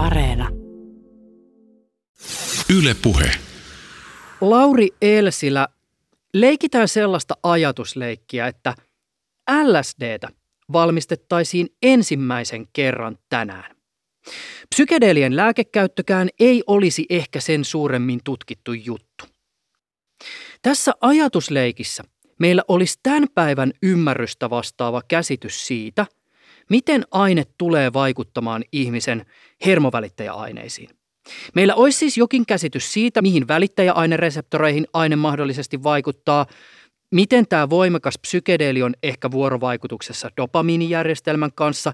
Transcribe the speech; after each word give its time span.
Areena. 0.00 0.48
Yle 2.78 2.94
Puhe. 3.02 3.30
Lauri 4.40 4.88
Elsilä, 5.02 5.68
leikitään 6.34 6.88
sellaista 6.88 7.34
ajatusleikkiä, 7.42 8.46
että 8.46 8.74
LSDtä 9.64 10.28
valmistettaisiin 10.72 11.68
ensimmäisen 11.82 12.66
kerran 12.72 13.18
tänään. 13.28 13.76
Psykedeelien 14.74 15.36
lääkekäyttökään 15.36 16.28
ei 16.40 16.62
olisi 16.66 17.06
ehkä 17.10 17.40
sen 17.40 17.64
suuremmin 17.64 18.20
tutkittu 18.24 18.72
juttu. 18.72 19.24
Tässä 20.62 20.92
ajatusleikissä 21.00 22.04
meillä 22.38 22.62
olisi 22.68 22.98
tämän 23.02 23.28
päivän 23.34 23.72
ymmärrystä 23.82 24.50
vastaava 24.50 25.02
käsitys 25.08 25.66
siitä, 25.66 26.06
miten 26.70 27.04
aine 27.10 27.44
tulee 27.58 27.92
vaikuttamaan 27.92 28.64
ihmisen 28.72 29.26
hermovälittäjäaineisiin. 29.66 30.90
Meillä 31.54 31.74
olisi 31.74 31.98
siis 31.98 32.18
jokin 32.18 32.46
käsitys 32.46 32.92
siitä, 32.92 33.22
mihin 33.22 33.48
välittäjäainereseptoreihin 33.48 34.86
aine 34.92 35.16
mahdollisesti 35.16 35.82
vaikuttaa, 35.82 36.46
miten 37.14 37.48
tämä 37.48 37.70
voimakas 37.70 38.18
psykedeeli 38.18 38.82
on 38.82 38.94
ehkä 39.02 39.30
vuorovaikutuksessa 39.30 40.30
dopamiinijärjestelmän 40.36 41.50
kanssa, 41.54 41.92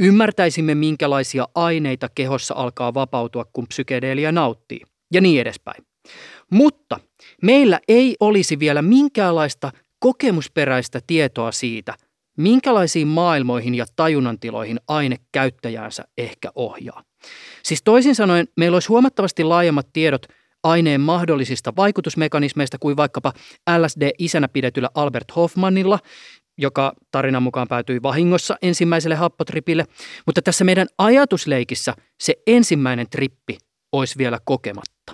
ymmärtäisimme 0.00 0.74
minkälaisia 0.74 1.48
aineita 1.54 2.08
kehossa 2.14 2.54
alkaa 2.54 2.94
vapautua, 2.94 3.44
kun 3.52 3.68
psykedeeliä 3.68 4.32
nauttii 4.32 4.80
ja 5.12 5.20
niin 5.20 5.40
edespäin. 5.40 5.84
Mutta 6.50 7.00
meillä 7.42 7.80
ei 7.88 8.16
olisi 8.20 8.58
vielä 8.58 8.82
minkäänlaista 8.82 9.72
kokemusperäistä 9.98 11.00
tietoa 11.06 11.52
siitä, 11.52 11.94
minkälaisiin 12.38 13.08
maailmoihin 13.08 13.74
ja 13.74 13.86
tajunnantiloihin 13.96 14.80
aine 14.88 15.16
käyttäjäänsä 15.32 16.04
ehkä 16.18 16.50
ohjaa. 16.54 17.02
Siis 17.62 17.82
toisin 17.82 18.14
sanoen 18.14 18.48
meillä 18.56 18.76
olisi 18.76 18.88
huomattavasti 18.88 19.44
laajemmat 19.44 19.86
tiedot 19.92 20.26
aineen 20.62 21.00
mahdollisista 21.00 21.72
vaikutusmekanismeista 21.76 22.78
kuin 22.78 22.96
vaikkapa 22.96 23.32
LSD-isänä 23.78 24.48
pidetyllä 24.48 24.88
Albert 24.94 25.36
Hoffmanilla, 25.36 25.98
joka 26.58 26.92
tarinan 27.10 27.42
mukaan 27.42 27.68
päätyi 27.68 28.02
vahingossa 28.02 28.56
ensimmäiselle 28.62 29.14
happotripille, 29.14 29.84
mutta 30.26 30.42
tässä 30.42 30.64
meidän 30.64 30.86
ajatusleikissä 30.98 31.94
se 32.22 32.34
ensimmäinen 32.46 33.06
trippi 33.10 33.58
olisi 33.92 34.18
vielä 34.18 34.38
kokematta. 34.44 35.12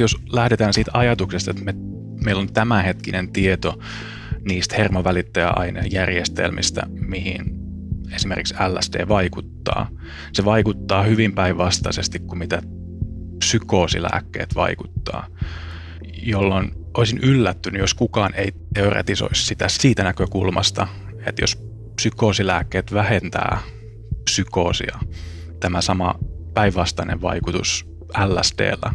Jos 0.00 0.16
lähdetään 0.32 0.74
siitä 0.74 0.90
ajatuksesta, 0.94 1.50
että 1.50 1.64
me, 1.64 1.74
meillä 2.24 2.40
on 2.40 2.52
tämänhetkinen 2.52 3.32
tieto 3.32 3.78
niistä 4.48 4.76
hermovälittäjäainejärjestelmistä, 4.76 6.82
mihin 6.90 7.44
esimerkiksi 8.12 8.54
LSD 8.68 9.08
vaikuttaa. 9.08 9.88
Se 10.32 10.44
vaikuttaa 10.44 11.02
hyvin 11.02 11.32
päinvastaisesti 11.32 12.18
kuin 12.18 12.38
mitä 12.38 12.62
psykoosilääkkeet 13.38 14.54
vaikuttaa, 14.54 15.26
jolloin 16.22 16.72
olisin 16.96 17.18
yllättynyt, 17.22 17.80
jos 17.80 17.94
kukaan 17.94 18.34
ei 18.34 18.52
teoretisoisi 18.74 19.46
sitä 19.46 19.68
siitä 19.68 20.02
näkökulmasta, 20.02 20.86
että 21.26 21.42
jos 21.42 21.62
psykoosilääkkeet 21.96 22.92
vähentää 22.92 23.58
psykoosia, 24.24 24.98
tämä 25.60 25.80
sama 25.80 26.14
päinvastainen 26.54 27.22
vaikutus 27.22 27.86
LSDllä 28.26 28.92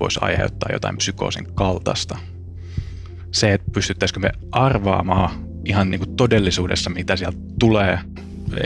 voisi 0.00 0.18
aiheuttaa 0.22 0.68
jotain 0.72 0.96
psykoosin 0.96 1.54
kaltaista. 1.54 2.18
Se, 3.36 3.52
että 3.52 3.70
pystyttäisikö 3.72 4.20
me 4.20 4.32
arvaamaan 4.52 5.30
ihan 5.64 5.90
niin 5.90 5.98
kuin 5.98 6.16
todellisuudessa, 6.16 6.90
mitä 6.90 7.16
sieltä 7.16 7.38
tulee, 7.58 7.98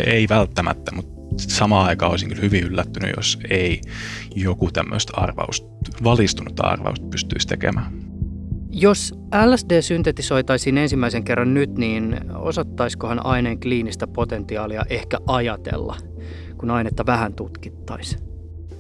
ei 0.06 0.28
välttämättä, 0.28 0.92
mutta 0.94 1.10
samaan 1.38 1.86
aikaan 1.86 2.10
olisin 2.10 2.28
kyllä 2.28 2.42
hyvin 2.42 2.64
yllättynyt, 2.64 3.12
jos 3.16 3.38
ei 3.50 3.80
joku 4.34 4.70
tämmöistä 4.70 5.12
arvausta, 5.16 5.66
valistunutta 6.04 6.62
arvausta 6.62 7.06
pystyisi 7.06 7.46
tekemään. 7.48 7.92
Jos 8.70 9.14
LSD 9.46 9.82
syntetisoitaisiin 9.82 10.78
ensimmäisen 10.78 11.24
kerran 11.24 11.54
nyt, 11.54 11.78
niin 11.78 12.20
osattaisikohan 12.34 13.26
aineen 13.26 13.60
kliinistä 13.60 14.06
potentiaalia 14.06 14.82
ehkä 14.90 15.18
ajatella, 15.26 15.96
kun 16.58 16.70
ainetta 16.70 17.06
vähän 17.06 17.34
tutkittaisiin? 17.34 18.20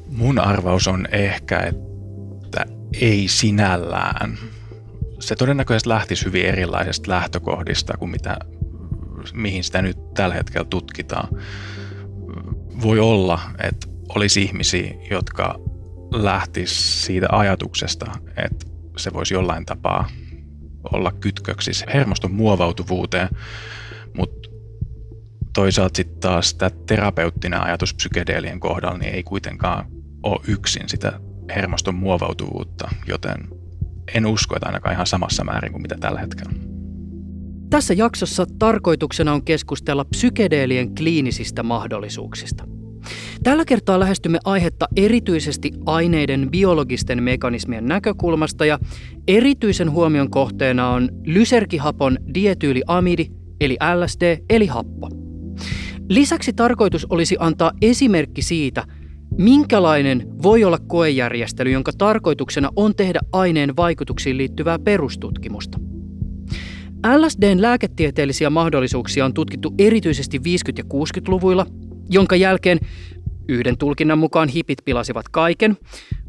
Mun 0.06 0.38
arvaus 0.38 0.88
on 0.88 1.06
ehkä, 1.12 1.58
että 1.60 2.66
ei 3.00 3.28
sinällään. 3.28 4.38
Se 5.20 5.36
todennäköisesti 5.36 5.88
lähtisi 5.88 6.24
hyvin 6.24 6.46
erilaisesta 6.46 7.10
lähtökohdista 7.10 7.96
kuin 7.96 8.10
mitä, 8.10 8.36
mihin 9.32 9.64
sitä 9.64 9.82
nyt 9.82 10.14
tällä 10.14 10.34
hetkellä 10.34 10.66
tutkitaan. 10.70 11.28
Voi 12.82 12.98
olla, 12.98 13.40
että 13.62 13.86
olisi 14.08 14.42
ihmisiä, 14.42 14.94
jotka 15.10 15.58
lähtis 16.12 17.04
siitä 17.06 17.26
ajatuksesta, 17.30 18.12
että 18.46 18.66
se 18.96 19.12
voisi 19.12 19.34
jollain 19.34 19.66
tapaa 19.66 20.08
olla 20.92 21.12
kytköksissä 21.12 21.86
hermoston 21.94 22.32
muovautuvuuteen, 22.32 23.28
mutta 24.16 24.48
toisaalta 25.54 25.96
sitten 25.96 26.20
taas 26.20 26.54
tämä 26.54 26.70
terapeuttinen 26.86 27.62
ajatus 27.62 27.94
psykedeelien 27.94 28.60
kohdalla 28.60 28.98
niin 28.98 29.14
ei 29.14 29.22
kuitenkaan 29.22 29.86
ole 30.22 30.40
yksin 30.48 30.88
sitä 30.88 31.20
hermoston 31.54 31.94
muovautuvuutta, 31.94 32.88
joten 33.06 33.59
en 34.14 34.26
usko, 34.26 34.56
että 34.56 34.66
ainakaan 34.66 34.94
ihan 34.94 35.06
samassa 35.06 35.44
määrin 35.44 35.72
kuin 35.72 35.82
mitä 35.82 35.96
tällä 36.00 36.20
hetkellä. 36.20 36.52
Tässä 37.70 37.94
jaksossa 37.94 38.46
tarkoituksena 38.58 39.32
on 39.32 39.44
keskustella 39.44 40.04
psykedeelien 40.04 40.94
kliinisistä 40.94 41.62
mahdollisuuksista– 41.62 42.64
Tällä 43.42 43.64
kertaa 43.64 44.00
lähestymme 44.00 44.38
aihetta 44.44 44.88
erityisesti 44.96 45.72
aineiden 45.86 46.50
biologisten 46.50 47.22
mekanismien 47.22 47.86
näkökulmasta 47.86 48.64
ja 48.64 48.78
erityisen 49.28 49.90
huomion 49.90 50.30
kohteena 50.30 50.88
on 50.88 51.08
lysergihapon 51.26 52.18
dietyyliamidi 52.34 53.26
eli 53.60 53.76
LSD 53.96 54.38
eli 54.50 54.66
happo. 54.66 55.08
Lisäksi 56.08 56.52
tarkoitus 56.52 57.06
olisi 57.10 57.36
antaa 57.38 57.72
esimerkki 57.82 58.42
siitä, 58.42 58.84
minkälainen 59.40 60.26
voi 60.42 60.64
olla 60.64 60.78
koejärjestely, 60.78 61.70
jonka 61.70 61.92
tarkoituksena 61.98 62.70
on 62.76 62.94
tehdä 62.94 63.20
aineen 63.32 63.76
vaikutuksiin 63.76 64.36
liittyvää 64.36 64.78
perustutkimusta. 64.78 65.78
LSDn 67.16 67.62
lääketieteellisiä 67.62 68.50
mahdollisuuksia 68.50 69.24
on 69.24 69.34
tutkittu 69.34 69.74
erityisesti 69.78 70.38
50- 70.38 70.42
ja 70.78 70.84
60-luvuilla, 70.84 71.66
jonka 72.10 72.36
jälkeen 72.36 72.78
Yhden 73.48 73.78
tulkinnan 73.78 74.18
mukaan 74.18 74.48
hipit 74.48 74.78
pilasivat 74.84 75.28
kaiken. 75.28 75.76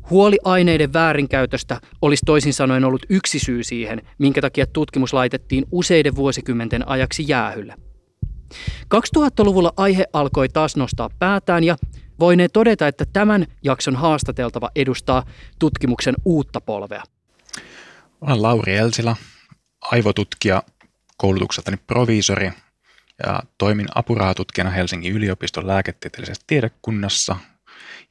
Huoli 0.10 0.38
aineiden 0.44 0.94
väärinkäytöstä 0.94 1.82
olisi 2.02 2.26
toisin 2.26 2.54
sanoen 2.54 2.86
ollut 2.86 3.06
yksi 3.10 3.40
syy 3.40 3.64
siihen, 3.64 4.02
minkä 4.18 4.42
takia 4.42 4.66
tutkimus 4.68 5.14
laitettiin 5.14 5.66
useiden 5.72 6.16
vuosikymmenten 6.16 6.88
ajaksi 6.88 7.26
jäähylle. 7.28 7.76
2000-luvulla 8.96 9.74
aihe 9.78 10.06
alkoi 10.14 10.50
taas 10.50 10.76
nostaa 10.76 11.10
päätään 11.20 11.64
ja 11.64 11.76
voinee 12.22 12.48
todeta, 12.50 12.88
että 12.88 13.06
tämän 13.14 13.48
jakson 13.64 13.96
haastateltava 13.96 14.70
edustaa 14.76 15.26
tutkimuksen 15.60 16.16
uutta 16.26 16.62
polvea. 16.62 17.04
Olen 18.22 18.42
Lauri 18.42 18.76
Elsilä, 18.76 19.16
aivotutkija, 19.82 20.64
koulutukseltani 21.18 21.78
proviisori 21.78 22.52
ja 23.28 23.44
toimin 23.58 23.88
apurahatutkijana 23.96 24.70
Helsingin 24.70 25.14
yliopiston 25.14 25.68
lääketieteellisessä 25.68 26.44
tiedekunnassa, 26.48 27.36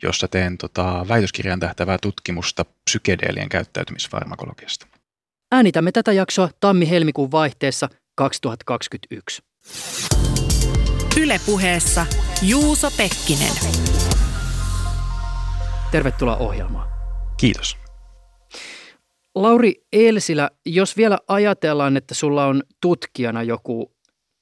jossa 0.02 0.28
teen 0.28 0.58
tota, 0.58 1.06
väitöskirjan 1.08 1.60
tähtävää 1.60 1.98
tutkimusta 2.02 2.64
psykedeelien 2.84 3.48
käyttäytymisfarmakologiasta. 3.48 4.86
Äänitämme 5.52 5.92
tätä 5.92 6.12
jaksoa 6.12 6.48
tammi-helmikuun 6.60 7.30
vaihteessa 7.30 7.88
2021. 8.14 9.42
Ylepuheessa 11.20 12.06
Juuso 12.42 12.90
Pekkinen. 12.96 13.52
Tervetuloa 15.92 16.36
ohjelmaan. 16.36 16.88
Kiitos. 17.36 17.76
Lauri 19.34 19.74
Elsilä, 19.92 20.50
jos 20.66 20.96
vielä 20.96 21.18
ajatellaan, 21.28 21.96
että 21.96 22.14
sulla 22.14 22.46
on 22.46 22.62
tutkijana 22.80 23.42
joku 23.42 23.92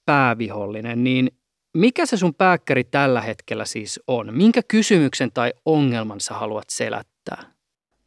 päävihollinen, 0.06 1.04
niin 1.04 1.30
mikä 1.74 2.06
se 2.06 2.16
sun 2.16 2.34
pääkkäri 2.34 2.84
tällä 2.84 3.20
hetkellä 3.20 3.64
siis 3.64 4.00
on? 4.06 4.34
Minkä 4.34 4.62
kysymyksen 4.68 5.32
tai 5.32 5.52
ongelman 5.64 6.20
sä 6.20 6.34
haluat 6.34 6.70
selättää? 6.70 7.42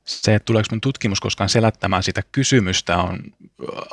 Se, 0.06 0.36
että 0.36 0.46
tuleeko 0.46 0.68
mun 0.72 0.82
tutkimus 0.82 1.20
koskaan 1.20 1.50
selättämään 1.50 2.04
sitä 2.04 2.22
kysymystä 2.32 2.98
on 2.98 3.20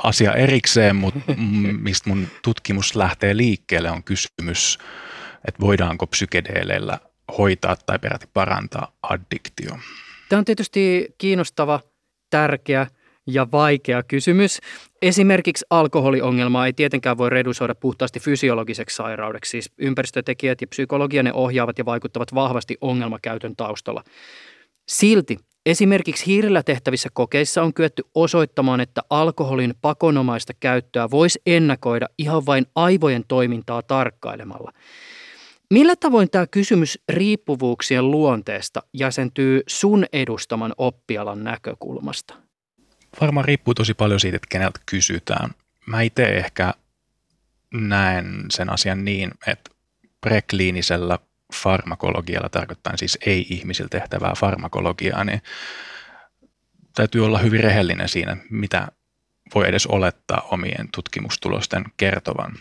asia 0.02 0.34
erikseen, 0.34 0.96
mutta 0.96 1.20
mistä 1.80 2.10
mun 2.10 2.28
tutkimus 2.42 2.96
lähtee 2.96 3.36
liikkeelle 3.36 3.90
on 3.90 4.04
kysymys, 4.04 4.78
että 5.48 5.60
voidaanko 5.60 6.06
psykedeeleillä 6.06 6.98
hoitaa 7.38 7.76
tai 7.86 7.98
peräti 7.98 8.26
parantaa 8.34 8.92
addiktio. 9.02 9.78
Tämä 10.28 10.38
on 10.38 10.44
tietysti 10.44 11.08
kiinnostava, 11.18 11.80
tärkeä 12.30 12.86
ja 13.26 13.46
vaikea 13.52 14.02
kysymys. 14.02 14.60
Esimerkiksi 15.02 15.66
alkoholiongelmaa 15.70 16.66
ei 16.66 16.72
tietenkään 16.72 17.18
voi 17.18 17.30
redusoida 17.30 17.74
puhtaasti 17.74 18.20
fysiologiseksi 18.20 18.96
sairaudeksi. 18.96 19.50
Siis 19.50 19.72
ympäristötekijät 19.78 20.60
ja 20.60 20.66
psykologia 20.66 21.22
ne 21.22 21.32
ohjaavat 21.32 21.78
ja 21.78 21.84
vaikuttavat 21.84 22.34
vahvasti 22.34 22.76
ongelmakäytön 22.80 23.56
taustalla. 23.56 24.04
Silti 24.88 25.36
esimerkiksi 25.66 26.26
hiirillä 26.26 26.62
tehtävissä 26.62 27.08
kokeissa 27.12 27.62
on 27.62 27.74
kyetty 27.74 28.02
osoittamaan, 28.14 28.80
että 28.80 29.02
alkoholin 29.10 29.74
pakonomaista 29.80 30.52
käyttöä 30.60 31.10
voisi 31.10 31.40
ennakoida 31.46 32.06
ihan 32.18 32.46
vain 32.46 32.66
aivojen 32.74 33.24
toimintaa 33.28 33.82
tarkkailemalla. 33.82 34.72
Millä 35.70 35.96
tavoin 35.96 36.30
tämä 36.30 36.46
kysymys 36.46 36.98
riippuvuuksien 37.08 38.10
luonteesta 38.10 38.82
jäsentyy 38.94 39.62
sun 39.66 40.04
edustaman 40.12 40.74
oppialan 40.78 41.44
näkökulmasta? 41.44 42.34
Varmaan 43.20 43.44
riippuu 43.44 43.74
tosi 43.74 43.94
paljon 43.94 44.20
siitä, 44.20 44.36
että 44.36 44.46
keneltä 44.50 44.80
kysytään. 44.86 45.50
Mä 45.86 46.02
itse 46.02 46.24
ehkä 46.24 46.74
näen 47.74 48.44
sen 48.50 48.70
asian 48.72 49.04
niin, 49.04 49.30
että 49.46 49.70
prekliinisellä 50.20 51.18
farmakologialla, 51.54 52.48
tarkoittaa 52.48 52.96
siis 52.96 53.18
ei-ihmisillä 53.26 53.88
tehtävää 53.88 54.32
farmakologiaa, 54.36 55.24
niin 55.24 55.42
täytyy 56.94 57.24
olla 57.24 57.38
hyvin 57.38 57.60
rehellinen 57.60 58.08
siinä, 58.08 58.36
mitä 58.50 58.88
voi 59.54 59.68
edes 59.68 59.86
olettaa 59.86 60.40
omien 60.40 60.88
tutkimustulosten 60.94 61.84
kertovan. 61.96 62.52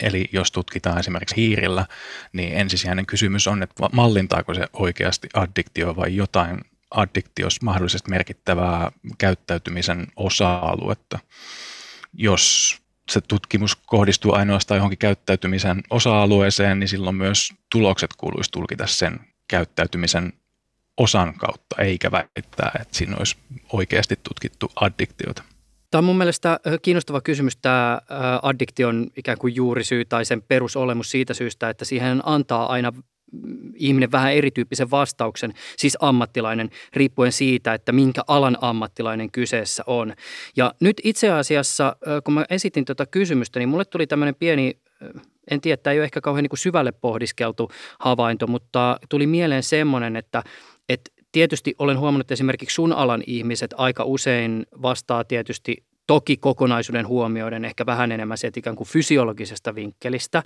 Eli 0.00 0.28
jos 0.32 0.52
tutkitaan 0.52 0.98
esimerkiksi 0.98 1.36
hiirillä, 1.36 1.86
niin 2.32 2.52
ensisijainen 2.52 3.06
kysymys 3.06 3.46
on, 3.46 3.62
että 3.62 3.88
mallintaako 3.92 4.54
se 4.54 4.66
oikeasti 4.72 5.28
addiktio 5.34 5.96
vai 5.96 6.16
jotain 6.16 6.60
addiktios 6.90 7.62
mahdollisesti 7.62 8.10
merkittävää 8.10 8.92
käyttäytymisen 9.18 10.06
osa-aluetta. 10.16 11.18
Jos 12.12 12.76
se 13.10 13.20
tutkimus 13.20 13.76
kohdistuu 13.76 14.34
ainoastaan 14.34 14.78
johonkin 14.78 14.98
käyttäytymisen 14.98 15.82
osa-alueeseen, 15.90 16.80
niin 16.80 16.88
silloin 16.88 17.16
myös 17.16 17.52
tulokset 17.72 18.10
kuuluisi 18.16 18.50
tulkita 18.50 18.86
sen 18.86 19.20
käyttäytymisen 19.48 20.32
osan 20.96 21.34
kautta, 21.34 21.82
eikä 21.82 22.10
väittää, 22.10 22.70
että 22.80 22.98
siinä 22.98 23.16
olisi 23.16 23.36
oikeasti 23.72 24.20
tutkittu 24.22 24.72
addiktiota. 24.76 25.42
Tämä 25.96 26.00
on 26.00 26.04
mun 26.04 26.18
mielestä 26.18 26.60
kiinnostava 26.82 27.20
kysymys 27.20 27.56
tämä 27.56 28.00
addiktion 28.42 29.06
ikään 29.16 29.38
kuin 29.38 29.54
juurisyy 29.54 30.04
tai 30.04 30.24
sen 30.24 30.42
perusolemus 30.42 31.10
siitä 31.10 31.34
syystä, 31.34 31.70
että 31.70 31.84
siihen 31.84 32.20
antaa 32.24 32.72
aina 32.72 32.92
ihminen 33.74 34.12
vähän 34.12 34.32
erityyppisen 34.32 34.90
vastauksen, 34.90 35.54
siis 35.76 35.96
ammattilainen, 36.00 36.70
riippuen 36.92 37.32
siitä, 37.32 37.74
että 37.74 37.92
minkä 37.92 38.22
alan 38.26 38.58
ammattilainen 38.60 39.30
kyseessä 39.30 39.82
on. 39.86 40.14
Ja 40.56 40.74
nyt 40.80 41.00
itse 41.04 41.30
asiassa, 41.30 41.96
kun 42.24 42.34
mä 42.34 42.44
esitin 42.50 42.84
tuota 42.84 43.06
kysymystä, 43.06 43.58
niin 43.58 43.68
mulle 43.68 43.84
tuli 43.84 44.06
tämmöinen 44.06 44.34
pieni, 44.34 44.78
en 45.50 45.60
tiedä, 45.60 45.76
tämä 45.76 45.92
ei 45.92 45.98
ole 45.98 46.04
ehkä 46.04 46.20
kauhean 46.20 46.42
niin 46.42 46.58
syvälle 46.58 46.92
pohdiskeltu 46.92 47.70
havainto, 48.00 48.46
mutta 48.46 48.98
tuli 49.08 49.26
mieleen 49.26 49.62
semmoinen, 49.62 50.16
että 50.16 50.42
tietysti 51.36 51.74
olen 51.78 51.98
huomannut, 51.98 52.24
että 52.24 52.34
esimerkiksi 52.34 52.74
sun 52.74 52.92
alan 52.92 53.22
ihmiset 53.26 53.74
aika 53.76 54.04
usein 54.04 54.66
vastaa 54.82 55.24
tietysti 55.24 55.76
Toki 56.06 56.36
kokonaisuuden 56.36 57.08
huomioiden 57.08 57.64
ehkä 57.64 57.86
vähän 57.86 58.12
enemmän 58.12 58.38
sieltä 58.38 58.60
ikään 58.60 58.76
kuin 58.76 58.88
fysiologisesta 58.88 59.74
vinkkelistä. 59.74 60.42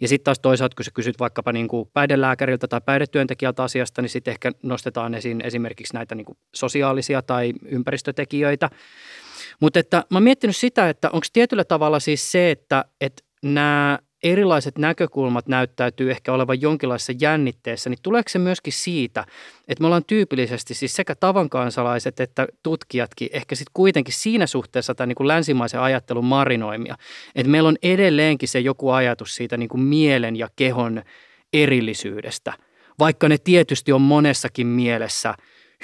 Ja 0.00 0.08
sitten 0.08 0.24
taas 0.24 0.38
toisaalta, 0.38 0.76
kun 0.76 0.84
sä 0.84 0.90
kysyt 0.94 1.18
vaikkapa 1.20 1.52
niin 1.52 1.68
kuin 1.68 1.90
päihdelääkäriltä 1.92 2.68
tai 2.68 2.80
päihdetyöntekijältä 2.80 3.62
asiasta, 3.62 4.02
niin 4.02 4.10
sitten 4.10 4.32
ehkä 4.32 4.52
nostetaan 4.62 5.14
esiin 5.14 5.40
esimerkiksi 5.44 5.94
näitä 5.94 6.14
niin 6.14 6.24
kuin 6.24 6.38
sosiaalisia 6.54 7.22
tai 7.22 7.52
ympäristötekijöitä. 7.64 8.70
Mutta 9.60 9.78
että 9.78 9.96
mä 10.10 10.16
oon 10.16 10.22
miettinyt 10.22 10.56
sitä, 10.56 10.88
että 10.88 11.10
onko 11.10 11.26
tietyllä 11.32 11.64
tavalla 11.64 12.00
siis 12.00 12.32
se, 12.32 12.50
että, 12.50 12.84
että 13.00 13.22
nämä 13.42 13.98
erilaiset 14.22 14.78
näkökulmat 14.78 15.48
näyttäytyy 15.48 16.10
ehkä 16.10 16.32
olevan 16.32 16.60
jonkinlaisessa 16.60 17.12
jännitteessä, 17.20 17.90
niin 17.90 17.98
tuleeko 18.02 18.28
se 18.28 18.38
myöskin 18.38 18.72
siitä, 18.72 19.24
että 19.68 19.82
me 19.82 19.86
ollaan 19.86 20.04
tyypillisesti 20.04 20.74
siis 20.74 20.96
sekä 20.96 21.14
tavankansalaiset 21.14 22.20
että 22.20 22.46
tutkijatkin 22.62 23.28
ehkä 23.32 23.54
sitten 23.54 23.72
kuitenkin 23.74 24.14
siinä 24.14 24.46
suhteessa 24.46 24.94
tai 24.94 25.06
niin 25.06 25.16
kuin 25.16 25.28
länsimaisen 25.28 25.80
ajattelun 25.80 26.24
marinoimia, 26.24 26.96
että 27.34 27.50
meillä 27.50 27.68
on 27.68 27.76
edelleenkin 27.82 28.48
se 28.48 28.60
joku 28.60 28.90
ajatus 28.90 29.34
siitä 29.34 29.56
niin 29.56 29.68
kuin 29.68 29.80
mielen 29.80 30.36
ja 30.36 30.48
kehon 30.56 31.02
erillisyydestä, 31.52 32.52
vaikka 32.98 33.28
ne 33.28 33.38
tietysti 33.38 33.92
on 33.92 34.02
monessakin 34.02 34.66
mielessä 34.66 35.34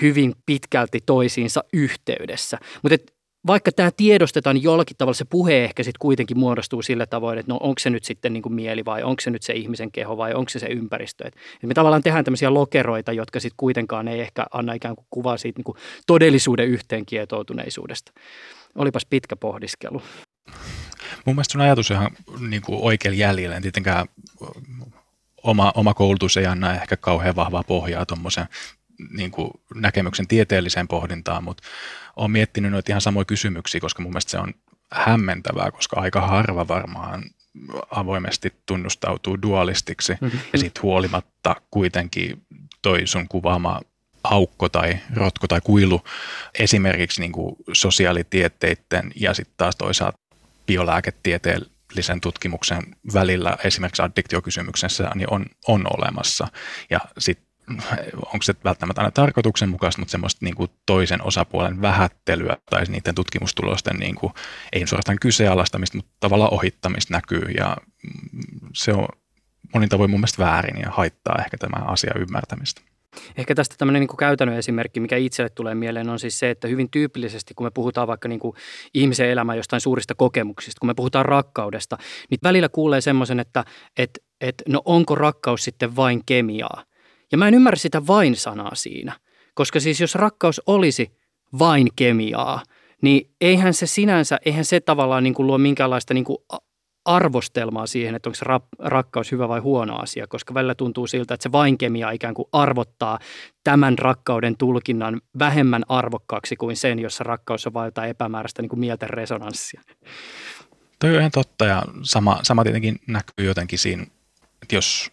hyvin 0.02 0.34
pitkälti 0.46 0.98
toisiinsa 1.06 1.64
yhteydessä. 1.72 2.58
Mutta 2.82 3.13
vaikka 3.46 3.72
tämä 3.72 3.90
tiedostetaan, 3.96 4.54
niin 4.54 4.62
jollakin 4.62 4.96
tavalla 4.96 5.14
se 5.14 5.24
puhe 5.24 5.64
ehkä 5.64 5.82
sitten 5.82 5.98
kuitenkin 5.98 6.38
muodostuu 6.38 6.82
sillä 6.82 7.06
tavoin, 7.06 7.38
että 7.38 7.52
no 7.52 7.58
onko 7.62 7.78
se 7.78 7.90
nyt 7.90 8.04
sitten 8.04 8.32
niin 8.32 8.42
kuin 8.42 8.52
mieli 8.52 8.84
vai 8.84 9.02
onko 9.02 9.20
se 9.20 9.30
nyt 9.30 9.42
se 9.42 9.52
ihmisen 9.52 9.92
keho 9.92 10.16
vai 10.16 10.34
onko 10.34 10.48
se 10.48 10.58
se 10.58 10.66
ympäristö. 10.66 11.26
Et, 11.26 11.36
me 11.62 11.74
tavallaan 11.74 12.02
tehdään 12.02 12.24
tämmöisiä 12.24 12.54
lokeroita, 12.54 13.12
jotka 13.12 13.40
sitten 13.40 13.56
kuitenkaan 13.56 14.08
ei 14.08 14.20
ehkä 14.20 14.46
anna 14.52 14.72
ikään 14.72 14.96
kuin 14.96 15.06
kuvaa 15.10 15.36
siitä 15.36 15.58
niin 15.58 15.64
kuin 15.64 15.78
todellisuuden 16.06 16.68
yhteenkietoutuneisuudesta. 16.68 18.12
Olipas 18.74 19.06
pitkä 19.10 19.36
pohdiskelu. 19.36 20.02
Mun 21.24 21.36
mielestä 21.36 21.52
sun 21.52 21.60
ajatus 21.60 21.90
on 21.90 21.96
ihan 21.96 22.10
niin 22.48 22.62
kuin 22.62 22.78
oikein 22.82 23.18
jäljellä. 23.18 23.60
Tietenkään 23.60 24.06
oma, 25.42 25.72
oma 25.74 25.94
koulutus 25.94 26.36
ei 26.36 26.46
anna 26.46 26.74
ehkä 26.74 26.96
kauhean 26.96 27.36
vahvaa 27.36 27.62
pohjaa 27.62 28.06
tuommoisen 28.06 28.46
niin 29.10 29.30
kuin 29.30 29.50
näkemyksen 29.74 30.28
tieteelliseen 30.28 30.88
pohdintaan, 30.88 31.44
mutta 31.44 31.62
olen 32.16 32.30
miettinyt 32.30 32.72
noita 32.72 32.92
ihan 32.92 33.00
samoja 33.00 33.24
kysymyksiä, 33.24 33.80
koska 33.80 34.02
mun 34.02 34.12
mielestä 34.12 34.30
se 34.30 34.38
on 34.38 34.54
hämmentävää, 34.92 35.70
koska 35.70 36.00
aika 36.00 36.20
harva 36.20 36.68
varmaan 36.68 37.22
avoimesti 37.90 38.52
tunnustautuu 38.66 39.42
dualistiksi 39.42 40.12
mm-hmm. 40.20 40.40
ja 40.52 40.58
sitten 40.58 40.82
huolimatta 40.82 41.56
kuitenkin 41.70 42.42
toi 42.82 43.06
sun 43.06 43.28
kuvaama 43.28 43.80
aukko 44.24 44.68
tai 44.68 44.98
rotko 45.14 45.46
tai 45.46 45.60
kuilu 45.64 46.00
esimerkiksi 46.58 47.20
niin 47.20 47.32
kuin 47.32 47.56
sosiaalitieteiden 47.72 49.12
ja 49.14 49.34
sitten 49.34 49.54
taas 49.56 49.76
toisaalta 49.76 50.18
biolääketieteellisen 50.66 52.20
tutkimuksen 52.20 52.82
välillä 53.14 53.56
esimerkiksi 53.64 54.02
addiktiokysymyksessä 54.02 55.10
niin 55.14 55.32
on, 55.32 55.46
on 55.68 55.86
olemassa. 55.98 56.48
Ja 56.90 57.00
sitten 57.18 57.46
onko 58.16 58.42
se 58.42 58.54
välttämättä 58.64 59.00
aina 59.00 59.10
tarkoituksenmukaista, 59.10 60.00
mutta 60.00 60.12
semmoista 60.12 60.44
niin 60.44 60.54
kuin 60.54 60.70
toisen 60.86 61.22
osapuolen 61.22 61.82
vähättelyä 61.82 62.56
tai 62.70 62.84
niiden 62.88 63.14
tutkimustulosten 63.14 63.96
niin 63.96 64.14
kuin, 64.14 64.32
ei 64.72 64.86
suorastaan 64.86 65.18
kyseenalaistamista, 65.20 65.96
mutta 65.96 66.12
tavallaan 66.20 66.54
ohittamista 66.54 67.14
näkyy 67.14 67.44
ja 67.56 67.76
se 68.74 68.92
on 68.92 69.08
monin 69.74 69.88
tavoin 69.88 70.10
mun 70.10 70.20
mielestä 70.20 70.44
väärin 70.44 70.80
ja 70.80 70.90
haittaa 70.90 71.38
ehkä 71.38 71.56
tämä 71.58 71.84
asia 71.86 72.12
ymmärtämistä. 72.18 72.80
Ehkä 73.36 73.54
tästä 73.54 73.74
tämmöinen 73.78 74.00
niin 74.00 74.16
käytännön 74.16 74.58
esimerkki, 74.58 75.00
mikä 75.00 75.16
itselle 75.16 75.50
tulee 75.50 75.74
mieleen, 75.74 76.08
on 76.08 76.18
siis 76.18 76.38
se, 76.38 76.50
että 76.50 76.68
hyvin 76.68 76.90
tyypillisesti, 76.90 77.54
kun 77.54 77.66
me 77.66 77.70
puhutaan 77.70 78.08
vaikka 78.08 78.28
niin 78.28 78.40
kuin 78.40 78.56
ihmisen 78.94 79.30
elämän 79.30 79.56
jostain 79.56 79.80
suurista 79.80 80.14
kokemuksista, 80.14 80.80
kun 80.80 80.86
me 80.86 80.94
puhutaan 80.94 81.24
rakkaudesta, 81.24 81.98
niin 82.30 82.38
välillä 82.42 82.68
kuulee 82.68 83.00
semmoisen, 83.00 83.40
että, 83.40 83.64
että, 83.98 84.20
että 84.40 84.64
no 84.68 84.82
onko 84.84 85.14
rakkaus 85.14 85.64
sitten 85.64 85.96
vain 85.96 86.22
kemiaa. 86.26 86.84
Ja 87.34 87.38
mä 87.38 87.48
en 87.48 87.54
ymmärrä 87.54 87.76
sitä 87.76 88.06
vain-sanaa 88.06 88.74
siinä, 88.74 89.12
koska 89.54 89.80
siis 89.80 90.00
jos 90.00 90.14
rakkaus 90.14 90.62
olisi 90.66 91.18
vain 91.58 91.88
kemiaa, 91.96 92.62
niin 93.02 93.30
eihän 93.40 93.74
se 93.74 93.86
sinänsä, 93.86 94.38
eihän 94.44 94.64
se 94.64 94.80
tavallaan 94.80 95.22
niin 95.22 95.34
kuin 95.34 95.46
luo 95.46 95.58
minkäänlaista 95.58 96.14
niin 96.14 96.24
kuin 96.24 96.38
arvostelmaa 97.04 97.86
siihen, 97.86 98.14
että 98.14 98.28
onko 98.28 98.34
se 98.34 98.44
rakkaus 98.78 99.32
hyvä 99.32 99.48
vai 99.48 99.60
huono 99.60 99.96
asia, 99.96 100.26
koska 100.26 100.54
välillä 100.54 100.74
tuntuu 100.74 101.06
siltä, 101.06 101.34
että 101.34 101.42
se 101.42 101.52
vain 101.52 101.78
kemia 101.78 102.10
ikään 102.10 102.34
kuin 102.34 102.48
arvottaa 102.52 103.18
tämän 103.64 103.98
rakkauden 103.98 104.56
tulkinnan 104.56 105.20
vähemmän 105.38 105.82
arvokkaaksi 105.88 106.56
kuin 106.56 106.76
sen, 106.76 106.98
jossa 106.98 107.24
rakkaus 107.24 107.66
on 107.66 107.74
vain 107.74 107.86
jotain 107.86 108.10
epämääräistä 108.10 108.62
niin 108.62 108.70
kuin 108.70 108.80
mielten 108.80 109.10
resonanssia. 109.10 109.80
Toi 110.98 111.10
on 111.10 111.18
ihan 111.18 111.30
totta 111.30 111.64
ja 111.64 111.82
sama, 112.02 112.38
sama 112.42 112.62
tietenkin 112.62 113.00
näkyy 113.06 113.46
jotenkin 113.46 113.78
siinä, 113.78 114.02
että 114.62 114.74
jos 114.74 115.10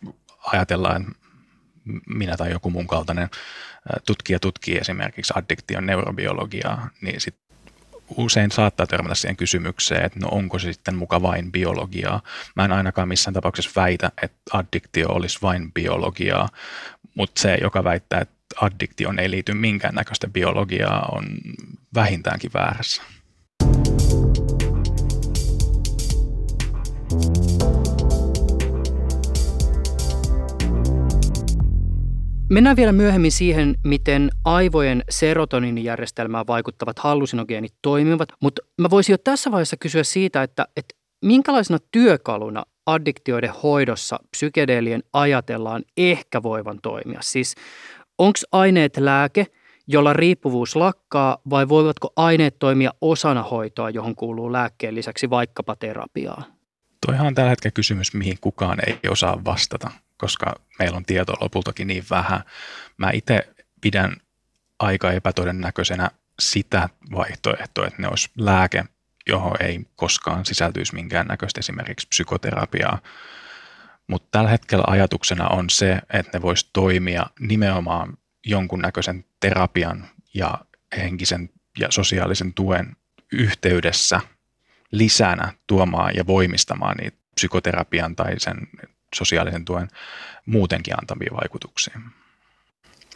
ajatellaan, 0.53 1.05
minä 2.07 2.37
tai 2.37 2.51
joku 2.51 2.69
mun 2.69 2.87
kaltainen 2.87 3.29
tutkija 4.05 4.39
tutkii 4.39 4.77
esimerkiksi 4.77 5.33
addiktion 5.35 5.85
neurobiologiaa, 5.85 6.89
niin 7.01 7.21
sit 7.21 7.35
usein 8.17 8.51
saattaa 8.51 8.87
törmätä 8.87 9.15
siihen 9.15 9.37
kysymykseen, 9.37 10.05
että 10.05 10.19
no 10.19 10.27
onko 10.27 10.59
se 10.59 10.73
sitten 10.73 10.95
muka 10.95 11.21
vain 11.21 11.51
biologiaa. 11.51 12.21
Mä 12.55 12.65
en 12.65 12.71
ainakaan 12.71 13.07
missään 13.07 13.33
tapauksessa 13.33 13.81
väitä, 13.81 14.11
että 14.23 14.41
addiktio 14.53 15.09
olisi 15.09 15.39
vain 15.41 15.71
biologiaa, 15.71 16.49
mutta 17.15 17.41
se, 17.41 17.57
joka 17.61 17.83
väittää, 17.83 18.21
että 18.21 18.35
addiktioon 18.61 19.19
ei 19.19 19.31
liity 19.31 19.53
minkäännäköistä 19.53 20.27
biologiaa, 20.27 21.09
on 21.11 21.25
vähintäänkin 21.93 22.51
väärässä. 22.53 23.03
Mennään 32.51 32.75
vielä 32.75 32.91
myöhemmin 32.91 33.31
siihen, 33.31 33.75
miten 33.83 34.29
aivojen 34.45 35.03
serotoninijärjestelmään 35.09 36.47
vaikuttavat 36.47 36.99
hallusinogeenit 36.99 37.73
toimivat, 37.81 38.29
mutta 38.41 38.61
mä 38.77 38.89
voisin 38.89 39.13
jo 39.13 39.17
tässä 39.17 39.51
vaiheessa 39.51 39.77
kysyä 39.77 40.03
siitä, 40.03 40.43
että, 40.43 40.67
että 40.77 40.95
minkälaisena 41.25 41.79
työkaluna 41.91 42.63
addiktioiden 42.85 43.53
hoidossa 43.63 44.19
psykedeelien 44.31 45.03
ajatellaan 45.13 45.83
ehkä 45.97 46.43
voivan 46.43 46.79
toimia? 46.81 47.19
Siis 47.21 47.55
onko 48.17 48.39
aineet 48.51 48.97
lääke, 48.97 49.47
jolla 49.87 50.13
riippuvuus 50.13 50.75
lakkaa 50.75 51.37
vai 51.49 51.69
voivatko 51.69 52.13
aineet 52.15 52.59
toimia 52.59 52.91
osana 53.01 53.43
hoitoa, 53.43 53.89
johon 53.89 54.15
kuuluu 54.15 54.51
lääkkeen 54.51 54.95
lisäksi 54.95 55.29
vaikkapa 55.29 55.75
terapiaa? 55.75 56.43
Toihan 57.05 57.27
on 57.27 57.35
tällä 57.35 57.49
hetkellä 57.49 57.73
kysymys, 57.73 58.13
mihin 58.13 58.37
kukaan 58.41 58.77
ei 58.87 58.99
osaa 59.09 59.41
vastata, 59.45 59.91
koska 60.21 60.55
meillä 60.79 60.97
on 60.97 61.05
tietoa 61.05 61.37
lopultakin 61.41 61.87
niin 61.87 62.03
vähän. 62.09 62.43
Mä 62.97 63.11
itse 63.13 63.47
pidän 63.81 64.15
aika 64.79 65.11
epätodennäköisenä 65.11 66.11
sitä 66.39 66.89
vaihtoehtoa, 67.11 67.87
että 67.87 68.01
ne 68.01 68.07
olisi 68.07 68.29
lääke, 68.37 68.83
johon 69.27 69.55
ei 69.59 69.79
koskaan 69.95 70.45
sisältyisi 70.45 70.95
minkäännäköistä 70.95 71.59
esimerkiksi 71.59 72.07
psykoterapiaa. 72.07 72.99
Mutta 74.07 74.27
tällä 74.31 74.49
hetkellä 74.49 74.83
ajatuksena 74.87 75.47
on 75.47 75.69
se, 75.69 76.01
että 76.13 76.37
ne 76.37 76.41
voisi 76.41 76.69
toimia 76.73 77.25
nimenomaan 77.39 78.17
jonkunnäköisen 78.45 79.25
terapian 79.39 80.07
ja 80.33 80.59
henkisen 80.97 81.49
ja 81.79 81.87
sosiaalisen 81.91 82.53
tuen 82.53 82.95
yhteydessä 83.31 84.21
lisänä 84.91 85.53
tuomaan 85.67 86.15
ja 86.15 86.27
voimistamaan 86.27 86.97
niitä 86.97 87.17
psykoterapian 87.35 88.15
tai 88.15 88.39
sen 88.39 88.57
sosiaalisen 89.15 89.65
tuen 89.65 89.87
muutenkin 90.45 90.99
antavia 90.99 91.31
vaikutuksia. 91.41 91.99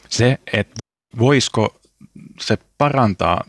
Se, 0.09 0.39
että 0.53 0.75
voisiko 1.19 1.79
se 2.39 2.57
parantaa, 2.77 3.43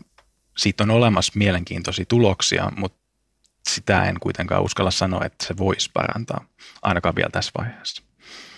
siitä 0.57 0.83
on 0.83 0.91
olemassa 0.91 1.33
mielenkiintoisia 1.35 2.05
tuloksia, 2.05 2.71
mutta 2.77 2.97
sitä 3.69 4.03
en 4.03 4.19
kuitenkaan 4.19 4.63
uskalla 4.63 4.91
sanoa, 4.91 5.25
että 5.25 5.45
se 5.45 5.57
voisi 5.57 5.91
parantaa, 5.93 6.45
ainakaan 6.81 7.15
vielä 7.15 7.29
tässä 7.29 7.51
vaiheessa. 7.57 8.03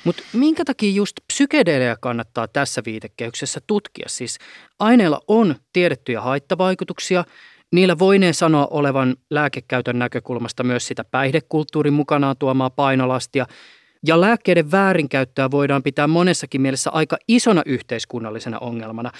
Mutta 0.03 0.23
minkä 0.33 0.65
takia 0.65 0.91
just 0.91 1.15
psykedeelejä 1.33 1.97
kannattaa 2.01 2.47
tässä 2.47 2.81
viitekehyksessä 2.85 3.59
tutkia? 3.67 4.09
Siis 4.09 4.39
aineilla 4.79 5.21
on 5.27 5.55
tiedettyjä 5.73 6.21
haittavaikutuksia, 6.21 7.25
Niillä 7.71 7.99
voineen 7.99 8.33
sanoa 8.33 8.67
olevan 8.71 9.15
lääkekäytön 9.29 9.99
näkökulmasta 9.99 10.63
myös 10.63 10.87
sitä 10.87 11.03
päihdekulttuurin 11.03 11.93
mukanaan 11.93 12.37
tuomaa 12.37 12.69
painolastia, 12.69 13.45
ja 14.05 14.21
lääkkeiden 14.21 14.71
väärinkäyttöä 14.71 15.51
voidaan 15.51 15.83
pitää 15.83 16.07
monessakin 16.07 16.61
mielessä 16.61 16.89
aika 16.89 17.17
isona 17.27 17.61
yhteiskunnallisena 17.65 18.59
ongelmana, 18.59 19.11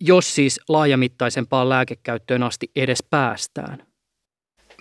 jos 0.00 0.34
siis 0.34 0.60
laajamittaisempaan 0.68 1.68
lääkekäyttöön 1.68 2.42
asti 2.42 2.70
edes 2.76 3.02
päästään. 3.10 3.86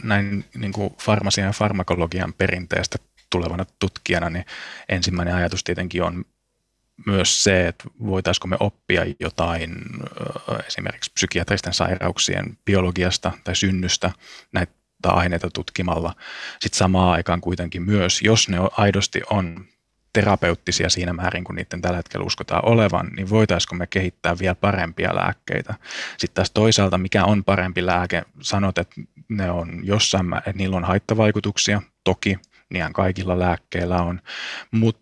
Näin 0.04 0.46
niin 0.58 0.72
kuin 0.72 0.96
farmasian 1.02 1.48
ja 1.48 1.54
farmakologian 1.54 2.34
perinteestä 2.34 2.98
tulevana 3.30 3.66
tutkijana, 3.80 4.30
niin 4.30 4.46
ensimmäinen 4.90 5.36
ajatus 5.36 5.64
tietenkin 5.64 6.04
on 6.04 6.26
myös 7.06 7.44
se, 7.44 7.68
että 7.68 7.84
voitaisiko 8.06 8.48
me 8.48 8.58
oppia 8.60 9.06
jotain 9.20 9.76
esimerkiksi 10.68 11.12
psykiatristen 11.14 11.74
sairauksien 11.74 12.58
biologiasta 12.66 13.32
tai 13.44 13.56
synnystä 13.56 14.12
näitä 14.54 14.74
aineita 15.04 15.50
tutkimalla. 15.54 16.14
Sitten 16.60 16.78
samaan 16.78 17.14
aikaan 17.14 17.42
kuitenkin 17.42 17.82
myös, 17.82 18.22
jos 18.22 18.50
ne 18.50 18.58
aidosti 18.78 19.22
on 19.30 19.66
terapeuttisia 20.14 20.90
siinä 20.90 21.14
määrin, 21.14 21.44
kun 21.44 21.56
niiden 21.56 21.82
tällä 21.82 21.98
hetkellä 21.98 22.26
uskotaan 22.26 22.66
olevan, 22.66 23.08
niin 23.08 23.30
voitaisiko 23.30 23.76
me 23.76 23.88
kehittää 23.88 24.40
vielä 24.40 24.56
parempia 24.56 25.16
lääkkeitä. 25.16 25.74
Sitten 26.18 26.36
taas 26.36 26.52
toisaalta, 26.52 26.98
mikä 26.98 27.26
on 27.26 27.44
parempi 27.44 27.86
lääke, 27.86 28.24
sanot, 28.42 28.78
että 28.78 29.02
ne 29.30 29.52
on 29.52 29.80
jossain, 29.84 30.38
että 30.38 30.52
niillä 30.56 30.78
on 30.78 30.84
haittavaikutuksia, 30.84 31.82
toki, 32.04 32.40
niin 32.70 32.94
kaikilla 32.94 33.40
lääkkeillä 33.40 34.02
on, 34.02 34.22
mutta 34.72 35.02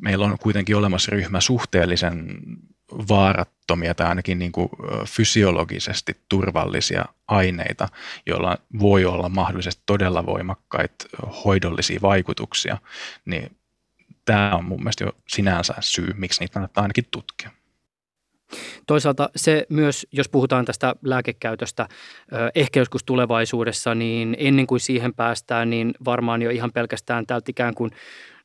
meillä 0.00 0.24
on 0.24 0.38
kuitenkin 0.38 0.76
olemassa 0.76 1.10
ryhmä 1.10 1.40
suhteellisen 1.40 2.40
vaarattomia 3.08 3.94
tai 3.94 4.06
ainakin 4.06 4.38
niin 4.38 4.52
kuin 4.52 4.68
fysiologisesti 5.06 6.20
turvallisia 6.28 7.04
aineita, 7.28 7.88
joilla 8.26 8.58
voi 8.78 9.04
olla 9.04 9.28
mahdollisesti 9.28 9.82
todella 9.86 10.26
voimakkaita 10.26 11.04
hoidollisia 11.44 11.98
vaikutuksia, 12.02 12.78
niin 13.24 13.56
tämä 14.24 14.56
on 14.56 14.64
mun 14.64 14.80
mielestä 14.80 15.04
jo 15.04 15.12
sinänsä 15.28 15.74
syy, 15.80 16.12
miksi 16.16 16.40
niitä 16.40 16.52
kannattaa 16.54 16.82
ainakin 16.82 17.08
tutkia. 17.10 17.50
Toisaalta 18.86 19.30
se 19.36 19.66
myös, 19.68 20.06
jos 20.12 20.28
puhutaan 20.28 20.64
tästä 20.64 20.94
lääkekäytöstä 21.04 21.88
ehkä 22.54 22.80
joskus 22.80 23.04
tulevaisuudessa, 23.04 23.94
niin 23.94 24.36
ennen 24.38 24.66
kuin 24.66 24.80
siihen 24.80 25.14
päästään, 25.14 25.70
niin 25.70 25.94
varmaan 26.04 26.42
jo 26.42 26.50
ihan 26.50 26.72
pelkästään 26.72 27.26
tältä 27.26 27.50
ikään 27.50 27.74
kuin 27.74 27.90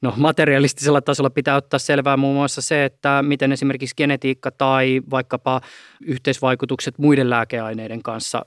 no, 0.01 0.13
materialistisella 0.17 1.01
tasolla 1.01 1.29
pitää 1.29 1.55
ottaa 1.55 1.79
selvää 1.79 2.17
muun 2.17 2.35
muassa 2.35 2.61
se, 2.61 2.85
että 2.85 3.23
miten 3.23 3.51
esimerkiksi 3.51 3.95
genetiikka 3.95 4.51
tai 4.51 5.01
vaikkapa 5.09 5.61
yhteisvaikutukset 6.01 6.97
muiden 6.97 7.29
lääkeaineiden 7.29 8.03
kanssa. 8.03 8.45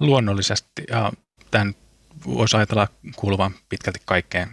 Luonnollisesti 0.00 0.82
ja 0.90 1.12
tämän 1.50 1.74
voisi 2.26 2.56
ajatella 2.56 2.88
kuuluvan 3.16 3.52
pitkälti 3.68 3.98
kaikkeen 4.04 4.48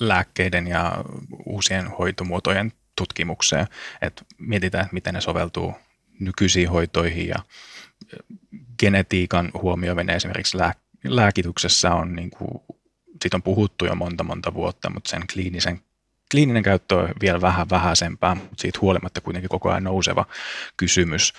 lääkkeiden 0.00 0.66
ja 0.66 1.04
uusien 1.46 1.86
hoitomuotojen 1.86 2.72
tutkimukseen, 2.96 3.66
että 4.02 4.24
mietitään, 4.38 4.82
että 4.82 4.94
miten 4.94 5.14
ne 5.14 5.20
soveltuu 5.20 5.74
nykyisiin 6.20 6.70
hoitoihin 6.70 7.28
ja 7.28 7.36
genetiikan 8.78 9.50
huomioiminen 9.62 10.16
esimerkiksi 10.16 10.58
lääkityksessä 11.04 11.94
on 11.94 12.16
niin 12.16 12.30
kuin, 12.30 12.62
siitä 13.22 13.36
on 13.36 13.42
puhuttu 13.42 13.86
jo 13.86 13.94
monta 13.94 14.24
monta 14.24 14.54
vuotta, 14.54 14.90
mutta 14.90 15.10
sen 15.10 15.22
kliinisen, 15.32 15.80
kliininen 16.30 16.62
käyttö 16.62 16.96
on 16.96 17.08
vielä 17.20 17.40
vähän 17.40 17.70
vähäisempää, 17.70 18.34
mutta 18.34 18.54
siitä 18.58 18.78
huolimatta 18.82 19.20
kuitenkin 19.20 19.48
koko 19.48 19.70
ajan 19.70 19.84
nouseva 19.84 20.24
kysymys. 20.76 21.32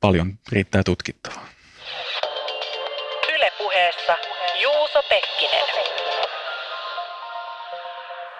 Paljon 0.00 0.38
riittää 0.52 0.82
tutkittavaa. 0.82 1.46
Ylepuheessa 3.34 4.16
Juuso 4.62 5.02
Pekkinen. 5.08 5.79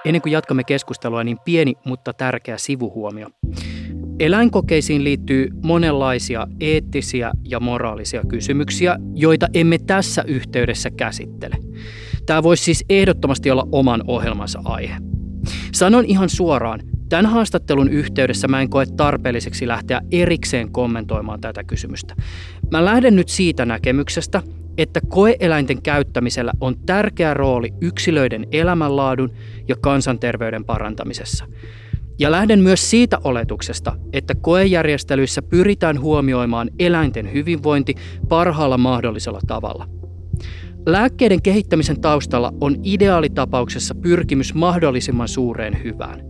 Ennen 0.04 0.23
kuin 0.23 0.33
jatkamme 0.33 0.64
keskustelua, 0.64 1.25
niin 1.25 1.38
pieni, 1.45 1.75
mutta 1.85 2.12
tärkeä 2.12 2.59
sivuhuomio. 2.59 3.28
Eläinkokeisiin 4.19 5.04
liittyy 5.04 5.49
monenlaisia 5.62 6.47
eettisiä 6.61 7.30
ja 7.49 7.61
moraalisia 7.61 8.23
kysymyksiä, 8.28 8.97
joita 9.14 9.47
emme 9.54 9.78
tässä 9.78 10.25
yhteydessä 10.26 10.90
käsittele. 10.90 11.57
Tämä 12.26 12.42
voisi 12.42 12.64
siis 12.64 12.85
ehdottomasti 12.88 13.50
olla 13.50 13.69
oman 13.73 14.02
ohjelmansa 14.07 14.61
aihe. 14.64 14.97
Sanon 15.73 16.04
ihan 16.04 16.28
suoraan, 16.28 16.80
tämän 17.09 17.26
haastattelun 17.26 17.88
yhteydessä 17.88 18.49
mä 18.49 18.61
en 18.61 18.71
koe 18.71 18.87
tarpeelliseksi 18.97 19.69
lähteä 19.69 20.00
erikseen 20.11 20.73
kommentoimaan 20.73 21.40
tätä 21.40 21.64
kysymystä. 21.64 22.14
Mä 22.71 22.85
lähden 22.85 23.16
nyt 23.16 23.28
siitä 23.28 23.64
näkemyksestä, 23.64 24.42
että 24.83 25.01
koeeläinten 25.09 25.83
käyttämisellä 25.83 26.53
on 26.61 26.77
tärkeä 26.87 27.35
rooli 27.35 27.75
yksilöiden 27.81 28.47
elämänlaadun 28.53 29.33
ja 29.69 29.77
kansanterveyden 29.81 30.65
parantamisessa. 30.65 31.45
Ja 32.19 32.31
lähden 32.31 32.61
myös 32.61 32.91
siitä 32.91 33.19
oletuksesta, 33.25 33.97
että 34.13 34.35
koejärjestelyissä 34.35 35.43
pyritään 35.43 36.01
huomioimaan 36.01 36.71
eläinten 36.79 37.33
hyvinvointi 37.33 37.95
parhaalla 38.29 38.79
mahdollisella 38.79 39.41
tavalla. 39.47 39.89
Lääkkeiden 40.87 41.43
kehittämisen 41.43 42.01
taustalla 42.01 42.53
on 42.61 42.77
ideaalitapauksessa 42.83 43.95
pyrkimys 43.95 44.55
mahdollisimman 44.55 45.29
suureen 45.29 45.85
hyvään. 45.85 46.23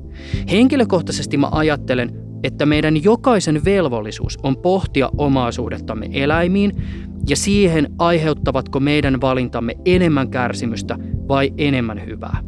Henkilökohtaisesti 0.50 1.36
mä 1.36 1.48
ajattelen, 1.52 2.10
että 2.42 2.66
meidän 2.66 3.04
jokaisen 3.04 3.64
velvollisuus 3.64 4.38
on 4.42 4.56
pohtia 4.56 5.10
omaisuudettamme 5.18 6.08
eläimiin 6.12 6.82
ja 7.28 7.36
siihen 7.36 7.88
aiheuttavatko 7.98 8.80
meidän 8.80 9.20
valintamme 9.20 9.74
enemmän 9.84 10.30
kärsimystä 10.30 10.98
vai 11.28 11.52
enemmän 11.58 12.06
hyvää. 12.06 12.42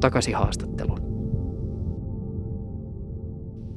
Takaisin 0.00 0.34
haastatteluun. 0.34 1.10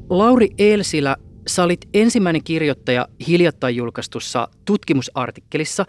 Lauri 0.10 0.50
Eelsilä, 0.58 1.16
sä 1.48 1.64
olit 1.64 1.90
ensimmäinen 1.94 2.44
kirjoittaja 2.44 3.08
hiljattain 3.28 3.76
julkaistussa 3.76 4.48
tutkimusartikkelissa, 4.66 5.86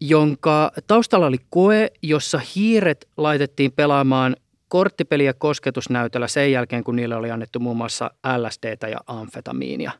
jonka 0.00 0.72
taustalla 0.86 1.26
oli 1.26 1.38
koe, 1.50 1.90
jossa 2.02 2.40
hiiret 2.56 3.08
laitettiin 3.16 3.72
pelaamaan 3.72 4.36
korttipeliä 4.68 5.32
kosketusnäytöllä 5.32 6.28
sen 6.28 6.52
jälkeen, 6.52 6.84
kun 6.84 6.96
niille 6.96 7.16
oli 7.16 7.30
annettu 7.30 7.60
muun 7.60 7.76
muassa 7.76 8.10
LSDtä 8.38 8.88
ja 8.88 8.98
amfetamiinia. 9.06 9.92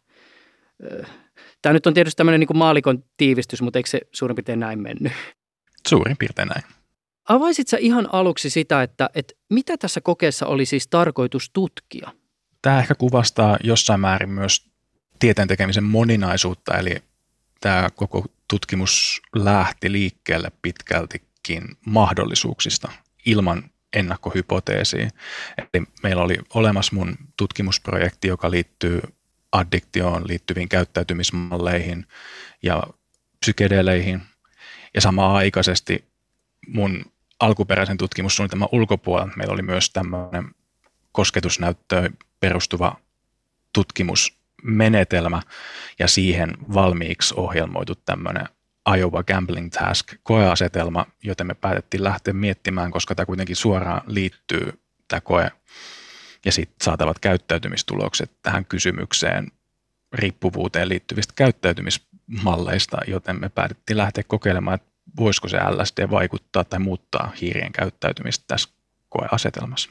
Tämä 1.62 1.73
nyt 1.73 1.87
on 1.87 1.95
tietysti 1.95 2.17
tämmöinen 2.17 2.40
niin 2.40 2.59
maalikon 2.59 3.05
tiivistys, 3.17 3.62
mutta 3.62 3.79
eikö 3.79 3.88
se 3.90 4.00
suurin 4.12 4.35
piirtein 4.35 4.61
näin 4.61 4.79
mennyt? 4.79 5.12
Suurin 5.88 6.17
piirtein 6.17 6.49
näin. 6.49 6.64
Avaisit 7.29 7.69
sä 7.69 7.76
ihan 7.81 8.09
aluksi 8.12 8.50
sitä, 8.50 8.83
että, 8.83 9.11
että 9.14 9.35
mitä 9.50 9.76
tässä 9.76 10.00
kokeessa 10.00 10.47
oli 10.47 10.67
siis 10.67 10.88
tarkoitus 10.88 11.50
tutkia? 11.50 12.11
tämä 12.62 12.79
ehkä 12.79 12.95
kuvastaa 12.95 13.59
jossain 13.64 14.00
määrin 14.00 14.31
myös 14.31 14.71
tieteen 15.19 15.49
tekemisen 15.49 15.85
moninaisuutta, 15.85 16.79
eli 16.79 17.02
tämä 17.61 17.88
koko 17.95 18.25
tutkimus 18.49 19.23
lähti 19.35 19.93
liikkeelle 19.93 20.52
pitkältikin 20.62 21.64
mahdollisuuksista 21.87 22.93
ilman 23.26 23.71
ennakkohypoteesiä. 23.93 25.11
Eli 25.59 25.85
meillä 26.02 26.23
oli 26.23 26.38
olemassa 26.55 26.97
mun 26.97 27.17
tutkimusprojekti, 27.37 28.29
joka 28.29 28.50
liittyy 28.50 29.00
addiktioon 29.52 30.28
liittyviin 30.28 30.69
käyttäytymismalleihin 30.69 32.07
ja 32.62 32.83
psykedeleihin. 33.40 34.23
Ja 34.95 35.00
samaan 35.00 35.37
aikaisesti 35.37 36.04
mun 36.66 37.04
alkuperäisen 37.40 37.97
tutkimussuunnitelman 37.97 38.69
ulkopuolella 38.73 39.33
meillä 39.37 39.54
oli 39.54 39.62
myös 39.62 39.90
tämmöinen 39.90 40.54
kosketusnäyttöön 41.12 42.19
perustuva 42.40 42.97
tutkimusmenetelmä 43.73 45.42
ja 45.99 46.09
siihen 46.09 46.52
valmiiksi 46.75 47.35
ohjelmoitu 47.37 47.95
tämmöinen 47.95 48.49
Iowa 48.97 49.23
Gambling 49.23 49.71
Task 49.71 50.14
koeasetelma, 50.23 51.07
joten 51.23 51.47
me 51.47 51.54
päätettiin 51.54 52.04
lähteä 52.04 52.35
miettimään, 52.35 52.90
koska 52.90 53.14
tämä 53.14 53.26
kuitenkin 53.26 53.57
suoraan 53.57 54.02
liittyy 54.07 54.80
tämä 55.09 55.21
koe 55.21 55.50
ja 56.44 56.52
sitten 56.52 56.85
saatavat 56.85 57.18
käyttäytymistulokset 57.18 58.30
tähän 58.42 58.64
kysymykseen 58.64 59.47
riippuvuuteen 60.12 60.88
liittyvistä 60.88 61.32
käyttäytymismalleista, 61.37 62.99
joten 63.06 63.40
me 63.40 63.49
päätettiin 63.49 63.97
lähteä 63.97 64.25
kokeilemaan, 64.26 64.75
että 64.75 64.90
voisiko 65.16 65.49
se 65.49 65.56
LSD 65.56 66.11
vaikuttaa 66.11 66.64
tai 66.64 66.78
muuttaa 66.78 67.32
hiirien 67.40 67.73
käyttäytymistä 67.73 68.44
tässä 68.49 68.68
koeasetelmassa. 69.09 69.90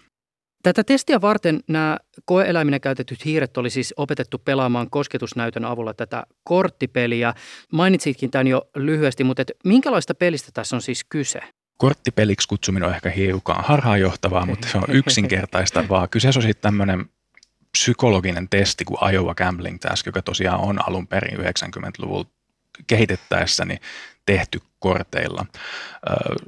Tätä 0.63 0.83
testiä 0.83 1.21
varten 1.21 1.59
nämä 1.67 1.97
koeeläiminä 2.25 2.79
käytetyt 2.79 3.25
hiiret 3.25 3.57
oli 3.57 3.69
siis 3.69 3.93
opetettu 3.97 4.37
pelaamaan 4.37 4.89
kosketusnäytön 4.89 5.65
avulla 5.65 5.93
tätä 5.93 6.23
korttipeliä. 6.43 7.33
Mainitsitkin 7.71 8.31
tämän 8.31 8.47
jo 8.47 8.69
lyhyesti, 8.75 9.23
mutta 9.23 9.41
et 9.41 9.51
minkälaista 9.63 10.15
pelistä 10.15 10.51
tässä 10.53 10.75
on 10.75 10.81
siis 10.81 11.03
kyse? 11.09 11.39
Korttipeliksi 11.79 12.47
kutsuminen 12.47 12.89
on 12.89 12.95
ehkä 12.95 13.09
hiukan 13.09 13.63
harhaanjohtavaa, 13.63 14.45
mutta 14.45 14.67
se 14.67 14.77
on 14.77 14.95
yksinkertaistavaa. 15.01 16.07
Kyseessä 16.07 16.39
on 16.39 16.43
sitten 16.43 16.61
tämmöinen 16.61 17.05
psykologinen 17.71 18.49
testi 18.49 18.85
kuin 18.85 19.13
Iowa 19.13 19.35
Gambling 19.35 19.79
Task, 19.79 20.05
joka 20.05 20.21
tosiaan 20.21 20.59
on 20.59 20.89
alun 20.89 21.07
perin 21.07 21.39
90-luvulla 21.39 22.29
kehitettäessä 22.87 23.65
niin 23.65 23.79
tehty 24.25 24.61
korteilla. 24.79 25.45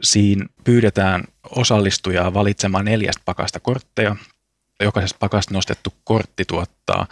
Siinä 0.04 0.46
pyydetään 0.64 1.24
osallistujaa 1.56 2.34
valitsemaan 2.34 2.86
neljästä 2.86 3.22
pakasta 3.26 3.60
kortteja. 3.60 4.16
Jokaisesta 4.84 5.18
pakasta 5.20 5.54
nostettu 5.54 5.94
kortti 6.04 6.46
tuottaa 6.46 7.08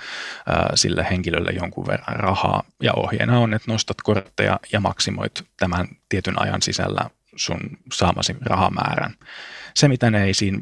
sille 0.76 1.08
henkilölle 1.10 1.52
jonkun 1.52 1.88
verran 1.88 2.20
rahaa. 2.20 2.64
Ja 2.84 2.94
ohjeena 2.94 3.40
on, 3.40 3.54
että 3.54 3.72
nostat 3.72 3.98
kortteja 4.04 4.60
ja 4.72 4.80
maksimoit 4.80 5.44
tämän 5.58 5.88
tietyn 6.10 6.42
ajan 6.42 6.62
sisällä 6.62 7.10
sun 7.36 7.60
saamasi 7.94 8.36
rahamäärän. 8.42 9.16
Se, 9.76 9.88
mitä 9.88 10.12
ne 10.12 10.24
ei 10.24 10.34
siinä 10.34 10.60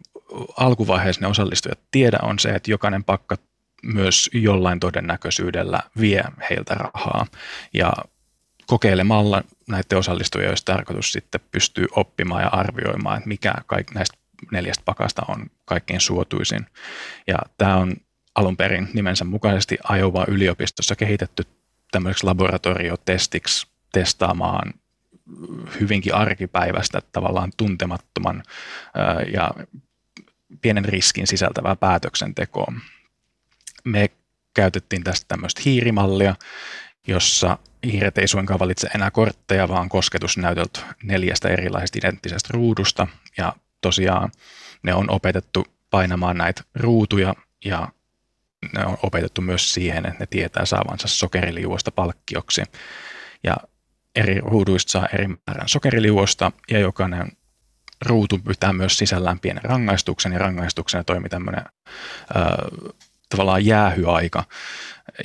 alkuvaiheessa 0.57 1.21
ne 1.21 1.27
osallistujat 1.27 1.79
tiedä, 1.91 2.17
on 2.21 2.39
se, 2.39 2.49
että 2.49 2.71
jokainen 2.71 3.03
pakka 3.03 3.37
myös 3.83 4.29
jollain 4.33 4.79
todennäköisyydellä 4.79 5.79
vie 5.99 6.23
heiltä 6.49 6.73
rahaa. 6.73 7.25
Ja 7.73 7.93
kokeilemalla 8.65 9.43
näiden 9.67 9.97
osallistujien 9.97 10.49
olisi 10.49 10.65
tarkoitus 10.65 11.11
sitten 11.11 11.41
pystyy 11.51 11.87
oppimaan 11.91 12.41
ja 12.41 12.49
arvioimaan, 12.49 13.17
että 13.17 13.27
mikä 13.27 13.53
kaik, 13.67 13.91
näistä 13.91 14.17
neljästä 14.51 14.81
pakasta 14.85 15.21
on 15.27 15.45
kaikkein 15.65 16.01
suotuisin. 16.01 16.65
Ja 17.27 17.37
tämä 17.57 17.75
on 17.75 17.93
alun 18.35 18.57
perin 18.57 18.89
nimensä 18.93 19.25
mukaisesti 19.25 19.77
Iowa 19.97 20.25
yliopistossa 20.27 20.95
kehitetty 20.95 21.43
tämmöiseksi 21.91 22.25
laboratoriotestiksi 22.25 23.67
testaamaan 23.93 24.73
hyvinkin 25.79 26.15
arkipäivästä 26.15 27.01
tavallaan 27.11 27.51
tuntemattoman 27.57 28.43
ja 29.33 29.51
pienen 30.61 30.85
riskin 30.85 31.27
sisältävää 31.27 31.75
päätöksentekoa. 31.75 32.73
Me 33.83 34.09
käytettiin 34.53 35.03
tästä 35.03 35.25
tämmöistä 35.27 35.61
hiirimallia, 35.65 36.35
jossa 37.07 37.57
hiiret 37.83 38.17
ei 38.17 38.27
suinkaan 38.27 38.59
valitse 38.59 38.87
enää 38.95 39.11
kortteja, 39.11 39.67
vaan 39.67 39.89
kosketusnäytöt 39.89 40.85
neljästä 41.03 41.49
erilaisesta 41.49 41.99
identtisestä 41.99 42.49
ruudusta. 42.51 43.07
Ja 43.37 43.53
tosiaan 43.81 44.31
ne 44.83 44.93
on 44.93 45.09
opetettu 45.09 45.65
painamaan 45.89 46.37
näitä 46.37 46.63
ruutuja 46.75 47.33
ja 47.65 47.87
ne 48.73 48.85
on 48.85 48.97
opetettu 49.03 49.41
myös 49.41 49.73
siihen, 49.73 50.05
että 50.05 50.19
ne 50.19 50.27
tietää 50.29 50.65
saavansa 50.65 51.07
sokeriliuosta 51.07 51.91
palkkioksi. 51.91 52.63
Ja 53.43 53.57
eri 54.17 54.39
ruuduista 54.41 54.91
saa 54.91 55.07
eri 55.13 55.27
määrän 55.27 55.69
sokeriliuosta 55.69 56.51
ja 56.71 56.79
jokainen 56.79 57.31
ruutu 58.05 58.37
pitää 58.37 58.73
myös 58.73 58.97
sisällään 58.97 59.39
pienen 59.39 59.63
rangaistuksen 59.63 60.31
ja 60.31 60.39
rangaistuksena 60.39 61.03
toimii 61.03 61.29
tämmöinen 61.29 61.63
äh, 62.35 62.43
tavallaan 63.29 63.65
jäähyaika, 63.65 64.43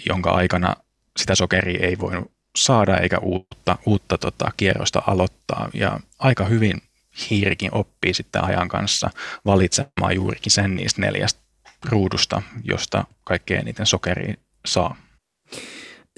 jonka 0.08 0.30
aikana 0.30 0.76
sitä 1.16 1.34
sokeria 1.34 1.86
ei 1.86 1.98
voi 1.98 2.22
saada 2.56 2.98
eikä 2.98 3.18
uutta, 3.18 3.78
uutta 3.86 4.18
tota, 4.18 4.50
kierrosta 4.56 5.02
aloittaa. 5.06 5.68
Ja 5.74 6.00
aika 6.18 6.44
hyvin 6.44 6.82
hiirikin 7.30 7.74
oppii 7.74 8.14
sitten 8.14 8.44
ajan 8.44 8.68
kanssa 8.68 9.10
valitsemaan 9.46 10.14
juurikin 10.14 10.52
sen 10.52 10.74
niistä 10.74 11.00
neljästä 11.00 11.40
ruudusta, 11.84 12.42
josta 12.64 13.04
kaikkein 13.24 13.60
eniten 13.60 13.86
sokeria 13.86 14.34
saa. 14.66 14.96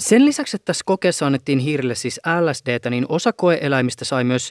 Sen 0.05 0.25
lisäksi, 0.25 0.57
että 0.57 0.65
tässä 0.65 0.83
kokeessa 0.87 1.27
annettiin 1.27 1.59
hiirille 1.59 1.95
siis 1.95 2.21
LSDtä, 2.41 2.91
niin 2.91 3.07
osa 3.09 3.33
koeeläimistä 3.33 4.05
sai 4.05 4.25
myös 4.25 4.51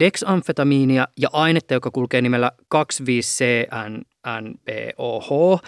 dexamfetamiinia 0.00 1.08
ja 1.16 1.28
ainetta, 1.32 1.74
joka 1.74 1.90
kulkee 1.90 2.20
nimellä 2.20 2.52
25CNNPOH. 2.74 5.60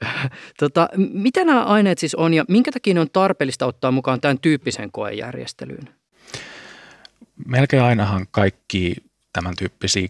tota, 0.60 0.88
mitä 0.96 1.44
nämä 1.44 1.64
aineet 1.64 1.98
siis 1.98 2.14
on 2.14 2.34
ja 2.34 2.44
minkä 2.48 2.72
takia 2.72 3.00
on 3.00 3.10
tarpeellista 3.12 3.66
ottaa 3.66 3.90
mukaan 3.90 4.20
tämän 4.20 4.38
tyyppisen 4.38 4.92
koejärjestelyyn? 4.92 5.88
Melkein 7.46 7.82
ainahan 7.82 8.26
kaikki 8.30 8.96
tämän 9.32 9.54
tyyppisiä 9.58 10.08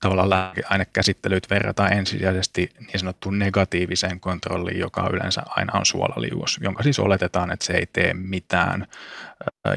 tavallaan 0.00 0.30
lääkeainekäsittelyt 0.30 1.50
verrataan 1.50 1.92
ensisijaisesti 1.92 2.70
niin 2.80 2.98
sanottuun 2.98 3.38
negatiiviseen 3.38 4.20
kontrolliin, 4.20 4.78
joka 4.78 5.10
yleensä 5.12 5.42
aina 5.46 5.78
on 5.78 5.86
suolaliuos, 5.86 6.58
jonka 6.62 6.82
siis 6.82 6.98
oletetaan, 6.98 7.52
että 7.52 7.64
se 7.64 7.72
ei 7.72 7.86
tee 7.86 8.14
mitään. 8.14 8.86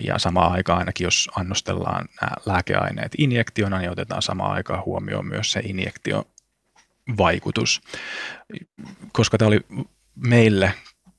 Ja 0.04 0.20
samaan 0.20 0.52
aikaan 0.52 0.80
ainakin, 0.80 1.06
jos 1.06 1.30
annostellaan 1.36 2.06
nämä 2.22 2.32
lääkeaineet 2.46 3.12
injektiona, 3.18 3.80
niin 3.80 3.92
otetaan 3.92 4.22
samaan 4.22 4.52
aikaan 4.52 4.86
huomioon 4.86 5.26
myös 5.26 5.52
se 5.52 5.60
injektio 5.60 6.26
vaikutus. 7.18 7.82
Koska 9.12 9.38
tämä 9.38 9.48
oli 9.48 9.60
meille 10.16 10.74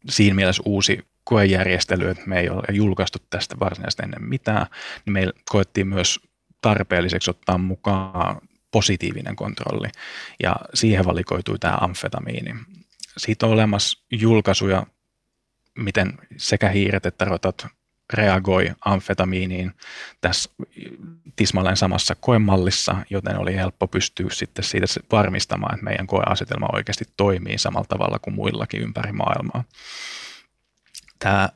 siinä 0.09 0.35
mielessä 0.35 0.63
uusi 0.67 1.05
koejärjestely, 1.25 2.11
että 2.11 2.27
me 2.27 2.41
ei 2.41 2.51
ole 2.51 2.63
julkaistu 2.73 3.19
tästä 3.31 3.57
varsinaisesti 3.61 4.03
ennen 4.03 4.25
mitään, 4.25 4.67
niin 5.05 5.13
meillä 5.13 5.33
koettiin 5.51 5.89
myös 5.89 6.21
tarpeelliseksi 6.61 7.31
ottaa 7.31 7.59
mukaan 7.59 8.41
positiivinen 8.71 9.37
kontrolli. 9.37 9.89
Ja 10.43 10.57
siihen 10.75 11.05
valikoitui 11.05 11.59
tämä 11.59 11.79
amfetamiini. 11.81 12.55
Siitä 13.17 13.47
on 13.47 13.53
olemassa 13.53 14.05
julkaisuja, 14.11 14.87
miten 15.79 16.19
sekä 16.37 16.69
hiiret 16.69 17.07
että 17.07 17.25
rotat 17.25 17.67
reagoi 18.13 18.71
amfetamiiniin 18.85 19.73
tässä 20.21 20.51
tismalleen 21.37 21.77
samassa 21.77 22.15
koemallissa, 22.15 22.97
joten 23.11 23.39
oli 23.39 23.57
helppo 23.57 23.87
pystyä 23.87 24.27
sitten 24.33 24.65
siitä 24.65 24.87
varmistamaan, 25.13 25.75
että 25.75 25.85
meidän 25.85 26.07
koeasetelma 26.07 26.69
oikeasti 26.73 27.05
toimii 27.17 27.59
samalla 27.59 27.87
tavalla 27.89 28.19
kuin 28.19 28.35
muillakin 28.35 28.83
ympäri 28.83 29.13
maailmaa. 29.13 29.65
Tämä 31.19 31.49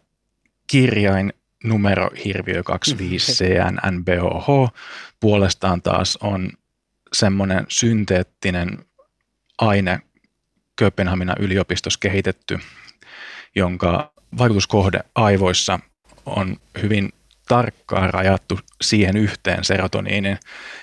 kirjain 0.66 1.32
numero 1.64 2.10
hirviö 2.24 2.62
25 2.62 3.32
CNNBOH 3.32 4.72
puolestaan 5.20 5.82
taas 5.82 6.18
on 6.20 6.50
semmoinen 7.14 7.66
synteettinen 7.68 8.84
aine 9.58 10.00
Kööpenhaminan 10.78 11.36
yliopistossa 11.40 12.00
kehitetty, 12.00 12.58
jonka 13.54 14.12
vaikutuskohde 14.38 15.00
aivoissa 15.14 15.80
on 16.26 16.56
hyvin 16.82 17.12
tarkkaan 17.48 18.14
rajattu 18.14 18.60
siihen 18.82 19.16
yhteen 19.16 19.64
serotoniinin 19.64 20.38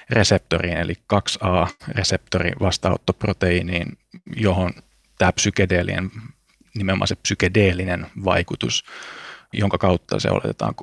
reseptoriin, 0.10 0.78
eli 0.78 0.94
2A-reseptorin 1.13 2.60
vastaanottoproteiiniin, 2.60 3.98
johon 4.36 4.72
tämä 5.17 5.32
psykedeelinen, 5.32 6.12
nimenomaan 6.76 7.08
se 7.08 7.15
psykedeellinen 7.15 8.08
vaikutus, 8.26 8.84
jonka 9.54 9.78
kautta 9.78 10.20
se 10.20 10.30
oletetaan 10.30 10.74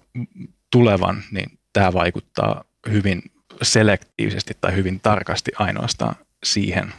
tulevan, 0.73 1.23
niin 1.31 1.59
tämä 1.73 1.93
vaikuttaa 1.93 2.65
hyvin 2.91 3.23
selektiivisesti 3.63 4.57
tai 4.61 4.75
hyvin 4.75 5.01
tarkasti 5.01 5.51
ainoastaan 5.59 6.15
siihen, 6.45 6.93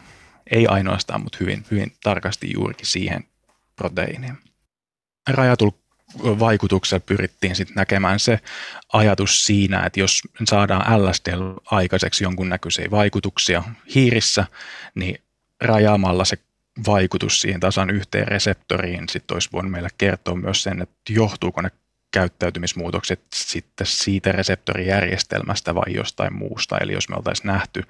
ei 0.51 0.67
ainoastaan, 0.67 1.23
mutta 1.23 1.37
hyvin, 1.41 1.65
hyvin 1.71 1.93
tarkasti 2.03 2.53
juurikin 2.53 2.85
siihen 2.85 3.23
proteiinia. 3.75 4.35
Rajatulla 5.29 5.77
vaikutuksella 6.23 7.03
pyrittiin 7.05 7.55
sitten 7.55 7.75
näkemään 7.75 8.19
se 8.19 8.39
ajatus 8.93 9.45
siinä, 9.45 9.83
että 9.85 9.99
jos 9.99 10.21
saadaan 10.43 11.03
LSD 11.03 11.33
aikaiseksi 11.65 12.23
jonkunnäköisiä 12.23 12.91
vaikutuksia 12.91 13.63
hiirissä, 13.95 14.45
niin 14.95 15.21
rajaamalla 15.61 16.25
se 16.25 16.37
vaikutus 16.87 17.41
siihen 17.41 17.59
tasan 17.59 17.89
yhteen 17.89 18.27
reseptoriin 18.27 19.09
sitten 19.09 19.35
olisi 19.35 19.49
voinut 19.51 19.71
meille 19.71 19.89
kertoa 19.97 20.35
myös 20.35 20.63
sen, 20.63 20.81
että 20.81 21.13
johtuuko 21.13 21.61
ne 21.61 21.71
käyttäytymismuutokset 22.11 23.21
sitten 23.33 23.87
siitä 23.87 24.31
reseptorijärjestelmästä 24.31 25.75
vai 25.75 25.93
jostain 25.93 26.33
muusta. 26.33 26.77
Eli 26.77 26.93
jos 26.93 27.09
me 27.09 27.15
oltaisiin 27.15 27.47
nähty 27.47 27.83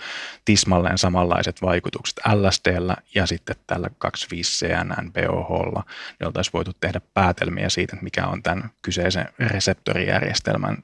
tismalleen 0.45 0.97
samanlaiset 0.97 1.61
vaikutukset 1.61 2.19
LSDllä 2.33 2.95
ja 3.15 3.25
sitten 3.25 3.55
tällä 3.67 3.89
25CNN 3.99 5.11
BOHlla, 5.11 5.83
niin 6.19 6.27
oltaisiin 6.27 6.53
voitu 6.53 6.71
tehdä 6.79 7.01
päätelmiä 7.13 7.69
siitä, 7.69 7.97
mikä 8.01 8.27
on 8.27 8.43
tämän 8.43 8.69
kyseisen 8.81 9.29
reseptorijärjestelmän 9.39 10.77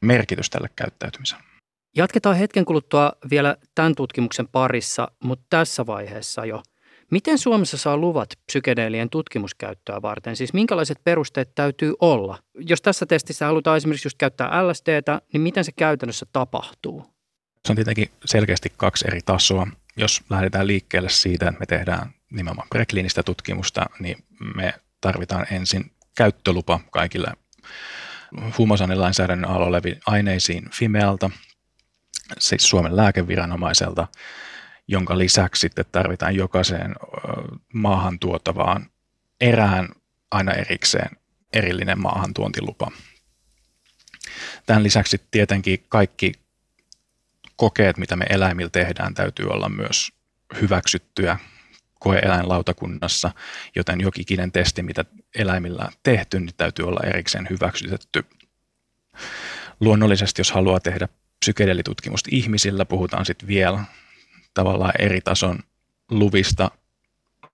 merkitys 0.00 0.50
tälle 0.50 0.68
käyttäytymiselle. 0.76 1.44
Jatketaan 1.96 2.36
hetken 2.36 2.64
kuluttua 2.64 3.12
vielä 3.30 3.56
tämän 3.74 3.94
tutkimuksen 3.94 4.48
parissa, 4.48 5.08
mutta 5.24 5.46
tässä 5.50 5.86
vaiheessa 5.86 6.44
jo– 6.44 6.62
Miten 7.10 7.38
Suomessa 7.38 7.76
saa 7.76 7.96
luvat 7.96 8.28
psykedeelien 8.46 9.10
tutkimuskäyttöä 9.10 10.02
varten? 10.02 10.36
Siis 10.36 10.52
minkälaiset 10.52 10.98
perusteet 11.04 11.54
täytyy 11.54 11.94
olla? 12.00 12.38
Jos 12.54 12.82
tässä 12.82 13.06
testissä 13.06 13.46
halutaan 13.46 13.76
esimerkiksi 13.76 14.06
just 14.06 14.18
käyttää 14.18 14.68
LSDtä, 14.68 15.20
niin 15.32 15.40
miten 15.40 15.64
se 15.64 15.72
käytännössä 15.72 16.26
tapahtuu? 16.32 17.14
Se 17.66 17.72
on 17.72 17.76
tietenkin 17.76 18.10
selkeästi 18.24 18.72
kaksi 18.76 19.04
eri 19.08 19.20
tasoa. 19.24 19.66
Jos 19.96 20.22
lähdetään 20.30 20.66
liikkeelle 20.66 21.08
siitä, 21.08 21.48
että 21.48 21.60
me 21.60 21.66
tehdään 21.66 22.14
nimenomaan 22.30 22.68
prekliinistä 22.70 23.22
tutkimusta, 23.22 23.86
niin 23.98 24.24
me 24.56 24.74
tarvitaan 25.00 25.46
ensin 25.50 25.90
käyttölupa 26.16 26.80
kaikille 26.90 27.28
huumausainelainsäädännön 28.58 29.50
alla 29.50 29.66
oleviin 29.66 30.00
aineisiin 30.06 30.70
Fimealta, 30.70 31.30
siis 32.38 32.68
Suomen 32.68 32.96
lääkeviranomaiselta, 32.96 34.06
jonka 34.88 35.18
lisäksi 35.18 35.60
sitten 35.60 35.84
tarvitaan 35.92 36.36
jokaiseen 36.36 36.94
maahan 37.74 38.18
tuotavaan 38.18 38.90
erään 39.40 39.88
aina 40.30 40.52
erikseen 40.52 41.10
erillinen 41.52 42.00
maahantuontilupa. 42.00 42.90
Tämän 44.66 44.82
lisäksi 44.82 45.20
tietenkin 45.30 45.84
kaikki 45.88 46.32
kokeet, 47.56 47.96
mitä 47.96 48.16
me 48.16 48.24
eläimillä 48.30 48.70
tehdään, 48.70 49.14
täytyy 49.14 49.46
olla 49.46 49.68
myös 49.68 50.12
hyväksyttyä 50.60 51.38
koeeläinlautakunnassa, 52.00 53.30
joten 53.76 54.00
jokikinen 54.00 54.52
testi, 54.52 54.82
mitä 54.82 55.04
eläimillä 55.34 55.82
on 55.82 55.92
tehty, 56.02 56.40
niin 56.40 56.54
täytyy 56.56 56.88
olla 56.88 57.00
erikseen 57.06 57.46
hyväksytetty. 57.50 58.24
Luonnollisesti, 59.80 60.40
jos 60.40 60.52
haluaa 60.52 60.80
tehdä 60.80 61.08
psykedelitutkimusta 61.40 62.28
ihmisillä, 62.32 62.84
puhutaan 62.84 63.26
sitten 63.26 63.48
vielä 63.48 63.84
tavallaan 64.54 64.92
eri 64.98 65.20
tason 65.20 65.58
luvista. 66.10 66.70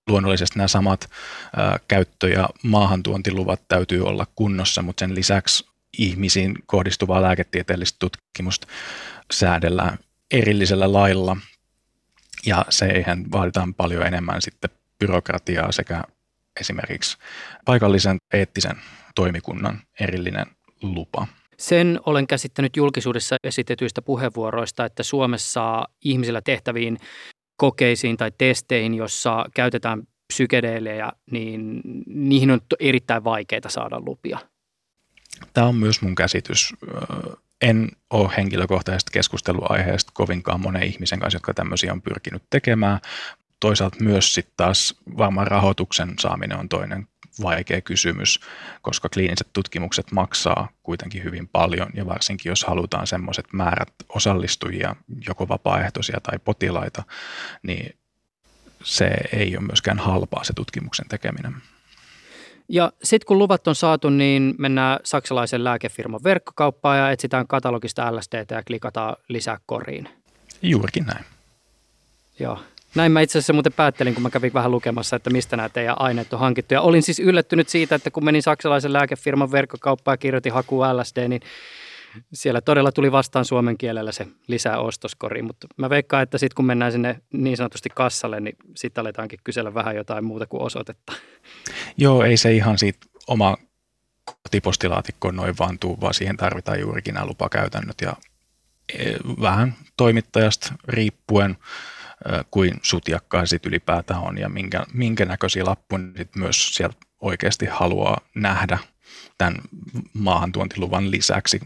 Luonnollisesti 0.07 0.57
nämä 0.57 0.67
samat 0.67 1.09
ää, 1.55 1.79
käyttö- 1.87 2.29
ja 2.29 2.49
maahantuontiluvat 2.63 3.61
täytyy 3.67 4.05
olla 4.07 4.27
kunnossa, 4.35 4.81
mutta 4.81 4.99
sen 4.99 5.15
lisäksi 5.15 5.67
ihmisiin 5.97 6.55
kohdistuvaa 6.65 7.21
lääketieteellistä 7.21 7.97
tutkimusta 7.99 8.67
säädellään 9.31 9.97
erillisellä 10.31 10.93
lailla. 10.93 11.37
Ja 12.45 12.65
siihen 12.69 13.31
vaaditaan 13.31 13.73
paljon 13.73 14.07
enemmän 14.07 14.41
sitten 14.41 14.69
byrokratiaa 14.99 15.71
sekä 15.71 16.03
esimerkiksi 16.59 17.17
paikallisen 17.65 18.17
eettisen 18.33 18.81
toimikunnan 19.15 19.81
erillinen 19.99 20.45
lupa. 20.81 21.27
Sen 21.61 21.99
olen 22.05 22.27
käsittänyt 22.27 22.77
julkisuudessa 22.77 23.35
esitetyistä 23.43 24.01
puheenvuoroista, 24.01 24.85
että 24.85 25.03
Suomessa 25.03 25.85
ihmisillä 26.05 26.41
tehtäviin 26.41 26.97
kokeisiin 27.57 28.17
tai 28.17 28.31
testeihin, 28.37 28.93
jossa 28.93 29.45
käytetään 29.55 30.03
psykedeelejä, 30.33 31.11
niin 31.31 31.81
niihin 32.07 32.51
on 32.51 32.61
erittäin 32.79 33.23
vaikeaa 33.23 33.69
saada 33.69 33.99
lupia. 34.05 34.39
Tämä 35.53 35.67
on 35.67 35.75
myös 35.75 36.01
mun 36.01 36.15
käsitys. 36.15 36.73
En 37.61 37.89
ole 38.09 38.31
henkilökohtaisesta 38.37 39.11
keskusteluaiheesta 39.11 40.11
kovinkaan 40.13 40.61
monen 40.61 40.83
ihmisen 40.83 41.19
kanssa, 41.19 41.35
jotka 41.35 41.53
tämmöisiä 41.53 41.93
on 41.93 42.01
pyrkinyt 42.01 42.43
tekemään. 42.49 42.99
Toisaalta 43.59 44.03
myös 44.03 44.33
sitten 44.33 44.53
taas 44.57 44.95
varmaan 45.17 45.47
rahoituksen 45.47 46.13
saaminen 46.19 46.59
on 46.59 46.69
toinen 46.69 47.07
vaikea 47.43 47.81
kysymys, 47.81 48.39
koska 48.81 49.09
kliiniset 49.09 49.47
tutkimukset 49.53 50.11
maksaa 50.11 50.69
kuitenkin 50.83 51.23
hyvin 51.23 51.47
paljon 51.47 51.89
ja 51.93 52.05
varsinkin 52.05 52.49
jos 52.49 52.63
halutaan 52.63 53.07
semmoiset 53.07 53.45
määrät 53.53 53.93
osallistujia, 54.09 54.95
joko 55.27 55.47
vapaaehtoisia 55.47 56.19
tai 56.23 56.39
potilaita, 56.39 57.03
niin 57.63 57.95
se 58.83 59.11
ei 59.33 59.57
ole 59.57 59.65
myöskään 59.65 59.99
halpaa 59.99 60.43
se 60.43 60.53
tutkimuksen 60.53 61.07
tekeminen. 61.09 61.55
Ja 62.69 62.91
sitten 63.03 63.27
kun 63.27 63.39
luvat 63.39 63.67
on 63.67 63.75
saatu, 63.75 64.09
niin 64.09 64.55
mennään 64.57 64.99
saksalaisen 65.03 65.63
lääkefirman 65.63 66.23
verkkokauppaan 66.23 66.97
ja 66.97 67.11
etsitään 67.11 67.47
katalogista 67.47 68.15
LSDtä 68.15 68.55
ja 68.55 68.63
klikataan 68.63 69.15
lisää 69.27 69.57
koriin. 69.65 70.09
Juurikin 70.61 71.05
näin. 71.05 71.25
Joo. 72.39 72.59
Näin 72.95 73.11
mä 73.11 73.21
itse 73.21 73.37
asiassa 73.37 73.53
muuten 73.53 73.73
päättelin, 73.73 74.13
kun 74.13 74.23
mä 74.23 74.29
kävin 74.29 74.53
vähän 74.53 74.71
lukemassa, 74.71 75.15
että 75.15 75.29
mistä 75.29 75.57
nämä 75.57 75.69
teidän 75.69 76.01
aineet 76.01 76.33
on 76.33 76.39
hankittu. 76.39 76.73
Ja 76.73 76.81
olin 76.81 77.03
siis 77.03 77.19
yllättynyt 77.19 77.69
siitä, 77.69 77.95
että 77.95 78.11
kun 78.11 78.25
menin 78.25 78.41
saksalaisen 78.41 78.93
lääkefirman 78.93 79.51
verkkokauppaan 79.51 80.13
ja 80.13 80.17
kirjoitin 80.17 80.53
haku 80.53 80.81
LSD, 80.81 81.27
niin 81.27 81.41
siellä 82.33 82.61
todella 82.61 82.91
tuli 82.91 83.11
vastaan 83.11 83.45
suomen 83.45 83.77
kielellä 83.77 84.11
se 84.11 84.27
lisää 84.47 84.79
ostoskori, 84.79 85.41
mutta 85.41 85.67
mä 85.77 85.89
veikkaan, 85.89 86.23
että 86.23 86.37
sitten 86.37 86.55
kun 86.55 86.65
mennään 86.65 86.91
sinne 86.91 87.21
niin 87.33 87.57
sanotusti 87.57 87.89
kassalle, 87.89 88.39
niin 88.39 88.55
sitten 88.75 89.01
aletaankin 89.01 89.39
kysellä 89.43 89.73
vähän 89.73 89.95
jotain 89.95 90.25
muuta 90.25 90.45
kuin 90.45 90.63
osoitetta. 90.63 91.13
Joo, 91.97 92.23
ei 92.23 92.37
se 92.37 92.53
ihan 92.53 92.77
siitä 92.77 93.07
oma 93.27 93.57
kotipostilaatikko 94.43 95.31
noin 95.31 95.55
vaan 95.59 95.79
tuu, 95.79 96.01
vaan 96.01 96.13
siihen 96.13 96.37
tarvitaan 96.37 96.79
juurikin 96.79 97.13
nämä 97.13 97.25
lupakäytännöt 97.25 98.01
ja 98.01 98.13
e, 98.93 99.13
vähän 99.41 99.75
toimittajasta 99.97 100.73
riippuen– 100.87 101.57
kuin 102.51 102.73
sutjakkaa 102.81 103.45
sit 103.45 103.65
ylipäätään 103.65 104.21
on 104.21 104.37
ja 104.37 104.49
minkä, 104.49 104.85
minkä 104.93 105.25
näköisiä 105.25 105.65
lappuja 105.65 106.01
sit 106.17 106.35
myös 106.35 106.75
sieltä 106.75 106.97
oikeasti 107.19 107.65
haluaa 107.65 108.21
nähdä 108.35 108.79
tämän 109.37 109.55
maahantuontiluvan 110.13 111.11
lisäksi. 111.11 111.59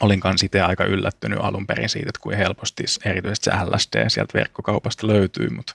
Olin 0.00 0.20
kanssa 0.20 0.46
itse 0.46 0.60
aika 0.60 0.84
yllättynyt 0.84 1.38
alun 1.42 1.66
perin 1.66 1.88
siitä, 1.88 2.08
että 2.08 2.20
kuin 2.20 2.36
helposti 2.36 2.84
erityisesti 3.04 3.44
se 3.44 3.50
LSD 3.64 4.08
sieltä 4.08 4.34
verkkokaupasta 4.34 5.06
löytyy, 5.06 5.48
mutta 5.48 5.74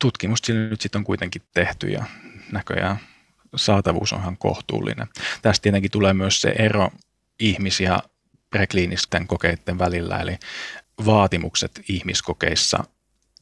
tutkimusta 0.00 0.46
sillä 0.46 0.68
nyt 0.68 0.80
sitten 0.80 0.98
on 0.98 1.04
kuitenkin 1.04 1.42
tehty 1.54 1.88
ja 1.88 2.04
näköjään 2.52 2.98
saatavuus 3.56 4.12
on 4.12 4.20
ihan 4.20 4.36
kohtuullinen. 4.36 5.06
Tästä 5.42 5.62
tietenkin 5.62 5.90
tulee 5.90 6.14
myös 6.14 6.40
se 6.40 6.48
ero 6.48 6.90
ihmisiä 7.40 7.98
prekliinisten 8.50 9.26
kokeiden 9.26 9.78
välillä, 9.78 10.18
eli 10.18 10.38
vaatimukset 11.06 11.80
ihmiskokeissa 11.88 12.84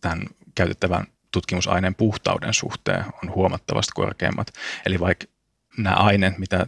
tämän 0.01 0.27
käytettävän 0.55 1.07
tutkimusaineen 1.33 1.95
puhtauden 1.95 2.55
suhteen 2.55 3.05
on 3.23 3.35
huomattavasti 3.35 3.93
korkeammat. 3.95 4.53
Eli 4.87 5.01
vaikka 5.01 5.27
nämä 5.79 5.97
aineet, 5.97 6.39
mitä 6.39 6.67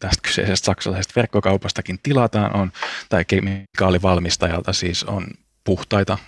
tästä 0.00 0.22
kyseisestä 0.22 0.66
saksalaisesta 0.66 1.12
verkkokaupastakin 1.16 1.98
tilataan, 2.02 2.56
on, 2.56 2.72
tai 3.08 3.24
kemikaalivalmistajalta 3.24 4.72
siis 4.72 5.04
on 5.04 5.26
puhtaita, 5.64 6.18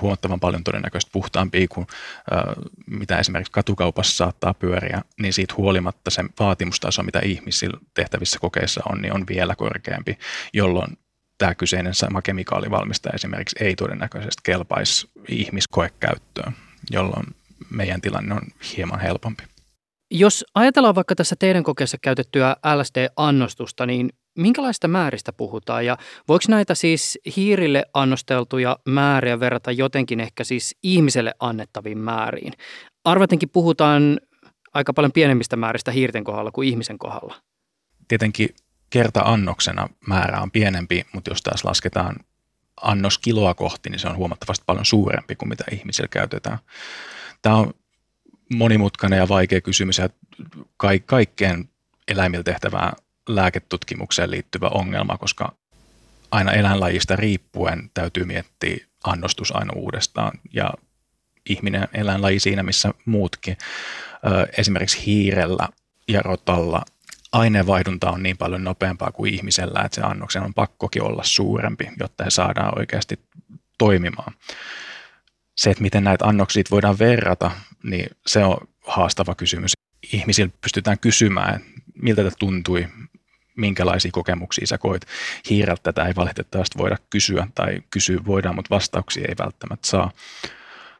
huomattavan 0.00 0.40
paljon 0.40 0.64
todennäköisesti 0.64 1.10
puhtaampia 1.12 1.66
kuin 1.68 1.86
äh, 2.32 2.54
mitä 2.86 3.18
esimerkiksi 3.18 3.52
katukaupassa 3.52 4.16
saattaa 4.16 4.54
pyöriä, 4.54 5.02
niin 5.20 5.32
siitä 5.32 5.54
huolimatta 5.56 6.10
se 6.10 6.24
vaatimustaso, 6.40 7.02
mitä 7.02 7.20
ihmisillä 7.24 7.78
tehtävissä 7.94 8.38
kokeissa 8.38 8.80
on, 8.92 9.02
niin 9.02 9.14
on 9.14 9.24
vielä 9.28 9.56
korkeampi, 9.56 10.18
jolloin 10.52 10.98
tämä 11.38 11.54
kyseinen 11.54 11.94
sama 11.94 12.22
kemikaalivalmistaja 12.22 13.14
esimerkiksi 13.14 13.64
ei 13.64 13.76
todennäköisesti 13.76 14.40
kelpaisi 14.44 15.10
ihmiskoekäyttöön, 15.28 16.52
jolloin 16.90 17.26
meidän 17.70 18.00
tilanne 18.00 18.34
on 18.34 18.42
hieman 18.76 19.00
helpompi. 19.00 19.42
Jos 20.10 20.44
ajatellaan 20.54 20.94
vaikka 20.94 21.14
tässä 21.14 21.36
teidän 21.38 21.62
kokeessa 21.62 21.98
käytettyä 22.02 22.56
LSD-annostusta, 22.76 23.86
niin 23.86 24.10
minkälaista 24.38 24.88
määristä 24.88 25.32
puhutaan 25.32 25.86
ja 25.86 25.98
voiko 26.28 26.44
näitä 26.48 26.74
siis 26.74 27.18
hiirille 27.36 27.84
annosteltuja 27.94 28.78
määriä 28.88 29.40
verrata 29.40 29.72
jotenkin 29.72 30.20
ehkä 30.20 30.44
siis 30.44 30.76
ihmiselle 30.82 31.34
annettaviin 31.40 31.98
määriin? 31.98 32.52
Arvatenkin 33.04 33.50
puhutaan 33.50 34.20
aika 34.74 34.92
paljon 34.92 35.12
pienemmistä 35.12 35.56
määristä 35.56 35.90
hiirten 35.90 36.24
kohdalla 36.24 36.50
kuin 36.50 36.68
ihmisen 36.68 36.98
kohdalla. 36.98 37.34
Tietenkin 38.08 38.48
kerta-annoksena 38.94 39.88
määrä 40.06 40.40
on 40.40 40.50
pienempi, 40.50 41.06
mutta 41.12 41.30
jos 41.30 41.42
taas 41.42 41.64
lasketaan 41.64 42.16
annos 42.82 43.18
kiloa 43.18 43.54
kohti, 43.54 43.90
niin 43.90 43.98
se 43.98 44.08
on 44.08 44.16
huomattavasti 44.16 44.64
paljon 44.66 44.84
suurempi 44.84 45.36
kuin 45.36 45.48
mitä 45.48 45.64
ihmisillä 45.72 46.08
käytetään. 46.08 46.58
Tämä 47.42 47.56
on 47.56 47.74
monimutkainen 48.54 49.18
ja 49.18 49.28
vaikea 49.28 49.60
kysymys 49.60 49.98
ja 49.98 50.08
kaikkeen 51.06 51.68
eläimillä 52.08 52.42
tehtävään 52.42 52.92
lääketutkimukseen 53.28 54.30
liittyvä 54.30 54.68
ongelma, 54.68 55.18
koska 55.18 55.54
aina 56.30 56.52
eläinlajista 56.52 57.16
riippuen 57.16 57.90
täytyy 57.94 58.24
miettiä 58.24 58.86
annostus 59.04 59.56
aina 59.56 59.72
uudestaan 59.76 60.32
ja 60.52 60.70
ihminen 61.48 61.88
eläinlaji 61.92 62.40
siinä, 62.40 62.62
missä 62.62 62.90
muutkin. 63.04 63.56
Esimerkiksi 64.58 65.06
hiirellä 65.06 65.68
ja 66.08 66.22
rotalla 66.22 66.82
aineenvaihdunta 67.34 68.10
on 68.10 68.22
niin 68.22 68.36
paljon 68.36 68.64
nopeampaa 68.64 69.12
kuin 69.12 69.34
ihmisellä, 69.34 69.82
että 69.84 69.94
se 69.94 70.00
annoksen 70.00 70.42
on 70.42 70.54
pakkokin 70.54 71.02
olla 71.02 71.22
suurempi, 71.24 71.88
jotta 72.00 72.24
he 72.24 72.30
saadaan 72.30 72.78
oikeasti 72.78 73.18
toimimaan. 73.78 74.32
Se, 75.56 75.70
että 75.70 75.82
miten 75.82 76.04
näitä 76.04 76.24
annoksia 76.24 76.62
voidaan 76.70 76.98
verrata, 76.98 77.50
niin 77.82 78.06
se 78.26 78.44
on 78.44 78.56
haastava 78.86 79.34
kysymys. 79.34 79.72
Ihmisillä 80.12 80.52
pystytään 80.60 80.98
kysymään, 80.98 81.60
miltä 81.94 82.22
tämä 82.22 82.34
tuntui, 82.38 82.88
minkälaisia 83.56 84.10
kokemuksia 84.10 84.66
sä 84.66 84.78
koit. 84.78 85.02
Hiireltä 85.50 85.82
tätä 85.82 86.06
ei 86.06 86.16
valitettavasti 86.16 86.78
voida 86.78 86.96
kysyä, 87.10 87.46
tai 87.54 87.82
kysyä 87.90 88.20
voidaan, 88.26 88.54
mutta 88.54 88.74
vastauksia 88.74 89.24
ei 89.28 89.34
välttämättä 89.38 89.88
saa. 89.88 90.10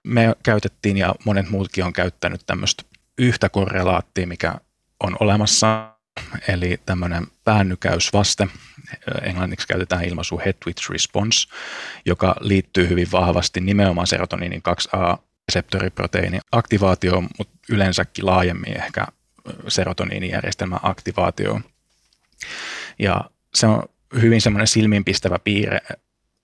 Me 0.05 0.37
käytettiin, 0.43 0.97
ja 0.97 1.15
monet 1.25 1.51
muutkin 1.51 1.85
on 1.85 1.93
käyttänyt 1.93 2.41
tämmöistä 2.47 2.83
yhtä 3.19 3.49
korrelaattia, 3.49 4.27
mikä 4.27 4.55
on 5.01 5.17
olemassa, 5.21 5.94
eli 6.49 6.81
tämmöinen 6.87 7.27
päännykäysvaste, 7.45 8.49
englanniksi 9.23 9.69
käytetään 9.69 10.05
ilmaisu 10.05 10.39
head 10.39 10.55
twitch 10.65 10.91
response, 10.91 11.49
joka 12.07 12.37
liittyy 12.41 12.89
hyvin 12.89 13.13
vahvasti 13.13 13.61
nimenomaan 13.61 14.07
serotoniinin 14.07 14.63
2A 14.69 15.19
reseptoriproteiinin 15.49 16.41
aktivaatioon, 16.53 17.29
mutta 17.39 17.59
yleensäkin 17.69 18.27
laajemmin 18.27 18.77
ehkä 18.77 19.07
serotoniinijärjestelmän 19.69 20.81
aktivaatioon. 20.83 21.65
Ja 22.99 23.31
se 23.55 23.67
on 23.67 23.83
hyvin 24.21 24.41
semmoinen 24.41 24.67
silmiinpistävä 24.67 25.39
piirre 25.39 25.81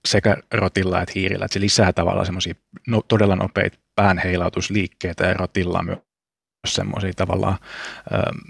sekä 0.05 0.37
rotilla 0.51 1.01
että 1.01 1.13
hiirillä, 1.15 1.45
että 1.45 1.53
se 1.53 1.59
lisää 1.59 1.93
tavallaan 1.93 2.25
semmoisia 2.25 2.53
no, 2.87 3.01
todella 3.07 3.35
nopeita 3.35 3.77
päänheilautusliikkeitä 3.95 5.25
ja 5.25 5.33
rotilla 5.33 5.83
semmoisia 6.67 7.13
tavallaan 7.13 7.57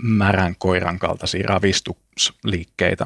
märän 0.03 0.55
koiran 0.57 0.99
kaltaisia 0.99 1.47
ravistusliikkeitä. 1.47 3.05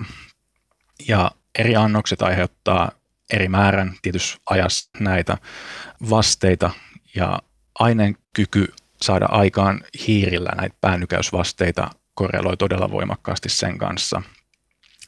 Ja 1.08 1.32
eri 1.60 1.76
annokset 1.76 2.22
aiheuttaa 2.22 2.92
eri 3.34 3.48
määrän 3.48 3.96
tietysti 4.02 4.38
ajassa 4.50 4.90
näitä 5.00 5.38
vasteita 6.10 6.72
ja 7.16 7.40
aineen 7.80 8.18
kyky 8.34 8.74
saada 9.02 9.26
aikaan 9.26 9.84
hiirillä 10.08 10.50
näitä 10.58 10.76
päännykäysvasteita 10.82 11.90
korreloi 12.14 12.58
todella 12.58 12.92
voimakkaasti 12.92 13.50
sen 13.50 13.78
kanssa, 13.78 14.22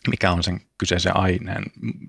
mikä 0.09 0.31
on 0.31 0.43
sen 0.43 0.61
kyseisen 0.77 1.17
aineen 1.17 1.63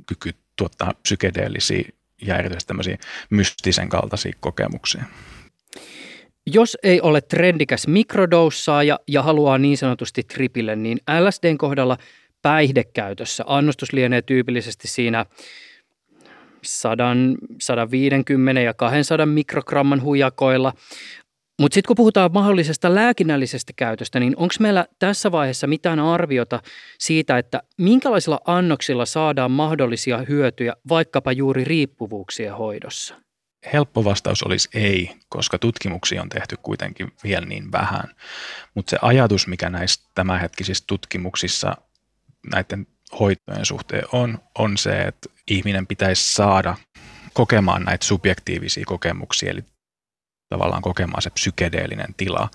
kyky 0.06 0.34
tuottaa 0.56 0.94
psykedeellisiä 1.02 1.82
ja 2.22 2.36
erityisesti 2.36 2.68
tämmöisiä 2.68 2.98
mystisen 3.30 3.88
kaltaisia 3.88 4.32
kokemuksia. 4.40 5.04
Jos 6.52 6.76
ei 6.82 7.00
ole 7.00 7.20
trendikäs 7.20 7.86
mikrodoussaaja 7.86 8.98
ja 9.08 9.22
haluaa 9.22 9.58
niin 9.58 9.78
sanotusti 9.78 10.22
tripille, 10.22 10.76
niin 10.76 10.98
LSDn 11.20 11.58
kohdalla 11.58 11.96
päihdekäytössä 12.42 13.44
annostus 13.46 13.92
lienee 13.92 14.22
tyypillisesti 14.22 14.88
siinä 14.88 15.26
100, 16.62 17.04
150 17.60 18.60
ja 18.60 18.74
200 18.74 19.26
mikrogramman 19.26 20.02
hujakoilla. 20.02 20.72
Mutta 21.60 21.74
sitten 21.74 21.88
kun 21.88 21.96
puhutaan 21.96 22.32
mahdollisesta 22.32 22.94
lääkinnällisestä 22.94 23.72
käytöstä, 23.76 24.20
niin 24.20 24.36
onko 24.36 24.54
meillä 24.60 24.86
tässä 24.98 25.32
vaiheessa 25.32 25.66
mitään 25.66 26.00
arviota 26.00 26.62
siitä, 26.98 27.38
että 27.38 27.62
minkälaisilla 27.78 28.40
annoksilla 28.44 29.06
saadaan 29.06 29.50
mahdollisia 29.50 30.18
hyötyjä 30.28 30.74
vaikkapa 30.88 31.32
juuri 31.32 31.64
riippuvuuksien 31.64 32.54
hoidossa? 32.54 33.27
Helppo 33.72 34.04
vastaus 34.04 34.42
olisi 34.42 34.68
ei, 34.74 35.16
koska 35.28 35.58
tutkimuksia 35.58 36.22
on 36.22 36.28
tehty 36.28 36.56
kuitenkin 36.62 37.12
vielä 37.24 37.46
niin 37.46 37.72
vähän. 37.72 38.14
Mutta 38.74 38.90
se 38.90 38.98
ajatus, 39.02 39.46
mikä 39.46 39.70
näissä 39.70 40.10
tämänhetkisissä 40.14 40.84
tutkimuksissa 40.86 41.76
näiden 42.52 42.86
hoitojen 43.20 43.66
suhteen 43.66 44.04
on, 44.12 44.38
on 44.58 44.78
se, 44.78 45.02
että 45.02 45.28
ihminen 45.50 45.86
pitäisi 45.86 46.34
saada 46.34 46.76
kokemaan 47.32 47.82
näitä 47.82 48.06
subjektiivisia 48.06 48.84
kokemuksia, 48.86 49.50
eli 49.50 49.64
tavallaan 50.48 50.82
kokemaan 50.82 51.22
se 51.22 51.30
psykedeellinen 51.30 52.14
tila. 52.16 52.50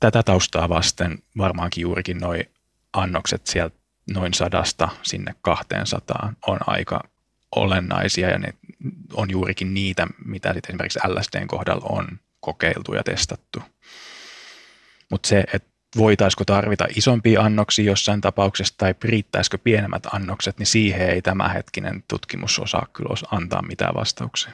Tätä 0.00 0.22
taustaa 0.22 0.68
vasten 0.68 1.18
varmaankin 1.38 1.82
juurikin 1.82 2.18
noin 2.18 2.44
annokset 2.92 3.46
sieltä 3.46 3.76
noin 4.14 4.34
sadasta 4.34 4.88
sinne 5.02 5.34
200 5.42 6.32
on 6.46 6.58
aika 6.66 7.00
olennaisia 7.56 8.30
ja 8.30 8.38
ne 8.38 8.54
on 9.12 9.30
juurikin 9.30 9.74
niitä, 9.74 10.06
mitä 10.24 10.52
sitten 10.52 10.70
esimerkiksi 10.70 10.98
LSDn 11.08 11.46
kohdalla 11.46 11.86
on 11.88 12.08
kokeiltu 12.40 12.94
ja 12.94 13.02
testattu. 13.02 13.62
Mutta 15.10 15.28
se, 15.28 15.44
että 15.54 15.68
voitaisiko 15.96 16.44
tarvita 16.44 16.86
isompia 16.96 17.40
annoksia 17.40 17.84
jossain 17.84 18.20
tapauksessa 18.20 18.74
tai 18.78 18.94
riittäisikö 19.04 19.58
pienemmät 19.58 20.06
annokset, 20.12 20.58
niin 20.58 20.66
siihen 20.66 21.08
ei 21.08 21.22
tämänhetkinen 21.22 22.04
tutkimus 22.08 22.58
osaa 22.58 22.86
kyllä 22.92 23.14
antaa 23.30 23.62
mitään 23.62 23.94
vastauksia 23.94 24.52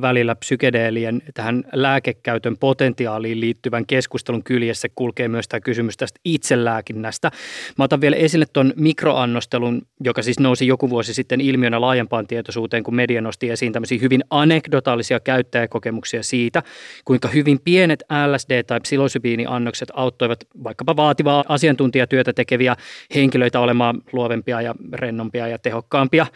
välillä 0.00 0.34
psykedeelien 0.34 1.22
tähän 1.34 1.64
lääkekäytön 1.72 2.56
potentiaaliin 2.56 3.40
liittyvän 3.40 3.86
keskustelun 3.86 4.44
kyljessä 4.44 4.88
kulkee 4.94 5.28
myös 5.28 5.48
tämä 5.48 5.60
kysymys 5.60 5.96
tästä 5.96 6.20
itselääkinnästä. 6.24 7.30
Mä 7.78 7.84
otan 7.84 8.00
vielä 8.00 8.16
esille 8.16 8.46
tuon 8.52 8.72
mikroannostelun, 8.76 9.82
joka 10.04 10.22
siis 10.22 10.40
nousi 10.40 10.66
joku 10.66 10.90
vuosi 10.90 11.14
sitten 11.14 11.40
ilmiönä 11.40 11.80
laajempaan 11.80 12.26
tietoisuuteen, 12.26 12.82
kun 12.82 12.94
media 12.94 13.20
nosti 13.20 13.50
esiin 13.50 13.72
tämmöisiä 13.72 13.98
hyvin 14.02 14.24
anekdotaalisia 14.30 15.20
käyttäjäkokemuksia 15.20 16.22
siitä, 16.22 16.62
kuinka 17.04 17.28
hyvin 17.28 17.60
pienet 17.64 18.02
LSD- 18.02 18.62
tai 18.66 18.80
psilosybiiniannokset 18.80 19.88
auttoivat 19.94 20.44
vaikkapa 20.64 20.96
vaativaa 20.96 21.44
asiantuntijatyötä 21.48 22.32
tekeviä 22.32 22.76
henkilöitä 23.14 23.60
olemaan 23.60 24.02
luovempia 24.12 24.62
ja 24.62 24.74
rennompia 24.92 25.48
ja 25.48 25.58
tehokkaampia. 25.58 26.26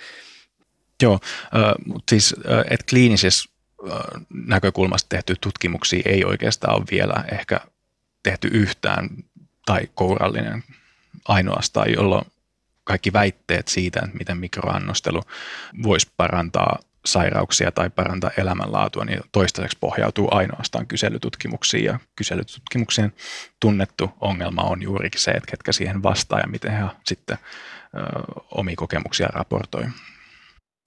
Joo, 1.03 1.21
mutta 1.87 2.11
siis 2.11 2.35
että 2.71 2.87
kliinisessä 2.91 3.51
näkökulmasta 4.47 5.09
tehty 5.09 5.35
tutkimuksia 5.41 6.03
ei 6.05 6.25
oikeastaan 6.25 6.77
ole 6.77 6.85
vielä 6.91 7.25
ehkä 7.33 7.61
tehty 8.23 8.49
yhtään 8.49 9.09
tai 9.67 9.89
kourallinen 9.95 10.65
ainoastaan, 11.29 11.93
jolloin 11.93 12.25
kaikki 12.85 13.13
väitteet 13.13 13.69
siitä, 13.69 14.01
että 14.05 14.19
miten 14.19 14.39
mikroannostelu 14.39 15.23
voisi 15.83 16.11
parantaa 16.17 16.79
sairauksia 17.05 17.73
tai 17.73 17.91
parantaa 17.91 18.31
elämänlaatua, 18.37 19.05
niin 19.05 19.21
toistaiseksi 19.33 19.79
pohjautuu 19.81 20.29
ainoastaan 20.31 20.87
kyselytutkimuksiin. 20.87 21.85
Ja 21.85 21.99
kyselytutkimuksien 22.17 23.13
tunnettu 23.61 24.11
ongelma 24.21 24.63
on 24.63 24.83
juurikin 24.83 25.21
se, 25.21 25.31
että 25.31 25.51
ketkä 25.51 25.73
siihen 25.73 26.03
vastaa 26.03 26.41
ja 26.41 26.47
miten 26.47 26.73
he 26.73 26.85
sitten 27.05 27.39
ö, 27.39 27.99
omia 28.51 28.77
kokemuksia 28.77 29.27
raportoi. 29.27 29.85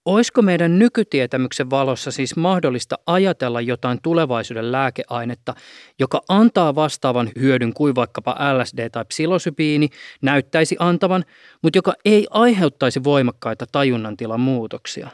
Olisiko 0.06 0.42
meidän 0.42 0.78
nykytietämyksen 0.78 1.70
valossa 1.70 2.10
siis 2.10 2.36
mahdollista 2.36 2.98
ajatella 3.06 3.60
jotain 3.60 3.98
tulevaisuuden 4.02 4.72
lääkeainetta, 4.72 5.54
joka 5.98 6.22
antaa 6.28 6.74
vastaavan 6.74 7.30
hyödyn 7.40 7.74
kuin 7.74 7.94
vaikkapa 7.94 8.36
LSD 8.58 8.90
tai 8.90 9.04
psilosybiini 9.04 9.88
näyttäisi 10.22 10.76
antavan, 10.78 11.24
mutta 11.62 11.78
joka 11.78 11.94
ei 12.04 12.26
aiheuttaisi 12.30 13.04
voimakkaita 13.04 13.66
tajunnantilan 13.72 14.40
muutoksia? 14.40 15.08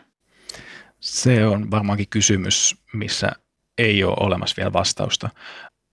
Se 1.01 1.47
on 1.47 1.71
varmaankin 1.71 2.09
kysymys, 2.11 2.77
missä 2.93 3.33
ei 3.79 4.05
ole 4.05 4.17
olemassa 4.21 4.57
vielä 4.57 4.73
vastausta. 4.73 5.31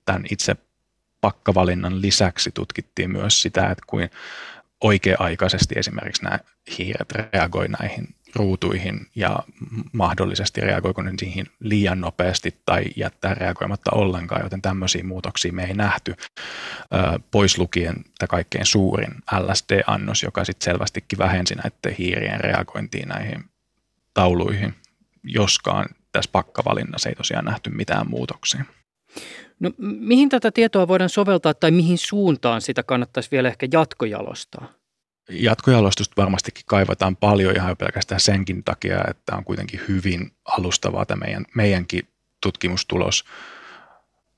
tämän 0.05 0.25
itse 0.31 0.57
pakkavalinnan 1.25 2.03
lisäksi 2.03 2.51
tutkittiin 2.51 3.11
myös 3.11 3.43
sitä, 3.43 3.71
että 3.71 3.85
kuin 3.87 4.11
oikea-aikaisesti 4.81 5.75
esimerkiksi 5.79 6.25
nämä 6.25 6.39
hiiret 6.79 7.13
reagoi 7.13 7.69
näihin 7.69 8.15
ruutuihin 8.35 9.07
ja 9.15 9.39
mahdollisesti 9.93 10.61
reagoiko 10.61 11.03
ne 11.03 11.13
siihen 11.19 11.47
liian 11.61 12.01
nopeasti 12.01 12.61
tai 12.67 12.85
jättää 12.97 13.35
reagoimatta 13.35 13.91
ollenkaan, 13.95 14.43
joten 14.43 14.63
tämmöisiä 14.63 15.05
muutoksia 15.05 15.53
me 15.53 15.65
ei 15.65 15.75
nähty, 15.75 16.15
pois 17.31 17.59
lukien 17.59 17.95
tämä 18.19 18.29
kaikkein 18.29 18.67
suurin 18.67 19.15
LSD-annos, 19.39 20.23
joka 20.23 20.45
sitten 20.45 20.65
selvästikin 20.65 21.19
vähensi 21.19 21.55
näiden 21.55 21.99
hiirien 21.99 22.41
reagointiin 22.41 23.09
näihin 23.09 23.45
tauluihin, 24.15 24.75
joskaan 25.23 25.87
tässä 26.13 26.31
pakkavalinnassa 26.33 27.09
ei 27.09 27.15
tosiaan 27.15 27.45
nähty 27.45 27.71
mitään 27.71 28.11
muutoksia. 28.11 28.65
No, 29.61 29.71
mihin 29.79 30.29
tätä 30.29 30.51
tietoa 30.51 30.89
voidaan 30.89 31.11
soveltaa 31.11 31.55
tai 31.55 31.71
mihin 31.71 31.99
suuntaan 31.99 32.61
sitä 32.61 32.83
kannattaisi 32.83 33.31
vielä 33.31 33.49
ehkä 33.49 33.67
jatkojalostaa? 33.73 34.73
Jatkojalostusta 35.31 36.15
varmastikin 36.17 36.63
kaivataan 36.67 37.17
paljon 37.17 37.57
ihan 37.57 37.77
pelkästään 37.77 38.21
senkin 38.21 38.65
takia, 38.65 39.05
että 39.11 39.37
on 39.37 39.45
kuitenkin 39.45 39.81
hyvin 39.89 40.33
alustavaa 40.45 41.07
tämä 41.07 41.25
meidän, 41.25 41.45
meidänkin 41.55 42.09
tutkimustulos. 42.43 43.25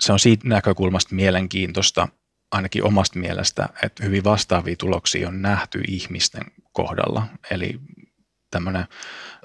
Se 0.01 0.13
on 0.13 0.19
siitä 0.19 0.49
näkökulmasta 0.49 1.15
mielenkiintoista, 1.15 2.09
ainakin 2.53 2.85
omasta 2.85 3.19
mielestä, 3.19 3.69
että 3.83 4.05
hyvin 4.05 4.25
vastaavia 4.25 4.77
tuloksia 4.79 5.29
on 5.29 5.43
nähty 5.43 5.81
ihmisten 5.89 6.43
kohdalla. 6.73 7.27
Eli 7.51 7.81
tämmöinen 8.51 8.87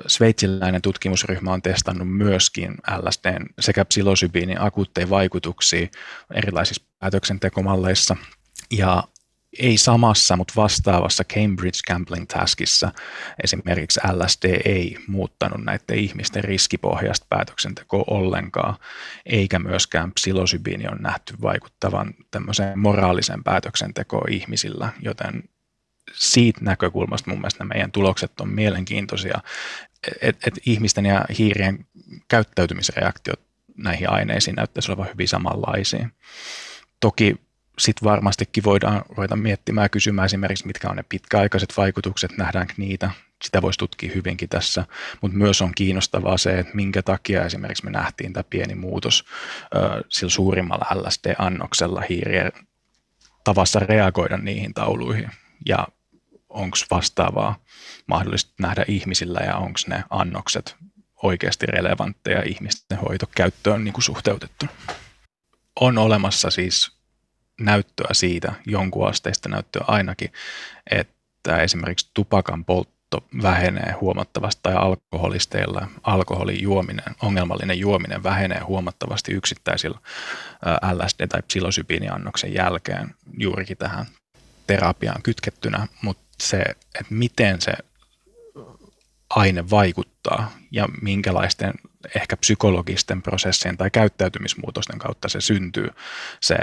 sveitsiläinen 0.08 0.82
tutkimusryhmä 0.82 1.54
on 1.54 1.62
testannut 1.62 2.08
myöskin 2.18 2.76
LSDn 2.98 3.46
sekä 3.60 3.86
psilosybiinin 3.86 4.62
akuutteja 4.62 5.10
vaikutuksia 5.10 5.88
erilaisissa 6.34 6.84
päätöksentekomalleissa. 7.00 8.16
Ja 8.72 9.04
ei 9.60 9.78
samassa, 9.78 10.36
mutta 10.38 10.54
vastaavassa 10.56 11.24
Cambridge 11.24 11.80
Gambling 11.88 12.28
Taskissa 12.28 12.92
esimerkiksi 13.44 14.00
LSD 14.14 14.62
ei 14.66 14.98
muuttanut 15.08 15.66
näiden 15.66 15.98
ihmisten 15.98 16.44
riskipohjasta 16.44 17.26
päätöksentekoa 17.30 18.04
ollenkaan, 18.08 18.76
eikä 19.26 19.60
myöskään 19.60 20.12
psilosybiini 20.12 20.88
on 20.88 20.98
nähty 21.02 21.34
vaikuttavan 21.42 22.14
tämmöiseen 22.32 22.80
moraaliseen 22.80 23.44
päätöksentekoon 23.44 24.32
ihmisillä, 24.32 24.90
joten 25.02 25.44
siitä 26.14 26.60
näkökulmasta 26.64 27.30
mun 27.30 27.40
mielestä 27.40 27.64
meidän 27.64 27.92
tulokset 27.92 28.42
on 28.42 28.50
mielenkiintoisia, 28.50 29.40
että 30.22 30.48
et 30.48 30.60
ihmisten 30.66 31.06
ja 31.06 31.26
hiirien 31.38 31.86
käyttäytymisreaktiot 32.28 33.40
näihin 33.78 34.10
aineisiin 34.10 34.56
näyttäisi 34.56 34.92
olevan 34.92 35.10
hyvin 35.14 35.28
samanlaisia. 35.28 36.10
Toki 37.00 37.36
sitten 37.80 38.10
varmastikin 38.10 38.64
voidaan 38.64 39.02
ruveta 39.10 39.36
miettimään 39.36 39.86
ja 39.86 39.90
kysymään 39.90 40.26
esimerkiksi, 40.26 40.68
mitkä 40.68 40.90
on 40.90 40.96
ne 40.96 41.04
pitkäaikaiset 41.10 41.78
vaikutukset, 41.78 42.38
nähdäänkö 42.38 42.74
niitä. 42.78 43.12
Sitä 43.44 43.62
voisi 43.62 43.80
tutkia 43.80 44.12
hyvinkin 44.16 44.50
tässä, 44.50 44.86
mutta 45.22 45.38
myös 45.38 45.62
on 45.62 45.72
kiinnostavaa 45.76 46.38
se, 46.38 46.60
että 46.60 46.76
minkä 46.76 47.02
takia 47.02 47.46
esimerkiksi 47.46 47.86
me 47.86 47.92
nähtiin 47.92 48.34
tämä 48.34 48.44
pieni 48.50 48.76
muutos 48.76 49.26
ö, 49.76 50.04
sillä 50.10 50.30
suurimmalla 50.30 50.86
LSD-annoksella 50.96 52.02
hiirien 52.10 52.52
tavassa 53.44 53.80
reagoida 53.80 54.38
niihin 54.38 54.74
tauluihin. 54.74 55.30
Ja 55.66 55.88
onko 56.50 56.78
vastaavaa 56.92 57.60
mahdollista 58.08 58.54
nähdä 58.60 58.86
ihmisillä 58.88 59.40
ja 59.40 59.58
onko 59.58 59.80
ne 59.88 60.04
annokset 60.10 60.76
oikeasti 61.24 61.66
relevantteja 61.66 62.44
ihmisten 62.44 62.98
hoitokäyttöön 62.98 63.84
niin 63.84 63.94
kuin 63.94 64.04
suhteutettu. 64.04 64.66
On 65.80 65.98
olemassa 65.98 66.50
siis 66.50 66.92
näyttöä 67.60 68.10
siitä, 68.12 68.54
jonkun 68.66 69.08
asteista 69.08 69.50
näyttöä 69.50 69.84
ainakin, 69.88 70.34
että 70.92 71.58
esimerkiksi 71.62 72.12
tupakan 72.14 72.66
poltto 72.66 73.28
vähenee 73.42 73.92
huomattavasti 74.02 74.60
tai 74.64 74.74
alkoholisteilla 74.76 75.88
alkoholin 76.04 76.62
juominen, 76.62 77.16
ongelmallinen 77.22 77.80
juominen 77.80 78.24
vähenee 78.24 78.60
huomattavasti 78.60 79.32
yksittäisillä 79.32 80.00
LSD- 80.94 81.28
tai 81.28 81.42
psilosybiiniannoksen 81.42 82.54
jälkeen 82.54 83.16
juurikin 83.38 83.78
tähän 83.78 84.06
terapiaan 84.72 85.22
kytkettynä, 85.22 85.88
mutta 86.02 86.24
se, 86.42 86.60
että 86.60 87.06
miten 87.10 87.62
se 87.62 87.72
aine 89.30 89.70
vaikuttaa 89.70 90.52
ja 90.72 90.88
minkälaisten 91.02 91.74
ehkä 92.16 92.38
psykologisten 92.38 93.22
prosessien 93.22 93.78
tai 93.78 93.90
käyttäytymismuutosten 93.90 95.00
kautta 95.00 95.30
se 95.30 95.42
syntyy, 95.42 95.90
se 96.40 96.56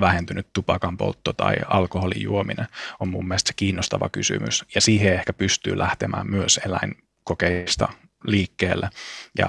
vähentynyt 0.00 0.46
tupakan 0.52 0.96
poltto 0.96 1.32
tai 1.32 1.56
alkoholin 1.68 2.22
juominen 2.22 2.66
on 3.00 3.08
mun 3.08 3.28
mielestä 3.28 3.48
se 3.48 3.54
kiinnostava 3.56 4.08
kysymys. 4.08 4.64
Ja 4.74 4.80
siihen 4.80 5.12
ehkä 5.12 5.32
pystyy 5.32 5.78
lähtemään 5.78 6.30
myös 6.30 6.60
eläinkokeista 6.66 7.88
liikkeelle. 8.24 8.90
Ja 9.38 9.48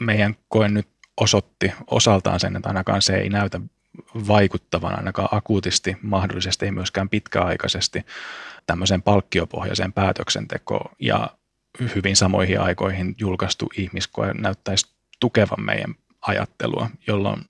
meidän 0.00 0.36
koe 0.48 0.68
nyt 0.68 0.88
osoitti 1.20 1.72
osaltaan 1.86 2.40
sen, 2.40 2.56
että 2.56 2.68
ainakaan 2.68 3.02
se 3.02 3.14
ei 3.14 3.28
näytä 3.28 3.60
vaikuttavan 4.28 4.96
ainakaan 4.98 5.28
akuutisti, 5.32 5.96
mahdollisesti 6.02 6.64
ei 6.64 6.72
myöskään 6.72 7.08
pitkäaikaisesti 7.08 8.06
tämmöiseen 8.66 9.02
palkkiopohjaiseen 9.02 9.92
päätöksentekoon. 9.92 10.90
Ja 10.98 11.30
hyvin 11.94 12.16
samoihin 12.16 12.60
aikoihin 12.60 13.14
julkaistu 13.18 13.68
ihmiskoe 13.76 14.34
näyttäisi 14.34 14.86
tukevan 15.20 15.64
meidän 15.64 15.94
ajattelua, 16.20 16.90
jolloin 17.06 17.42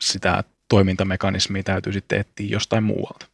sitä 0.00 0.44
toimintamekanismia 0.68 1.62
täytyy 1.62 1.92
sitten 1.92 2.20
etsiä 2.20 2.46
jostain 2.50 2.84
muualta. 2.84 3.26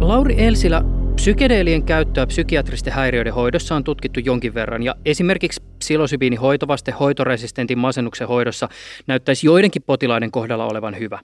Lauri 0.00 0.34
Elsilä, 0.38 0.82
psykedeelien 1.18 1.82
käyttöä 1.82 2.26
psykiatristen 2.26 2.92
häiriöiden 2.92 3.34
hoidossa 3.34 3.74
on 3.74 3.84
tutkittu 3.84 4.20
jonkin 4.20 4.54
verran 4.54 4.82
ja 4.82 4.94
esimerkiksi 5.04 5.62
psilosybiini 5.78 6.36
hoitovaste 6.36 6.92
hoitoresistentin 6.92 7.78
masennuksen 7.78 8.28
hoidossa 8.28 8.68
näyttäisi 9.06 9.46
joidenkin 9.46 9.82
potilaiden 9.82 10.30
kohdalla 10.30 10.66
olevan 10.66 10.98
hyvä. 10.98 11.20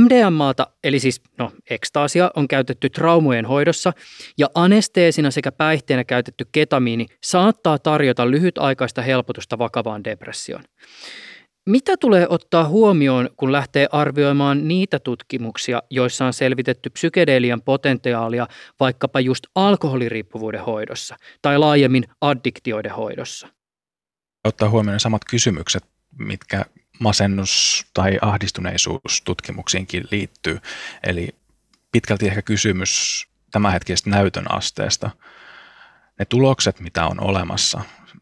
MDMAta, 0.00 0.66
eli 0.84 0.98
siis 0.98 1.20
no, 1.38 1.52
ekstaasia, 1.70 2.30
on 2.36 2.48
käytetty 2.48 2.90
traumojen 2.90 3.46
hoidossa 3.46 3.92
ja 4.38 4.46
anesteesina 4.54 5.30
sekä 5.30 5.52
päihteenä 5.52 6.04
käytetty 6.04 6.46
ketamiini 6.52 7.06
saattaa 7.22 7.78
tarjota 7.78 8.30
lyhytaikaista 8.30 9.02
helpotusta 9.02 9.58
vakavaan 9.58 10.04
depressioon. 10.04 10.64
Mitä 11.70 11.96
tulee 11.96 12.26
ottaa 12.28 12.68
huomioon, 12.68 13.30
kun 13.36 13.52
lähtee 13.52 13.88
arvioimaan 13.92 14.68
niitä 14.68 14.98
tutkimuksia, 14.98 15.82
joissa 15.90 16.26
on 16.26 16.32
selvitetty 16.32 16.90
psykedelian 16.90 17.62
potentiaalia 17.62 18.46
vaikkapa 18.80 19.20
just 19.20 19.46
alkoholiriippuvuuden 19.54 20.64
hoidossa 20.64 21.16
tai 21.42 21.58
laajemmin 21.58 22.04
addiktioiden 22.20 22.92
hoidossa? 22.92 23.48
Ottaa 24.44 24.70
huomioon 24.70 25.00
samat 25.00 25.24
kysymykset, 25.24 25.84
mitkä 26.18 26.64
masennus- 26.98 27.86
tai 27.94 28.18
ahdistuneisuustutkimuksiinkin 28.22 30.04
liittyy. 30.10 30.58
Eli 31.06 31.28
pitkälti 31.92 32.26
ehkä 32.26 32.42
kysymys 32.42 33.24
tämänhetkisestä 33.50 34.10
näytön 34.10 34.50
asteesta. 34.52 35.10
Ne 36.18 36.24
tulokset, 36.24 36.80
mitä 36.80 37.06
on 37.06 37.20
olemassa, 37.20 37.80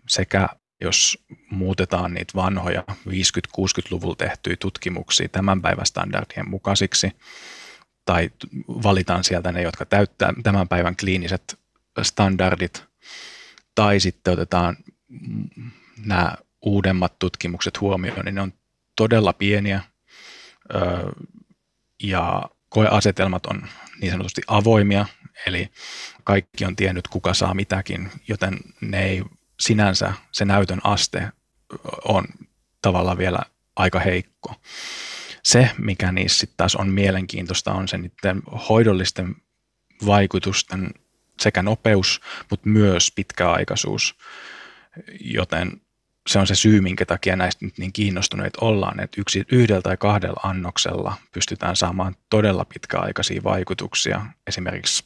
sekä 0.08 0.48
jos 0.80 1.24
muutetaan 1.50 2.14
niitä 2.14 2.32
vanhoja 2.34 2.84
50-60-luvulla 2.90 4.16
tehtyjä 4.16 4.56
tutkimuksia 4.56 5.28
tämän 5.28 5.62
päivän 5.62 5.86
standardien 5.86 6.50
mukaisiksi, 6.50 7.12
tai 8.04 8.30
valitaan 8.68 9.24
sieltä 9.24 9.52
ne, 9.52 9.62
jotka 9.62 9.86
täyttää 9.86 10.32
tämän 10.42 10.68
päivän 10.68 10.96
kliiniset 10.96 11.58
standardit, 12.02 12.84
tai 13.74 14.00
sitten 14.00 14.32
otetaan 14.32 14.76
nämä 16.04 16.34
uudemmat 16.62 17.18
tutkimukset 17.18 17.80
huomioon, 17.80 18.24
niin 18.24 18.34
ne 18.34 18.40
on 18.40 18.52
todella 18.96 19.32
pieniä 19.32 19.80
ja 22.02 22.42
koeasetelmat 22.68 23.46
on 23.46 23.62
niin 24.00 24.12
sanotusti 24.12 24.42
avoimia, 24.46 25.06
eli 25.46 25.68
kaikki 26.24 26.64
on 26.64 26.76
tiennyt, 26.76 27.08
kuka 27.08 27.34
saa 27.34 27.54
mitäkin, 27.54 28.10
joten 28.28 28.58
ne 28.80 29.04
ei 29.04 29.22
sinänsä, 29.60 30.12
se 30.32 30.44
näytön 30.44 30.80
aste 30.84 31.32
on 32.04 32.24
tavallaan 32.82 33.18
vielä 33.18 33.38
aika 33.76 34.00
heikko. 34.00 34.54
Se, 35.42 35.70
mikä 35.78 36.12
niissä 36.12 36.38
sitten 36.38 36.56
taas 36.56 36.76
on 36.76 36.88
mielenkiintoista, 36.88 37.72
on 37.72 37.88
se 37.88 37.98
niiden 37.98 38.42
hoidollisten 38.68 39.36
vaikutusten 40.06 40.90
sekä 41.40 41.62
nopeus, 41.62 42.20
mutta 42.50 42.68
myös 42.68 43.12
pitkäaikaisuus. 43.14 44.16
Joten 45.20 45.80
se 46.28 46.38
on 46.38 46.46
se 46.46 46.54
syy, 46.54 46.80
minkä 46.80 47.06
takia 47.06 47.36
näistä 47.36 47.64
nyt 47.64 47.78
niin 47.78 47.92
kiinnostuneet 47.92 48.56
ollaan, 48.60 49.00
että 49.00 49.20
yksi, 49.20 49.44
yhdellä 49.52 49.82
tai 49.82 49.96
kahdella 49.96 50.40
annoksella 50.42 51.16
pystytään 51.32 51.76
saamaan 51.76 52.16
todella 52.30 52.64
pitkäaikaisia 52.64 53.44
vaikutuksia. 53.44 54.26
Esimerkiksi 54.46 55.04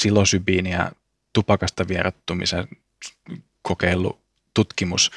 silosybiiniä 0.00 0.92
tupakasta 1.32 1.88
vierattumisen 1.88 2.68
kokeilu 3.66 4.20
tutkimus 4.54 5.10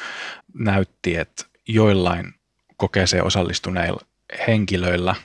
näytti, 0.53 1.15
että 1.15 1.45
joillain 1.67 2.33
kokeeseen 2.77 3.23
osallistuneilla 3.23 4.01
henkilöillä, 4.47 5.15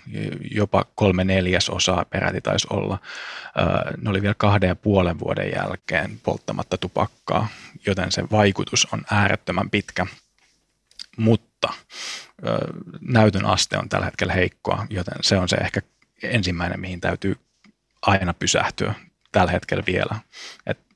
jopa 0.51 0.85
kolme 0.95 1.25
neljäsosaa 1.25 2.05
peräti 2.05 2.41
taisi 2.41 2.67
olla, 2.71 2.99
ne 4.03 4.11
oli 4.11 4.23
vielä 4.23 4.35
kahden 4.39 4.69
ja 4.69 4.77
puolen 4.77 5.19
vuoden 5.19 5.53
jälkeen 5.57 6.21
polttamatta 6.23 6.79
tupakkaa, 6.79 7.49
joten 7.87 8.13
se 8.13 8.25
vaikutus 8.31 8.87
on 8.93 9.03
äärettömän 9.11 9.71
pitkä, 9.71 10.07
mutta 11.17 11.73
näytön 13.01 13.45
aste 13.45 13.79
on 13.79 13.89
tällä 13.89 14.07
hetkellä 14.07 14.33
heikkoa, 14.33 14.87
joten 14.91 15.19
se 15.21 15.37
on 15.37 15.49
se 15.49 15.57
ehkä 15.57 15.81
ensimmäinen, 16.23 16.81
mihin 16.81 17.01
täytyy 17.01 17.37
aina 18.03 18.35
pysähtyä 18.35 18.95
tällä 19.33 19.53
hetkellä 19.53 19.83
vielä, 19.87 20.21
että 20.67 20.94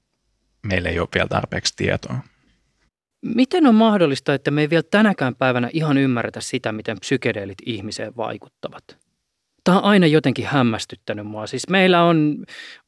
meillä 0.63 0.89
ei 0.89 1.01
ole 1.01 1.09
vielä 1.15 1.29
tarpeeksi 1.29 1.75
tietoa. 1.77 2.19
Miten 3.25 3.67
on 3.67 3.75
mahdollista, 3.75 4.35
että 4.35 4.51
me 4.51 4.61
ei 4.61 4.71
vielä 4.71 4.83
tänäkään 4.83 5.35
päivänä 5.35 5.71
ihan 5.73 5.99
ymmärretä 5.99 6.41
sitä, 6.41 6.73
miten 6.73 7.01
psykedeelit 7.01 7.59
ihmiseen 7.67 8.17
vaikuttavat? 8.17 8.85
Tämä 9.65 9.79
on 9.79 9.85
aina 9.85 10.07
jotenkin 10.07 10.47
hämmästyttänyt 10.47 11.27
mua. 11.27 11.47
Siis 11.47 11.69
meillä 11.69 12.03
on 12.03 12.45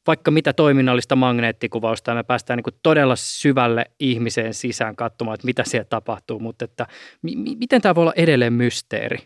vaikka 0.07 0.31
mitä 0.31 0.53
toiminnallista 0.53 1.15
magneettikuvausta 1.15 2.11
ja 2.11 2.15
me 2.15 2.23
päästään 2.23 2.57
niin 2.57 2.79
todella 2.83 3.15
syvälle 3.15 3.85
ihmiseen 3.99 4.53
sisään 4.53 4.95
katsomaan, 4.95 5.35
että 5.35 5.45
mitä 5.45 5.63
siellä 5.65 5.85
tapahtuu, 5.85 6.39
mutta 6.39 6.65
että 6.65 6.87
m- 7.21 7.57
miten 7.59 7.81
tämä 7.81 7.95
voi 7.95 8.01
olla 8.01 8.13
edelleen 8.15 8.53
mysteeri? 8.53 9.17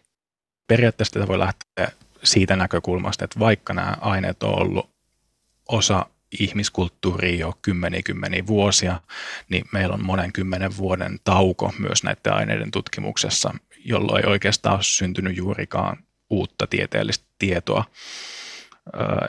Periaatteessa 0.68 1.14
tätä 1.14 1.28
voi 1.28 1.40
lähteä 1.40 1.92
siitä 2.24 2.56
näkökulmasta, 2.56 3.26
että 3.26 3.40
vaikka 3.40 3.74
nämä 3.74 3.98
aineet 4.02 4.44
on 4.44 4.62
ollut 4.62 4.90
osa 5.70 6.06
ihmiskulttuuriin 6.40 7.40
jo 7.40 7.54
kymmeniä 7.62 8.02
kymmeniä 8.06 8.48
vuosia, 8.48 9.02
niin 9.50 9.66
meillä 9.72 9.94
on 9.94 10.06
monen 10.06 10.34
kymmenen 10.34 10.78
vuoden 10.78 11.20
tauko 11.24 11.74
myös 11.80 12.04
näiden 12.04 12.34
aineiden 12.34 12.72
tutkimuksessa, 12.72 13.54
jolloin 13.86 14.26
ei 14.26 14.32
oikeastaan 14.32 14.76
ole 14.76 14.84
syntynyt 14.84 15.38
juurikaan 15.38 15.98
uutta 16.30 16.68
tieteellistä 16.68 17.26
tietoa 17.40 17.86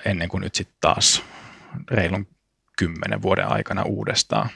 ennen 0.04 0.28
kuin 0.28 0.40
nyt 0.40 0.54
sitten 0.54 0.78
taas 0.80 1.22
reilun 1.90 2.26
kymmenen 2.78 3.22
vuoden 3.22 3.48
aikana 3.48 3.82
uudestaan. 3.82 4.50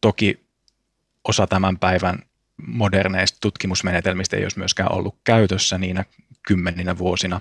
Toki 0.00 0.46
osa 1.28 1.46
tämän 1.46 1.78
päivän 1.78 2.18
moderneista 2.66 3.38
tutkimusmenetelmistä 3.40 4.36
ei 4.36 4.42
olisi 4.42 4.58
myöskään 4.58 4.92
ollut 4.92 5.18
käytössä 5.24 5.78
niinä 5.78 6.04
kymmeninä 6.46 6.98
vuosina, 6.98 7.40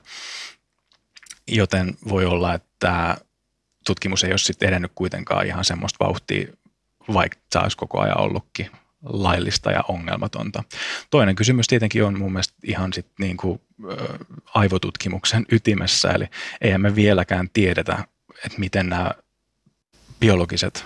joten 1.47 1.97
voi 2.09 2.25
olla, 2.25 2.53
että 2.53 3.17
tutkimus 3.85 4.23
ei 4.23 4.31
ole 4.31 4.37
sitten 4.37 4.69
edennyt 4.69 4.91
kuitenkaan 4.95 5.47
ihan 5.47 5.65
semmoista 5.65 6.05
vauhtia, 6.05 6.47
vaikka 7.13 7.37
se 7.51 7.59
olisi 7.59 7.77
koko 7.77 7.99
ajan 7.99 8.19
ollutkin 8.19 8.71
laillista 9.03 9.71
ja 9.71 9.83
ongelmatonta. 9.87 10.63
Toinen 11.09 11.35
kysymys 11.35 11.67
tietenkin 11.67 12.03
on 12.03 12.19
mun 12.19 12.31
mielestä 12.31 12.53
ihan 12.63 12.93
sit 12.93 13.07
niin 13.19 13.37
kuin, 13.37 13.61
ä, 13.91 13.95
aivotutkimuksen 14.53 15.45
ytimessä, 15.51 16.11
eli 16.11 16.25
eihän 16.61 16.81
me 16.81 16.95
vieläkään 16.95 17.49
tiedetä, 17.53 18.05
että 18.45 18.59
miten 18.59 18.89
nämä 18.89 19.11
biologiset 20.19 20.85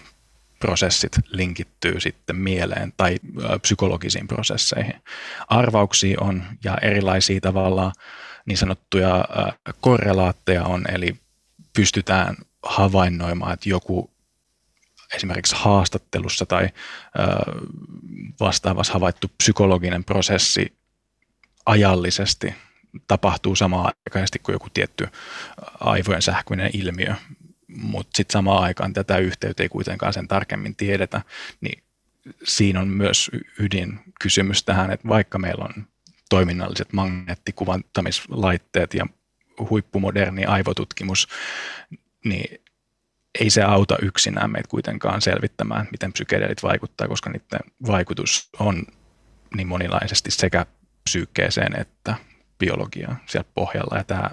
prosessit 0.59 1.11
linkittyy 1.27 1.99
sitten 1.99 2.35
mieleen 2.35 2.93
tai 2.97 3.19
ä, 3.43 3.59
psykologisiin 3.59 4.27
prosesseihin. 4.27 5.01
Arvauksia 5.47 6.17
on 6.21 6.43
ja 6.63 6.77
erilaisia 6.81 7.41
tavalla 7.41 7.91
niin 8.45 8.57
sanottuja 8.57 9.15
ä, 9.15 9.53
korrelaatteja 9.81 10.63
on, 10.63 10.85
eli 10.93 11.15
pystytään 11.73 12.35
havainnoimaan, 12.65 13.53
että 13.53 13.69
joku 13.69 14.15
esimerkiksi 15.15 15.55
haastattelussa 15.57 16.45
tai 16.45 16.69
vastaavassa 18.39 18.93
havaittu 18.93 19.27
psykologinen 19.37 20.03
prosessi 20.03 20.77
ajallisesti 21.65 22.55
tapahtuu 23.07 23.55
samaan 23.55 23.93
aikaisesti 24.05 24.39
kuin 24.39 24.53
joku 24.53 24.67
tietty 24.73 25.07
aivojen 25.79 26.21
sähköinen 26.21 26.69
ilmiö, 26.73 27.15
mutta 27.67 28.17
sitten 28.17 28.33
samaan 28.33 28.63
aikaan 28.63 28.93
tätä 28.93 29.17
yhteyttä 29.17 29.63
ei 29.63 29.69
kuitenkaan 29.69 30.13
sen 30.13 30.27
tarkemmin 30.27 30.75
tiedetä, 30.75 31.21
niin 31.61 31.83
siinä 32.43 32.79
on 32.79 32.87
myös 32.87 33.31
ydin 33.59 33.99
kysymys 34.21 34.63
tähän, 34.63 34.91
että 34.91 35.07
vaikka 35.07 35.39
meillä 35.39 35.65
on 35.65 35.87
toiminnalliset 36.29 36.93
magneettikuvantamislaitteet 36.93 38.93
ja 38.93 39.05
huippumoderni 39.69 40.45
aivotutkimus, 40.45 41.27
niin 42.25 42.61
ei 43.39 43.49
se 43.49 43.63
auta 43.63 43.97
yksinään 44.01 44.51
meitä 44.51 44.67
kuitenkaan 44.67 45.21
selvittämään, 45.21 45.87
miten 45.91 46.13
psykedeelit 46.13 46.63
vaikuttaa, 46.63 47.07
koska 47.07 47.29
niiden 47.29 47.59
vaikutus 47.87 48.49
on 48.59 48.83
niin 49.55 49.67
monilaisesti 49.67 50.31
sekä 50.31 50.65
psyykkeeseen 51.03 51.81
että 51.81 52.15
biologiaan 52.59 53.17
siellä 53.25 53.49
pohjalla. 53.53 53.97
Ja 53.97 54.03
tämä 54.03 54.29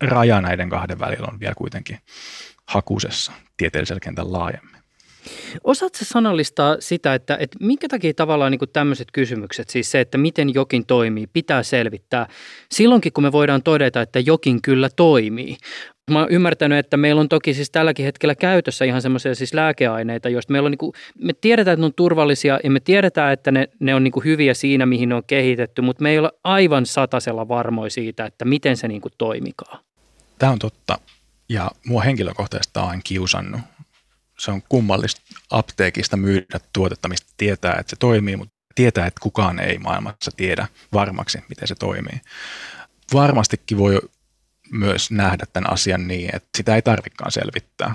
raja 0.00 0.40
näiden 0.40 0.70
kahden 0.70 0.98
välillä 0.98 1.28
on 1.32 1.40
vielä 1.40 1.54
kuitenkin 1.54 1.98
hakusessa 2.66 3.32
tieteellisellä 3.56 4.00
kentällä 4.00 4.32
laajemmin. 4.32 4.82
Osaatko 5.64 5.98
sanallistaa 6.02 6.76
sitä, 6.80 7.14
että, 7.14 7.36
että 7.40 7.58
minkä 7.60 7.88
takia 7.88 8.14
tavallaan 8.14 8.52
niin 8.52 8.60
tämmöiset 8.72 9.08
kysymykset, 9.12 9.70
siis 9.70 9.90
se, 9.90 10.00
että 10.00 10.18
miten 10.18 10.54
jokin 10.54 10.86
toimii, 10.86 11.26
pitää 11.26 11.62
selvittää 11.62 12.28
silloinkin, 12.70 13.12
kun 13.12 13.24
me 13.24 13.32
voidaan 13.32 13.62
todeta, 13.62 14.02
että 14.02 14.20
jokin 14.20 14.62
kyllä 14.62 14.88
toimii. 14.96 15.56
Mä 16.10 16.18
oon 16.18 16.30
ymmärtänyt, 16.30 16.78
että 16.78 16.96
meillä 16.96 17.20
on 17.20 17.28
toki 17.28 17.54
siis 17.54 17.70
tälläkin 17.70 18.04
hetkellä 18.04 18.34
käytössä 18.34 18.84
ihan 18.84 19.02
semmoisia 19.02 19.34
siis 19.34 19.54
lääkeaineita, 19.54 20.28
joista 20.28 20.52
meillä 20.52 20.66
on 20.66 20.70
niin 20.70 20.78
kuin, 20.78 20.92
me 21.18 21.32
tiedetään, 21.40 21.72
että 21.72 21.80
ne 21.80 21.86
on 21.86 21.94
turvallisia 21.94 22.58
ja 22.64 22.70
me 22.70 22.80
tiedetään, 22.80 23.32
että 23.32 23.50
ne, 23.50 23.68
ne 23.80 23.94
on 23.94 24.04
niin 24.04 24.12
kuin 24.12 24.24
hyviä 24.24 24.54
siinä, 24.54 24.86
mihin 24.86 25.08
ne 25.08 25.14
on 25.14 25.24
kehitetty, 25.26 25.82
mutta 25.82 26.02
me 26.02 26.10
ei 26.10 26.18
ole 26.18 26.32
aivan 26.44 26.86
satasella 26.86 27.48
varmoja 27.48 27.90
siitä, 27.90 28.26
että 28.26 28.44
miten 28.44 28.76
se 28.76 28.88
niin 28.88 29.00
kuin 29.00 29.12
toimikaa. 29.18 29.80
Tämä 30.38 30.52
on 30.52 30.58
totta 30.58 30.98
ja 31.48 31.70
mua 31.86 32.02
henkilökohtaisesti 32.02 32.78
on 32.78 33.00
kiusannut. 33.04 33.60
Se 34.38 34.50
on 34.50 34.62
kummallista 34.68 35.22
apteekista 35.50 36.16
myydä 36.16 36.60
tuotetta, 36.72 37.08
mistä 37.08 37.32
tietää, 37.36 37.76
että 37.80 37.90
se 37.90 37.96
toimii, 37.98 38.36
mutta 38.36 38.54
tietää, 38.74 39.06
että 39.06 39.20
kukaan 39.20 39.58
ei 39.58 39.78
maailmassa 39.78 40.30
tiedä 40.36 40.66
varmaksi, 40.92 41.38
miten 41.48 41.68
se 41.68 41.74
toimii. 41.74 42.20
Varmastikin 43.14 43.78
voi 43.78 44.00
myös 44.72 45.10
nähdä 45.10 45.46
tämän 45.52 45.72
asian 45.72 46.08
niin, 46.08 46.36
että 46.36 46.48
sitä 46.56 46.74
ei 46.74 46.82
tarvikaan 46.82 47.32
selvittää. 47.32 47.94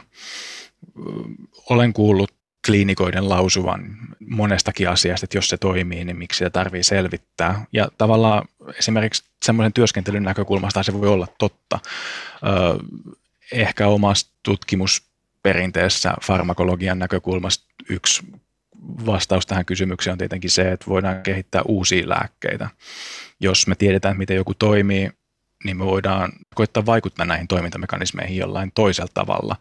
Olen 1.69 1.93
kuullut 1.93 2.31
kliinikoiden 2.65 3.29
lausuvan 3.29 3.97
monestakin 4.19 4.89
asiasta, 4.89 5.25
että 5.25 5.37
jos 5.37 5.49
se 5.49 5.57
toimii, 5.57 6.05
niin 6.05 6.17
miksi 6.17 6.37
sitä 6.37 6.49
tarvii 6.49 6.83
selvittää. 6.83 7.65
Ja 7.73 7.87
tavallaan 7.97 8.47
esimerkiksi 8.79 9.23
semmoisen 9.45 9.73
työskentelyn 9.73 10.23
näkökulmasta 10.23 10.83
se 10.83 10.93
voi 10.93 11.07
olla 11.07 11.27
totta. 11.37 11.79
Ehkä 13.51 13.87
omassa 13.87 14.27
tutkimusperinteessä 14.43 16.13
farmakologian 16.21 16.99
näkökulmasta 16.99 17.65
yksi 17.89 18.23
vastaus 19.05 19.45
tähän 19.45 19.65
kysymykseen 19.65 20.11
on 20.11 20.17
tietenkin 20.17 20.49
se, 20.49 20.71
että 20.71 20.85
voidaan 20.87 21.21
kehittää 21.21 21.61
uusia 21.65 22.09
lääkkeitä. 22.09 22.69
Jos 23.39 23.67
me 23.67 23.75
tiedetään, 23.75 24.17
miten 24.17 24.35
joku 24.35 24.53
toimii, 24.53 25.11
niin 25.63 25.77
me 25.77 25.85
voidaan 25.85 26.31
koittaa 26.55 26.85
vaikuttaa 26.85 27.25
näihin 27.25 27.47
toimintamekanismeihin 27.47 28.37
jollain 28.37 28.71
toisella 28.75 29.11
tavalla 29.13 29.55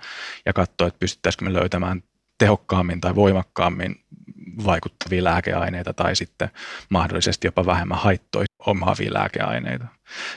ja 0.47 0.53
katsoa, 0.53 0.87
että 0.87 0.99
pystyttäisikö 0.99 1.45
me 1.45 1.53
löytämään 1.53 2.03
tehokkaammin 2.39 3.01
tai 3.01 3.15
voimakkaammin 3.15 4.05
vaikuttavia 4.65 5.25
lääkeaineita 5.25 5.95
tai 5.95 6.17
sitten 6.17 6.51
mahdollisesti 6.91 7.47
jopa 7.47 7.67
vähemmän 7.67 7.99
haittoja 7.99 8.47
omaavia 8.67 9.15
lääkeaineita. 9.15 9.87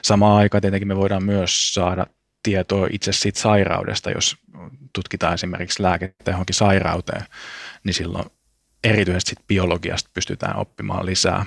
Samaan 0.02 0.38
aikaan 0.38 0.62
tietenkin 0.62 0.88
me 0.88 0.96
voidaan 0.96 1.24
myös 1.24 1.74
saada 1.74 2.06
tietoa 2.44 2.88
itse 2.92 3.12
siitä 3.12 3.40
sairaudesta, 3.40 4.12
jos 4.12 4.38
tutkitaan 4.94 5.34
esimerkiksi 5.34 5.84
lääkettä 5.84 6.32
johonkin 6.32 6.56
sairauteen, 6.56 7.26
niin 7.84 7.94
silloin 7.94 8.26
erityisesti 8.84 9.36
biologiasta 9.48 10.10
pystytään 10.14 10.56
oppimaan 10.56 11.06
lisää 11.06 11.46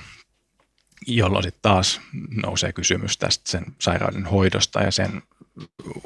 jolloin 1.07 1.43
sitten 1.43 1.61
taas 1.61 2.01
nousee 2.43 2.73
kysymys 2.73 3.17
tästä 3.17 3.51
sen 3.51 3.65
sairauden 3.79 4.25
hoidosta 4.25 4.81
ja 4.81 4.91
sen 4.91 5.21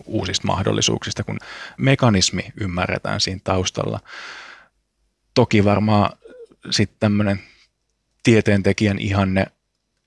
uusista 0.06 0.48
mahdollisuuksista, 0.48 1.24
kun 1.24 1.40
mekanismi 1.78 2.44
ymmärretään 2.62 3.22
siinä 3.22 3.42
taustalla. 3.44 4.00
Toki 5.34 5.64
varmaan 5.64 6.18
sitten 6.70 7.00
tämmöinen 7.00 7.40
tieteentekijän 8.24 9.00
ihanne, 9.00 9.46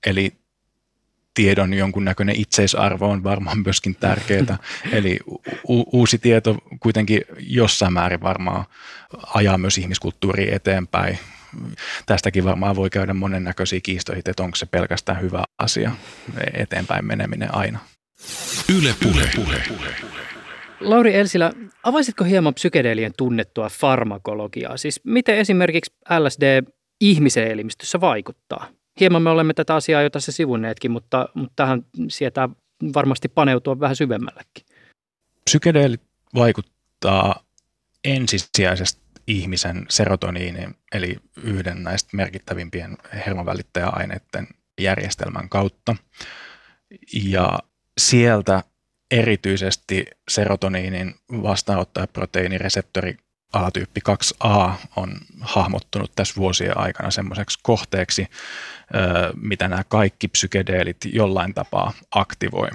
eli 0.07 0.41
tiedon 1.35 1.75
jonkunnäköinen 1.75 2.37
itseisarvo 2.37 3.11
on 3.11 3.25
varmaan 3.25 3.63
myöskin 3.65 3.95
tärkeää. 3.95 4.59
Eli 4.93 5.19
u- 5.69 5.99
uusi 5.99 6.19
tieto 6.19 6.59
kuitenkin 6.81 7.23
jossain 7.39 7.93
määrin 7.93 8.21
varmaan 8.21 8.65
ajaa 9.35 9.59
myös 9.59 9.79
ihmiskulttuuria 9.79 10.57
eteenpäin. 10.57 11.19
Tästäkin 12.07 12.45
varmaan 12.45 12.77
voi 12.77 12.91
käydä 12.91 13.15
monennäköisiä 13.15 13.81
kiistoja, 13.83 14.23
että 14.25 14.43
onko 14.43 14.57
se 14.57 14.67
pelkästään 14.67 15.21
hyvä 15.21 15.45
asia 15.59 15.93
eteenpäin 16.55 17.05
meneminen 17.05 17.55
aina. 17.55 17.79
Yle 18.79 18.95
puhe. 19.03 19.31
puhe. 19.37 19.65
Lauri 20.81 21.15
Elsilä, 21.15 21.53
avaisitko 21.83 22.25
hieman 22.25 22.55
psykedeelien 22.55 23.13
tunnettua 23.17 23.69
farmakologiaa? 23.69 24.77
Siis 24.77 25.01
miten 25.05 25.39
esimerkiksi 25.39 25.95
LSD 26.19 26.63
ihmisen 27.01 27.49
elimistössä 27.49 28.01
vaikuttaa? 28.01 28.67
Hieman 29.01 29.23
me 29.23 29.31
olemme 29.31 29.55
tätä 29.55 29.75
asiaa 29.75 30.03
jo 30.03 30.11
tässä 30.11 30.33
sivunneetkin, 30.33 30.91
mutta, 30.91 31.29
mutta 31.35 31.53
tähän 31.57 31.85
sietää 32.09 32.49
varmasti 32.95 33.29
paneutua 33.29 33.81
vähän 33.81 33.97
syvemmällekin. 33.97 34.67
Psykedeelit 35.45 36.01
vaikuttaa 36.35 37.45
ensisijaisesti 38.05 39.01
ihmisen 39.27 39.87
serotoniinin, 39.89 40.75
eli 40.95 41.17
yhden 41.43 41.83
näistä 41.83 42.17
merkittävimpien 42.17 42.99
hermovälittäjäaineiden 43.27 44.49
järjestelmän 44.81 45.49
kautta. 45.49 45.97
Ja 47.13 47.59
sieltä 47.99 48.63
erityisesti 49.11 50.07
serotoniinin 50.29 51.15
vastaanottajaproteiinireseptori 51.33 53.17
alatyyppi 53.53 54.01
2a 54.09 54.73
on 54.97 55.13
hahmottunut 55.41 56.13
tässä 56.17 56.35
vuosien 56.37 56.79
aikana 56.79 57.11
semmoiseksi 57.11 57.59
kohteeksi, 57.63 58.27
mitä 59.37 59.69
nämä 59.69 59.85
kaikki 59.85 60.29
psykedeelit 60.29 60.97
jollain 61.13 61.55
tapaa 61.55 61.93
aktivoi. 62.11 62.69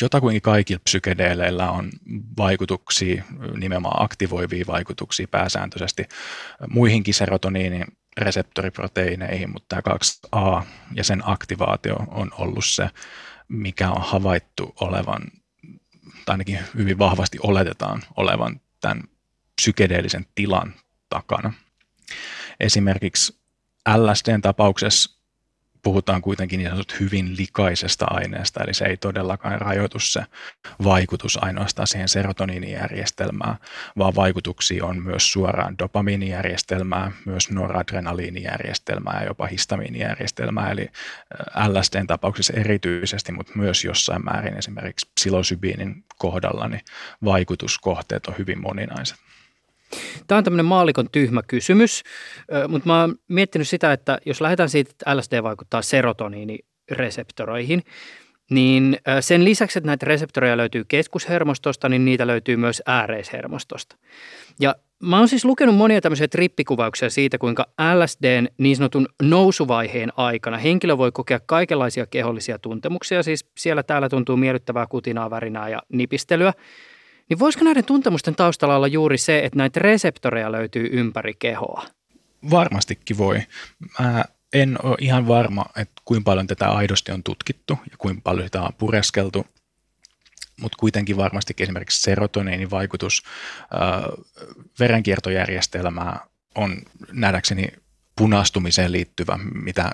Jotakuinkin 0.00 0.42
kaikilla 0.42 0.80
psykedeeleillä 0.84 1.70
on 1.70 1.90
vaikutuksia, 2.38 3.24
nimenomaan 3.56 4.04
aktivoivia 4.04 4.64
vaikutuksia 4.66 5.28
pääsääntöisesti 5.30 6.04
muihinkin 6.68 7.14
serotoniinin 7.14 7.84
reseptoriproteiineihin, 8.16 9.50
mutta 9.50 9.82
tämä 9.82 9.96
2a 10.60 10.64
ja 10.94 11.04
sen 11.04 11.22
aktivaatio 11.24 11.96
on 12.08 12.30
ollut 12.38 12.64
se, 12.64 12.90
mikä 13.48 13.90
on 13.90 14.02
havaittu 14.02 14.74
olevan, 14.80 15.22
tai 16.24 16.32
ainakin 16.32 16.58
hyvin 16.76 16.98
vahvasti 16.98 17.38
oletetaan 17.42 18.02
olevan 18.16 18.60
tämän 18.80 19.02
psykedeellisen 19.56 20.26
tilan 20.34 20.74
takana. 21.08 21.52
Esimerkiksi 22.60 23.40
LSDn 23.96 24.42
tapauksessa 24.42 25.13
puhutaan 25.84 26.22
kuitenkin 26.22 26.58
niin 26.58 26.70
sanotut 26.70 27.00
hyvin 27.00 27.36
likaisesta 27.36 28.06
aineesta, 28.10 28.64
eli 28.64 28.74
se 28.74 28.84
ei 28.84 28.96
todellakaan 28.96 29.60
rajoitu 29.60 29.98
se 29.98 30.24
vaikutus 30.84 31.38
ainoastaan 31.42 31.86
siihen 31.86 32.08
serotoniinijärjestelmään, 32.08 33.56
vaan 33.98 34.14
vaikutuksia 34.14 34.84
on 34.84 35.02
myös 35.02 35.32
suoraan 35.32 35.78
dopamiinijärjestelmää, 35.78 37.12
myös 37.24 37.50
noradrenaliinijärjestelmää 37.50 39.20
ja 39.20 39.26
jopa 39.26 39.46
histamiinijärjestelmää, 39.46 40.70
eli 40.70 40.90
LSDn 41.68 42.06
tapauksessa 42.06 42.52
erityisesti, 42.52 43.32
mutta 43.32 43.52
myös 43.54 43.84
jossain 43.84 44.24
määrin 44.24 44.58
esimerkiksi 44.58 45.10
psilosybiinin 45.14 46.04
kohdalla, 46.18 46.68
niin 46.68 46.82
vaikutuskohteet 47.24 48.26
on 48.26 48.34
hyvin 48.38 48.60
moninaiset. 48.60 49.18
Tämä 50.26 50.38
on 50.38 50.44
tämmöinen 50.44 50.66
maalikon 50.66 51.10
tyhmä 51.12 51.42
kysymys, 51.42 52.02
mutta 52.68 52.88
mä 52.88 53.00
oon 53.00 53.14
miettinyt 53.28 53.68
sitä, 53.68 53.92
että 53.92 54.18
jos 54.26 54.40
lähdetään 54.40 54.70
siitä, 54.70 54.90
että 54.90 55.16
LSD 55.16 55.42
vaikuttaa 55.42 55.82
serotoniinireseptoroihin, 55.82 57.82
niin 58.50 58.96
sen 59.20 59.44
lisäksi, 59.44 59.78
että 59.78 59.86
näitä 59.86 60.06
reseptoreja 60.06 60.56
löytyy 60.56 60.84
keskushermostosta, 60.88 61.88
niin 61.88 62.04
niitä 62.04 62.26
löytyy 62.26 62.56
myös 62.56 62.82
ääreishermostosta. 62.86 63.96
Ja 64.60 64.74
mä 65.02 65.18
oon 65.18 65.28
siis 65.28 65.44
lukenut 65.44 65.76
monia 65.76 66.00
tämmöisiä 66.00 66.28
trippikuvauksia 66.28 67.10
siitä, 67.10 67.38
kuinka 67.38 67.66
LSDn 67.94 68.48
niin 68.58 68.76
sanotun 68.76 69.08
nousuvaiheen 69.22 70.12
aikana 70.16 70.58
henkilö 70.58 70.98
voi 70.98 71.12
kokea 71.12 71.40
kaikenlaisia 71.46 72.06
kehollisia 72.06 72.58
tuntemuksia, 72.58 73.22
siis 73.22 73.46
siellä 73.58 73.82
täällä 73.82 74.08
tuntuu 74.08 74.36
miellyttävää 74.36 74.86
kutinaa, 74.86 75.30
värinää 75.30 75.68
ja 75.68 75.82
nipistelyä– 75.88 76.52
niin 77.30 77.38
voisiko 77.38 77.64
näiden 77.64 77.84
tuntemusten 77.84 78.34
taustalla 78.34 78.76
olla 78.76 78.86
juuri 78.86 79.18
se, 79.18 79.38
että 79.38 79.58
näitä 79.58 79.80
reseptoreja 79.80 80.52
löytyy 80.52 80.88
ympäri 80.92 81.34
kehoa? 81.38 81.86
Varmastikin 82.50 83.18
voi. 83.18 83.42
Mä 84.00 84.24
en 84.52 84.78
ole 84.82 84.96
ihan 85.00 85.28
varma, 85.28 85.64
että 85.76 86.02
kuinka 86.04 86.24
paljon 86.24 86.46
tätä 86.46 86.70
aidosti 86.70 87.12
on 87.12 87.22
tutkittu 87.22 87.78
ja 87.90 87.96
kuinka 87.98 88.20
paljon 88.24 88.46
sitä 88.46 88.62
on 88.62 88.72
pureskeltu, 88.78 89.46
mutta 90.60 90.76
kuitenkin 90.80 91.16
varmasti 91.16 91.54
esimerkiksi 91.58 92.02
serotoniinin 92.02 92.70
vaikutus 92.70 93.22
äh, 93.60 94.24
verenkiertojärjestelmää 94.80 96.20
on 96.54 96.76
nähdäkseni 97.12 97.68
punastumiseen 98.16 98.92
liittyvä, 98.92 99.38
mitä 99.54 99.92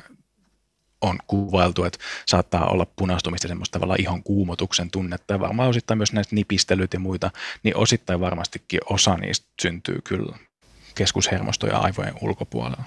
on 1.00 1.18
kuvailtu, 1.26 1.84
että 1.84 1.98
saattaa 2.26 2.66
olla 2.66 2.86
punastumista 2.96 3.48
semmoista 3.48 3.78
tavalla 3.78 3.96
ihon 3.98 4.22
kuumotuksen 4.22 4.90
tunnetta 4.90 5.34
ja 5.34 5.40
varmaan 5.40 5.68
osittain 5.68 5.98
myös 5.98 6.12
näistä 6.12 6.34
nipistelyt 6.34 6.92
ja 6.92 7.00
muita, 7.00 7.30
niin 7.62 7.76
osittain 7.76 8.20
varmastikin 8.20 8.80
osa 8.90 9.16
niistä 9.16 9.46
syntyy 9.62 9.98
kyllä 10.04 10.38
keskushermostoja 10.94 11.78
aivojen 11.78 12.14
ulkopuolella. 12.20 12.84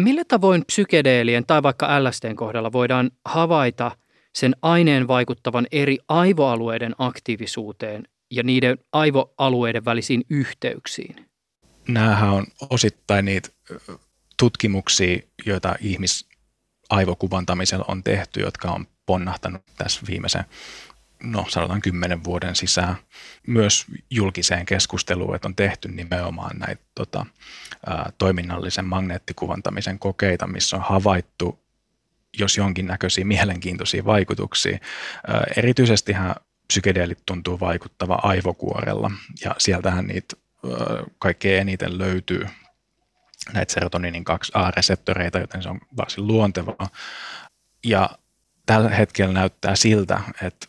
Millä 0.00 0.22
tavoin 0.28 0.64
psykedeelien 0.66 1.46
tai 1.46 1.62
vaikka 1.62 2.04
LSDn 2.04 2.36
kohdalla 2.36 2.72
voidaan 2.72 3.10
havaita 3.24 3.90
sen 4.34 4.56
aineen 4.62 5.08
vaikuttavan 5.08 5.66
eri 5.72 5.98
aivoalueiden 6.08 6.94
aktiivisuuteen 6.98 8.08
ja 8.30 8.42
niiden 8.42 8.78
aivoalueiden 8.92 9.84
välisiin 9.84 10.22
yhteyksiin? 10.30 11.28
Nämähän 11.88 12.30
on 12.30 12.46
osittain 12.70 13.24
niitä 13.24 13.48
tutkimuksia, 14.38 15.18
joita 15.46 15.76
ihmis, 15.80 16.27
aivokuvantamisella 16.90 17.84
on 17.88 18.02
tehty, 18.02 18.40
jotka 18.40 18.70
on 18.70 18.86
ponnahtanut 19.06 19.62
tässä 19.76 20.00
viimeisen 20.08 20.44
no 21.22 21.46
sanotaan 21.48 21.80
kymmenen 21.80 22.24
vuoden 22.24 22.56
sisään 22.56 22.96
myös 23.46 23.86
julkiseen 24.10 24.66
keskusteluun, 24.66 25.34
että 25.34 25.48
on 25.48 25.56
tehty 25.56 25.88
nimenomaan 25.88 26.58
näitä 26.58 26.82
tota, 26.94 27.26
ä, 27.88 28.12
toiminnallisen 28.18 28.84
magneettikuvantamisen 28.84 29.98
kokeita, 29.98 30.46
missä 30.46 30.76
on 30.76 30.82
havaittu 30.82 31.60
jos 32.38 32.56
jonkinnäköisiä 32.56 33.24
mielenkiintoisia 33.24 34.04
vaikutuksia. 34.04 34.78
Ä, 35.28 35.40
erityisestihän 35.56 36.34
psykedeelit 36.66 37.18
tuntuu 37.26 37.60
vaikuttava 37.60 38.18
aivokuorella 38.22 39.10
ja 39.44 39.54
sieltähän 39.58 40.06
niitä 40.06 40.36
kaikkein 41.18 41.60
eniten 41.60 41.98
löytyy 41.98 42.46
näitä 43.52 43.72
serotoniinin 43.72 44.24
2A-reseptoreita, 44.30 45.38
joten 45.38 45.62
se 45.62 45.68
on 45.68 45.80
varsin 45.96 46.26
luontevaa. 46.26 46.88
Ja 47.84 48.10
tällä 48.66 48.90
hetkellä 48.90 49.32
näyttää 49.32 49.76
siltä, 49.76 50.20
että 50.42 50.66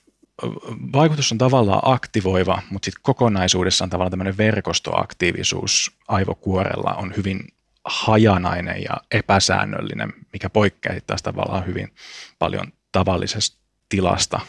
vaikutus 0.94 1.32
on 1.32 1.38
tavallaan 1.38 1.82
aktivoiva, 1.84 2.62
mutta 2.70 2.86
sitten 2.86 3.04
kokonaisuudessaan 3.04 3.90
tavallaan 3.90 4.12
tämmöinen 4.12 4.38
verkostoaktiivisuus 4.38 5.92
aivokuorella 6.08 6.94
on 6.94 7.14
hyvin 7.18 7.48
hajanainen 7.86 8.84
ja 8.84 8.98
epäsäännöllinen, 9.12 10.14
mikä 10.34 10.50
poikkeaa 10.50 11.00
taas 11.08 11.22
tavallaan 11.22 11.66
hyvin 11.66 11.94
paljon 12.40 12.66
tavallisesta 12.92 13.58
tilasta. 13.90 14.40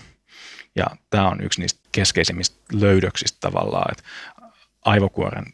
Ja 0.77 0.87
tämä 1.11 1.29
on 1.29 1.41
yksi 1.45 1.61
niistä 1.61 1.81
keskeisimmistä 1.93 2.57
löydöksistä 2.73 3.39
tavallaan, 3.41 3.93
että 3.93 4.05
aivokuoren 4.85 5.45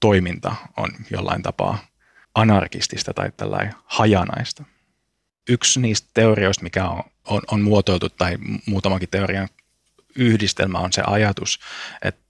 toiminta 0.00 0.54
on 0.76 0.90
jollain 1.10 1.42
tapaa 1.42 1.78
anarkistista 2.36 3.14
tai 3.14 3.32
tällainen 3.36 3.74
hajanaista. 3.84 4.64
Yksi 5.48 5.80
niistä 5.80 6.08
teorioista, 6.14 6.62
mikä 6.62 6.88
on, 6.88 7.02
on, 7.24 7.42
on 7.50 7.60
muotoiltu 7.60 8.08
tai 8.08 8.38
muutamankin 8.66 9.08
teorian 9.08 9.48
yhdistelmä 10.16 10.78
on 10.78 10.92
se 10.92 11.02
ajatus, 11.06 11.60
että 12.02 12.20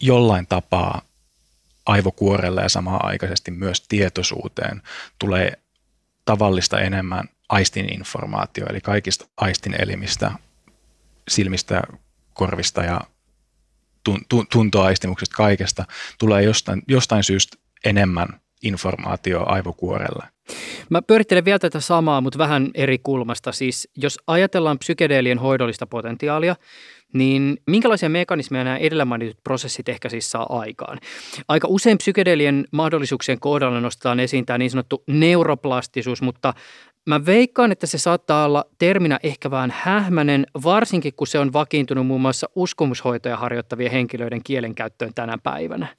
jollain 0.00 0.46
tapaa 0.46 1.02
aivokuorelle 1.86 2.62
ja 2.62 2.68
samaan 2.68 3.04
aikaisesti 3.04 3.50
myös 3.50 3.80
tietoisuuteen 3.80 4.82
tulee 5.18 5.52
tavallista 6.24 6.80
enemmän 6.80 7.28
aistin 7.48 7.94
informaatio, 7.94 8.66
eli 8.70 8.80
kaikista 8.80 9.26
aistin 9.36 9.82
elimistä, 9.82 10.32
silmistä, 11.28 11.82
korvista 12.34 12.82
ja 12.82 13.00
tuntoaistimuksesta 14.50 15.36
kaikesta 15.36 15.84
tulee 16.18 16.42
jostain, 16.42 16.82
jostain 16.88 17.24
syystä 17.24 17.56
enemmän 17.84 18.40
informaatio 18.64 19.42
aivokuorelle. 19.46 20.24
Mä 20.90 21.02
pyörittelen 21.02 21.44
vielä 21.44 21.58
tätä 21.58 21.80
samaa, 21.80 22.20
mutta 22.20 22.38
vähän 22.38 22.70
eri 22.74 22.98
kulmasta. 22.98 23.52
Siis 23.52 23.88
jos 23.96 24.18
ajatellaan 24.26 24.78
psykedeelien 24.78 25.38
hoidollista 25.38 25.86
potentiaalia, 25.86 26.56
niin 27.12 27.56
minkälaisia 27.66 28.08
mekanismeja 28.08 28.64
nämä 28.64 28.76
edellä 28.76 29.04
mainitut 29.04 29.44
prosessit 29.44 29.88
ehkä 29.88 30.08
siis 30.08 30.30
saa 30.30 30.46
aikaan? 30.48 30.98
Aika 31.48 31.68
usein 31.70 31.98
psykedeelien 31.98 32.64
mahdollisuuksien 32.70 33.40
kohdalla 33.40 33.80
nostetaan 33.80 34.20
esiin 34.20 34.46
tämä 34.46 34.58
niin 34.58 34.70
sanottu 34.70 35.02
neuroplastisuus, 35.06 36.22
mutta 36.22 36.54
Mä 37.08 37.26
veikkaan, 37.26 37.72
että 37.72 37.86
se 37.86 37.98
saattaa 37.98 38.44
olla 38.44 38.64
terminä 38.78 39.18
ehkä 39.22 39.50
vähän 39.50 39.74
hähmäinen, 39.76 40.46
varsinkin 40.64 41.12
kun 41.16 41.26
se 41.26 41.38
on 41.38 41.52
vakiintunut 41.52 42.06
muun 42.06 42.20
muassa 42.20 42.48
uskomushoitoja 42.54 43.36
harjoittavien 43.36 43.92
henkilöiden 43.92 44.42
kielenkäyttöön 44.42 45.14
tänä 45.14 45.38
päivänä. 45.42 45.96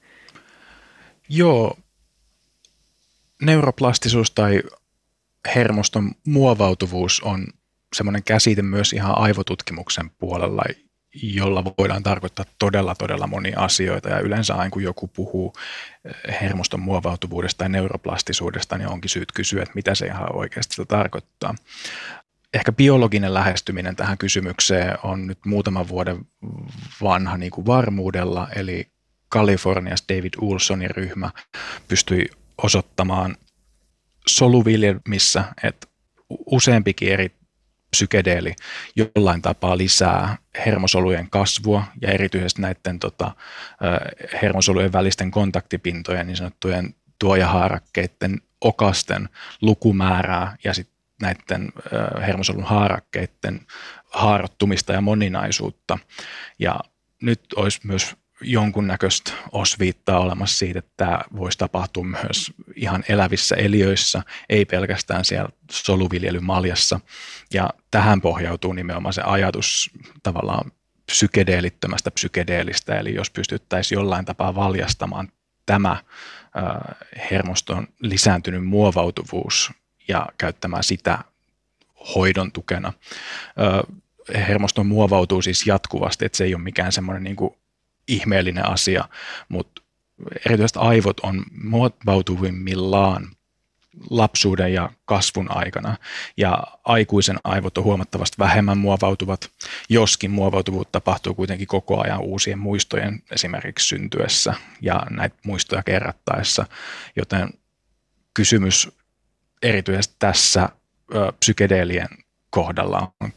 Joo, 1.28 1.76
neuroplastisuus 3.42 4.30
tai 4.30 4.62
hermoston 5.54 6.12
muovautuvuus 6.26 7.20
on 7.20 7.46
semmoinen 7.96 8.22
käsite 8.22 8.62
myös 8.62 8.92
ihan 8.92 9.18
aivotutkimuksen 9.18 10.10
puolella, 10.10 10.62
jolla 11.22 11.64
voidaan 11.64 12.02
tarkoittaa 12.02 12.44
todella, 12.58 12.94
todella 12.94 13.26
monia 13.26 13.60
asioita. 13.60 14.08
Ja 14.08 14.20
yleensä 14.20 14.54
aina 14.54 14.70
kun 14.70 14.82
joku 14.82 15.08
puhuu 15.08 15.52
eh, 16.04 16.40
hermoston 16.40 16.80
muovautuvuudesta 16.80 17.58
tai 17.58 17.68
neuroplastisuudesta, 17.68 18.78
niin 18.78 18.88
onkin 18.88 19.10
syyt 19.10 19.32
kysyä, 19.32 19.62
että 19.62 19.74
mitä 19.74 19.94
se 19.94 20.06
ihan 20.06 20.36
oikeasti 20.36 20.74
sitä 20.74 20.84
tarkoittaa. 20.84 21.54
Ehkä 22.54 22.72
biologinen 22.72 23.34
lähestyminen 23.34 23.96
tähän 23.96 24.18
kysymykseen 24.18 24.98
on 25.02 25.26
nyt 25.26 25.38
muutaman 25.44 25.88
vuoden 25.88 26.26
vanha 27.02 27.36
niin 27.36 27.50
kuin 27.50 27.66
varmuudella, 27.66 28.48
eli 28.54 28.88
Kaliforniassa 29.28 30.04
David 30.08 30.32
Ulsonin 30.40 30.90
ryhmä 30.90 31.30
pystyi 31.88 32.30
osoittamaan 32.62 33.36
soluviljelmissä, 34.26 35.44
että 35.62 35.86
useampikin 36.46 37.12
eri 37.12 37.30
psykedeeli 37.90 38.54
jollain 38.96 39.42
tapaa 39.42 39.78
lisää 39.78 40.38
hermosolujen 40.66 41.30
kasvua 41.30 41.84
ja 42.00 42.12
erityisesti 42.12 42.62
näiden 42.62 42.98
tota, 42.98 43.34
hermosolujen 44.42 44.92
välisten 44.92 45.30
kontaktipintojen, 45.30 46.26
niin 46.26 46.36
sanottujen 46.36 46.94
tuojahaarakkeiden 47.18 48.40
okasten 48.60 49.28
lukumäärää 49.62 50.56
ja 50.64 50.74
sitten 50.74 50.96
näiden 51.20 51.72
hermosolun 52.26 52.64
haarakkeiden 52.64 53.60
haarottumista 54.10 54.92
ja 54.92 55.00
moninaisuutta. 55.00 55.98
Ja 56.58 56.80
nyt 57.22 57.40
olisi 57.56 57.80
myös 57.84 58.16
jonkunnäköistä 58.40 59.32
osviittaa 59.52 60.18
olemassa 60.18 60.58
siitä, 60.58 60.78
että 60.78 60.92
tämä 60.96 61.20
voisi 61.36 61.58
tapahtua 61.58 62.04
myös 62.04 62.52
ihan 62.74 63.04
elävissä 63.08 63.54
eliöissä, 63.54 64.22
ei 64.48 64.64
pelkästään 64.64 65.24
siellä 65.24 65.48
soluviljelymaljassa. 65.70 67.00
Ja 67.54 67.70
tähän 67.90 68.20
pohjautuu 68.20 68.72
nimenomaan 68.72 69.12
se 69.12 69.22
ajatus 69.22 69.90
tavallaan 70.22 70.72
psykedeelittömästä 71.06 72.10
psykedeelistä, 72.10 72.98
eli 72.98 73.14
jos 73.14 73.30
pystyttäisiin 73.30 73.96
jollain 73.96 74.24
tapaa 74.24 74.54
valjastamaan 74.54 75.28
tämä 75.66 75.96
hermoston 77.30 77.88
lisääntynyt 78.00 78.66
muovautuvuus 78.66 79.72
ja 80.08 80.26
käyttämään 80.38 80.84
sitä 80.84 81.18
hoidon 82.14 82.52
tukena. 82.52 82.92
Hermoston 84.34 84.86
muovautuu 84.86 85.42
siis 85.42 85.66
jatkuvasti, 85.66 86.24
että 86.24 86.38
se 86.38 86.44
ei 86.44 86.54
ole 86.54 86.62
mikään 86.62 86.92
semmoinen 86.92 87.24
niin 87.24 87.36
ihmeellinen 88.08 88.68
asia, 88.68 89.08
mutta 89.48 89.82
erityisesti 90.46 90.78
aivot 90.78 91.20
on 91.20 91.44
muovautuvimmillaan 91.62 93.36
lapsuuden 94.10 94.72
ja 94.72 94.90
kasvun 95.04 95.46
aikana. 95.50 95.96
Ja 96.36 96.64
aikuisen 96.84 97.38
aivot 97.44 97.78
on 97.78 97.84
huomattavasti 97.84 98.36
vähemmän 98.38 98.78
muovautuvat, 98.78 99.50
joskin 99.88 100.30
muovautuvuutta 100.30 100.92
tapahtuu 100.92 101.34
kuitenkin 101.34 101.66
koko 101.66 102.02
ajan 102.02 102.20
uusien 102.20 102.58
muistojen 102.58 103.22
esimerkiksi 103.30 103.88
syntyessä 103.88 104.54
ja 104.80 105.06
näitä 105.10 105.36
muistoja 105.44 105.82
kerrattaessa. 105.82 106.66
Joten 107.16 107.48
kysymys 108.34 108.88
erityisesti 109.62 110.16
tässä 110.18 110.68
psykedeelien 111.40 112.08
kohdalla 112.50 113.12
on 113.20 113.32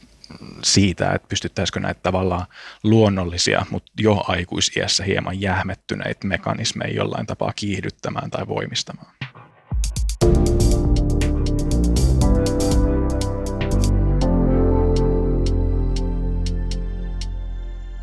siitä, 0.64 1.12
että 1.12 1.28
pystyttäisikö 1.28 1.80
näitä 1.80 2.00
tavallaan 2.04 2.46
luonnollisia, 2.84 3.66
mutta 3.70 3.92
jo 4.00 4.24
aikuisiässä 4.28 5.04
hieman 5.04 5.42
jähmettyneitä 5.42 6.28
mekanismeja 6.28 6.94
jollain 6.94 7.26
tapaa 7.26 7.54
kiihdyttämään 7.56 8.32
tai 8.32 8.48
voimistamaan. 8.48 9.14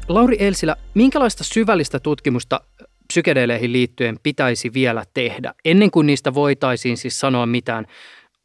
Lauri 0.08 0.36
Elsilä, 0.38 0.76
minkälaista 0.94 1.44
syvällistä 1.44 2.00
tutkimusta 2.00 2.60
psykedeleihin 3.08 3.72
liittyen 3.72 4.18
pitäisi 4.22 4.72
vielä 4.72 5.04
tehdä, 5.14 5.54
ennen 5.64 5.90
kuin 5.90 6.06
niistä 6.06 6.34
voitaisiin 6.34 6.96
siis 6.96 7.20
sanoa 7.20 7.46
mitään 7.46 7.86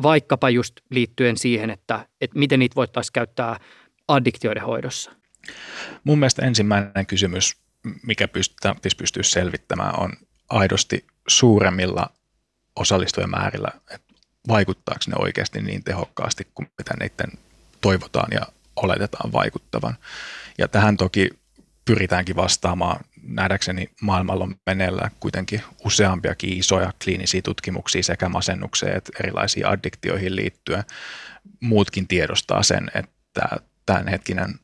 vaikkapa 0.04 0.49
just 0.49 0.76
liittyen 0.89 1.38
siihen, 1.38 1.70
että, 1.70 2.08
että 2.22 2.39
miten 2.39 2.60
niitä 2.60 2.76
voitaisiin 2.76 3.14
käyttää 3.14 3.60
addiktioiden 4.08 4.64
hoidossa? 4.64 5.12
Mun 6.04 6.20
mielestä 6.20 6.45
ensimmäinen 6.45 7.06
kysymys, 7.06 7.58
mikä 8.04 8.28
pitäisi 8.28 8.97
pystyä 8.97 9.24
selvittämään, 9.24 9.99
on 9.99 10.14
aidosti 10.49 11.06
suuremmilla 11.28 12.10
osallistujamäärillä, 12.76 13.72
että 13.91 14.14
vaikuttaako 14.47 15.02
ne 15.08 15.14
oikeasti 15.20 15.62
niin 15.62 15.84
tehokkaasti 15.84 16.47
kuin 16.56 16.72
mitä 16.78 16.93
niiden 16.99 17.32
toivotaan 17.82 18.30
ja 18.32 18.41
oletetaan 18.76 19.32
vaikuttavan. 19.32 19.97
Ja 20.58 20.68
tähän 20.68 20.97
toki 20.97 21.30
pyritäänkin 21.86 22.36
vastaamaan. 22.36 23.06
Nähdäkseni 23.24 23.90
maailmalla 24.02 24.44
on 24.44 24.56
meneillä 24.66 25.12
kuitenkin 25.20 25.62
useampiakin 25.86 26.58
isoja 26.58 26.94
kliinisiä 27.04 27.42
tutkimuksia 27.42 28.04
sekä 28.04 28.30
masennukseen 28.30 28.98
että 28.98 29.12
erilaisiin 29.20 29.68
addiktioihin 29.68 30.36
liittyen. 30.36 30.84
Muutkin 31.60 32.08
tiedostaa 32.08 32.64
sen, 32.64 32.92
että 32.96 33.50
tämänhetkinen 33.86 34.60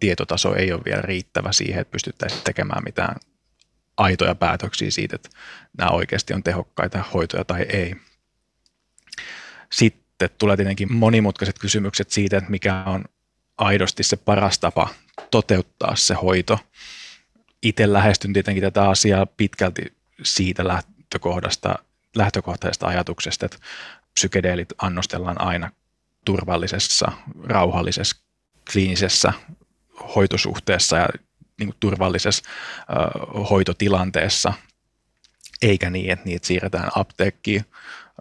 tietotaso 0.00 0.54
ei 0.54 0.72
ole 0.72 0.82
vielä 0.84 1.02
riittävä 1.02 1.52
siihen, 1.52 1.80
että 1.80 1.92
pystyttäisiin 1.92 2.42
tekemään 2.44 2.82
mitään 2.84 3.16
aitoja 3.96 4.34
päätöksiä 4.34 4.90
siitä, 4.90 5.16
että 5.16 5.28
nämä 5.78 5.90
oikeasti 5.90 6.34
on 6.34 6.42
tehokkaita 6.42 7.04
hoitoja 7.14 7.44
tai 7.44 7.62
ei. 7.62 7.96
Sitten 9.72 10.30
tulee 10.38 10.56
tietenkin 10.56 10.92
monimutkaiset 10.92 11.58
kysymykset 11.58 12.10
siitä, 12.10 12.36
että 12.36 12.50
mikä 12.50 12.84
on 12.86 13.04
aidosti 13.58 14.02
se 14.02 14.16
paras 14.16 14.58
tapa 14.58 14.88
toteuttaa 15.30 15.96
se 15.96 16.14
hoito. 16.14 16.58
Itse 17.62 17.92
lähestyn 17.92 18.32
tietenkin 18.32 18.62
tätä 18.62 18.88
asiaa 18.88 19.26
pitkälti 19.26 19.82
siitä 20.22 20.68
lähtökohdasta, 20.68 21.74
lähtökohtaisesta 22.16 22.86
ajatuksesta, 22.86 23.46
että 23.46 23.58
psykedeelit 24.14 24.68
annostellaan 24.78 25.40
aina 25.40 25.70
turvallisessa, 26.24 27.12
rauhallisessa, 27.44 28.16
kliinisessä 28.72 29.32
hoitosuhteessa 30.16 30.96
ja 30.96 31.08
niin 31.58 31.68
kuin 31.68 31.76
turvallisessa 31.80 32.44
ö, 32.90 33.42
hoitotilanteessa, 33.42 34.52
eikä 35.62 35.90
niin, 35.90 36.10
että 36.10 36.24
niitä 36.24 36.46
siirretään 36.46 36.90
apteekkiin 36.94 37.64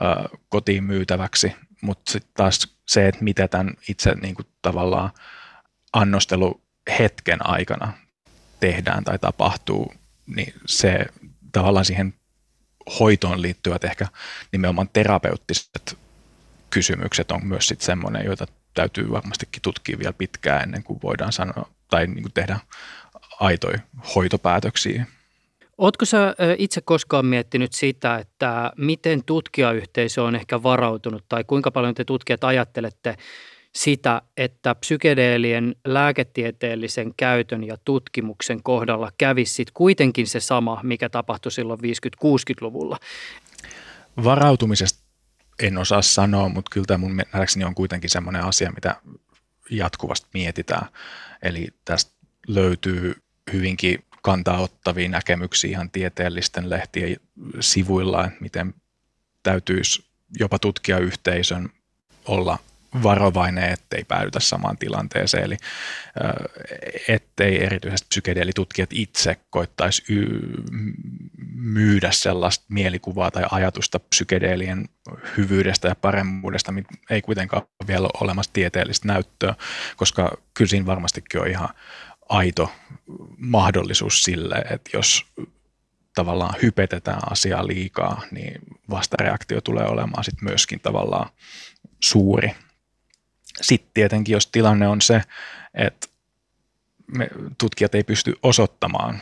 ö, 0.01 0.37
kotiin 0.49 0.83
myytäväksi. 0.83 1.55
Mutta 1.81 2.11
sitten 2.11 2.31
taas 2.33 2.75
se, 2.87 3.07
että 3.07 3.23
mitä 3.23 3.47
tämän 3.47 3.73
itse 3.89 4.15
niin 4.15 4.35
kuin 4.35 4.47
tavallaan 4.61 5.11
annostelu 5.93 6.61
hetken 6.99 7.47
aikana 7.47 7.93
tehdään 8.59 9.03
tai 9.03 9.19
tapahtuu, 9.19 9.93
niin 10.35 10.53
se 10.65 11.05
tavallaan 11.51 11.85
siihen 11.85 12.13
hoitoon 12.99 13.41
liittyvät 13.41 13.83
ehkä 13.83 14.07
nimenomaan 14.51 14.89
terapeuttiset 14.93 15.97
kysymykset 16.69 17.31
on 17.31 17.45
myös 17.45 17.67
sitten 17.67 17.85
semmoinen, 17.85 18.25
joita 18.25 18.45
täytyy 18.73 19.11
varmastikin 19.11 19.61
tutkia 19.61 19.99
vielä 19.99 20.13
pitkään 20.13 20.63
ennen 20.63 20.83
kuin 20.83 20.99
voidaan 21.03 21.31
sanoa 21.31 21.69
tai 21.89 22.07
niin 22.07 22.21
kuin 22.21 22.33
tehdä 22.33 22.59
aitoja 23.39 23.79
hoitopäätöksiä. 24.15 25.05
Oletko 25.77 26.05
sä 26.05 26.35
itse 26.57 26.81
koskaan 26.81 27.25
miettinyt 27.25 27.73
sitä, 27.73 28.17
että 28.17 28.71
miten 28.77 29.23
tutkijayhteisö 29.23 30.23
on 30.23 30.35
ehkä 30.35 30.63
varautunut 30.63 31.25
tai 31.29 31.43
kuinka 31.43 31.71
paljon 31.71 31.95
te 31.95 32.05
tutkijat 32.05 32.43
ajattelette 32.43 33.17
sitä, 33.75 34.21
että 34.37 34.75
psykedeelien 34.75 35.75
lääketieteellisen 35.85 37.13
käytön 37.17 37.63
ja 37.63 37.77
tutkimuksen 37.85 38.63
kohdalla 38.63 39.11
kävisi 39.17 39.53
sit 39.53 39.71
kuitenkin 39.71 40.27
se 40.27 40.39
sama, 40.39 40.79
mikä 40.83 41.09
tapahtui 41.09 41.51
silloin 41.51 41.79
50-60-luvulla? 41.79 42.97
Varautumisesta 44.23 45.03
en 45.59 45.77
osaa 45.77 46.01
sanoa, 46.01 46.49
mutta 46.49 46.69
kyllä 46.73 46.85
tämä 46.85 46.97
mun 46.97 47.17
nähdäkseni 47.17 47.65
on 47.65 47.75
kuitenkin 47.75 48.09
sellainen 48.09 48.43
asia, 48.43 48.71
mitä 48.71 48.95
jatkuvasti 49.69 50.27
mietitään. 50.33 50.87
Eli 51.41 51.67
tästä 51.85 52.11
löytyy 52.47 53.15
hyvinkin 53.53 54.05
kantaa 54.21 54.61
ottavia 54.61 55.09
näkemyksiä 55.09 55.69
ihan 55.69 55.91
tieteellisten 55.91 56.69
lehtien 56.69 57.17
sivuilla, 57.59 58.25
että 58.25 58.37
miten 58.41 58.73
täytyisi 59.43 60.03
jopa 60.39 60.59
tutkijayhteisön 60.59 61.69
olla 62.25 62.59
varovainen, 63.03 63.69
ettei 63.69 64.03
päädytä 64.03 64.39
samaan 64.39 64.77
tilanteeseen. 64.77 65.43
Eli 65.43 65.57
ettei 67.07 67.63
erityisesti 67.63 68.07
psykedeelitutkijat 68.09 68.89
itse 68.93 69.37
koittaisi 69.49 70.03
myydä 71.53 72.11
sellaista 72.11 72.65
mielikuvaa 72.69 73.31
tai 73.31 73.43
ajatusta 73.51 73.99
psykedeelien 73.99 74.89
hyvyydestä 75.37 75.87
ja 75.87 75.95
paremmuudesta, 75.95 76.71
mitä 76.71 76.89
ei 77.09 77.21
kuitenkaan 77.21 77.63
vielä 77.87 78.03
ole 78.03 78.23
olemassa 78.23 78.53
tieteellistä 78.53 79.07
näyttöä, 79.07 79.55
koska 79.95 80.37
kyllä 80.53 80.69
siinä 80.69 80.85
varmastikin 80.85 81.41
on 81.41 81.47
ihan 81.47 81.69
aito 82.29 82.71
mahdollisuus 83.37 84.23
sille, 84.23 84.55
että 84.55 84.89
jos 84.93 85.25
tavallaan 86.15 86.55
hypetetään 86.61 87.31
asiaa 87.31 87.67
liikaa, 87.67 88.21
niin 88.31 88.61
vastareaktio 88.89 89.61
tulee 89.61 89.85
olemaan 89.85 90.23
sitten 90.23 90.49
myöskin 90.49 90.79
tavallaan 90.79 91.29
suuri. 91.99 92.55
Sitten 93.61 93.91
tietenkin, 93.93 94.33
jos 94.33 94.47
tilanne 94.47 94.87
on 94.87 95.01
se, 95.01 95.21
että 95.73 96.07
me 97.17 97.27
tutkijat 97.57 97.95
ei 97.95 98.03
pysty 98.03 98.33
osoittamaan 98.43 99.21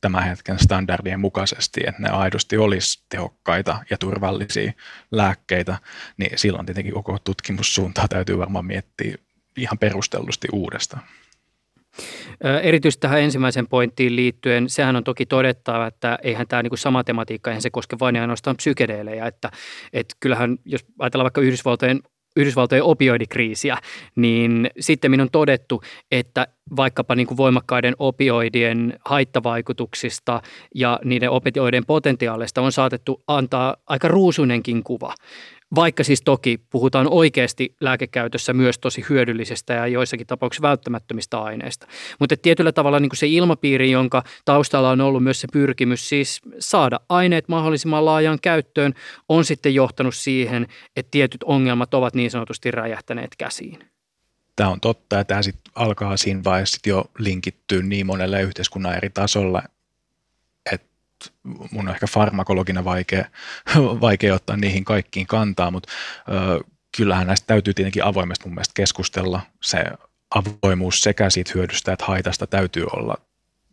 tämän 0.00 0.24
hetken 0.24 0.58
standardien 0.58 1.20
mukaisesti, 1.20 1.80
että 1.86 2.02
ne 2.02 2.08
aidosti 2.08 2.56
olisi 2.56 3.02
tehokkaita 3.08 3.78
ja 3.90 3.98
turvallisia 3.98 4.72
lääkkeitä, 5.10 5.78
niin 6.16 6.38
silloin 6.38 6.66
tietenkin 6.66 6.94
koko 6.94 7.18
tutkimussuuntaa 7.24 8.08
täytyy 8.08 8.38
varmaan 8.38 8.66
miettiä 8.66 9.14
ihan 9.56 9.78
perustellusti 9.78 10.48
uudestaan. 10.52 11.02
Erityisesti 12.62 13.00
tähän 13.00 13.20
ensimmäiseen 13.20 13.68
pointtiin 13.68 14.16
liittyen, 14.16 14.68
sehän 14.68 14.96
on 14.96 15.04
toki 15.04 15.26
todettava, 15.26 15.86
että 15.86 16.18
eihän 16.22 16.48
tämä 16.48 16.62
niin 16.62 16.78
sama 16.78 17.04
tematiikka, 17.04 17.50
eihän 17.50 17.62
se 17.62 17.70
koske 17.70 17.96
vain 18.00 18.14
ja 18.14 18.20
ainoastaan 18.20 18.56
psykedeelejä, 18.56 19.26
että, 19.26 19.50
että 19.92 20.16
kyllähän 20.20 20.58
jos 20.64 20.84
ajatellaan 20.98 21.24
vaikka 21.24 21.40
Yhdysvaltojen 21.40 22.00
Yhdysvaltojen 22.38 22.84
opioidikriisiä, 22.84 23.76
niin 24.16 24.70
sitten 24.80 25.10
minun 25.10 25.28
on 25.28 25.30
todettu, 25.30 25.82
että 26.10 26.46
vaikkapa 26.76 27.14
niin 27.14 27.26
kuin 27.26 27.36
voimakkaiden 27.36 27.94
opioidien 27.98 28.98
haittavaikutuksista 29.04 30.42
ja 30.74 31.00
niiden 31.04 31.30
opioidien 31.30 31.86
potentiaalista 31.86 32.60
on 32.60 32.72
saatettu 32.72 33.22
antaa 33.26 33.76
aika 33.86 34.08
ruusuinenkin 34.08 34.82
kuva. 34.82 35.14
Vaikka 35.74 36.04
siis 36.04 36.22
toki 36.22 36.60
puhutaan 36.70 37.08
oikeasti 37.10 37.74
lääkekäytössä 37.80 38.52
myös 38.52 38.78
tosi 38.78 39.04
hyödyllisestä 39.08 39.74
ja 39.74 39.86
joissakin 39.86 40.26
tapauksissa 40.26 40.68
välttämättömistä 40.68 41.38
aineista. 41.38 41.86
Mutta 42.18 42.36
tietyllä 42.36 42.72
tavalla 42.72 43.00
niin 43.00 43.08
kuin 43.08 43.18
se 43.18 43.26
ilmapiiri, 43.26 43.90
jonka 43.90 44.22
taustalla 44.44 44.90
on 44.90 45.00
ollut 45.00 45.22
myös 45.22 45.40
se 45.40 45.48
pyrkimys 45.52 46.08
siis 46.08 46.40
saada 46.58 47.00
aineet 47.08 47.48
mahdollisimman 47.48 48.04
laajaan 48.04 48.38
käyttöön, 48.42 48.94
on 49.28 49.44
sitten 49.44 49.74
johtanut 49.74 50.14
siihen, 50.14 50.66
että 50.96 51.10
tietyt 51.10 51.42
ongelmat 51.42 51.94
ovat 51.94 52.14
niin 52.14 52.30
sanotusti 52.30 52.70
räjähtäneet 52.70 53.30
käsiin. 53.38 53.78
Tämä 54.56 54.70
on 54.70 54.80
totta 54.80 55.16
ja 55.16 55.24
tämä 55.24 55.42
sitten 55.42 55.72
alkaa 55.74 56.16
siinä 56.16 56.44
vaiheessa 56.44 56.78
jo 56.86 57.04
linkittyä 57.18 57.82
niin 57.82 58.06
monelle 58.06 58.42
yhteiskunnan 58.42 58.96
eri 58.96 59.10
tasolla, 59.10 59.62
mun 61.42 61.88
on 61.88 61.94
ehkä 61.94 62.06
farmakologina 62.06 62.84
vaikea, 62.84 63.24
vaikea 64.00 64.34
ottaa 64.34 64.56
niihin 64.56 64.84
kaikkiin 64.84 65.26
kantaa, 65.26 65.70
mutta 65.70 65.92
ö, 66.28 66.64
kyllähän 66.96 67.26
näistä 67.26 67.46
täytyy 67.46 67.74
tietenkin 67.74 68.04
avoimesti 68.04 68.44
mun 68.44 68.54
mielestä 68.54 68.72
keskustella. 68.74 69.40
Se 69.62 69.84
avoimuus 70.34 71.00
sekä 71.00 71.30
siitä 71.30 71.50
hyödystä 71.54 71.92
että 71.92 72.04
haitasta 72.04 72.46
täytyy 72.46 72.86
olla 72.92 73.16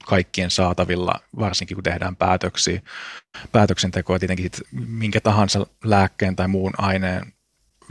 kaikkien 0.05 0.51
saatavilla, 0.51 1.19
varsinkin 1.39 1.75
kun 1.75 1.83
tehdään 1.83 2.15
päätöksiä. 2.15 2.81
Päätöksentekoa 3.51 4.19
tietenkin 4.19 4.43
sit 4.43 4.67
minkä 4.71 5.21
tahansa 5.21 5.67
lääkkeen 5.83 6.35
tai 6.35 6.47
muun 6.47 6.73
aineen 6.77 7.33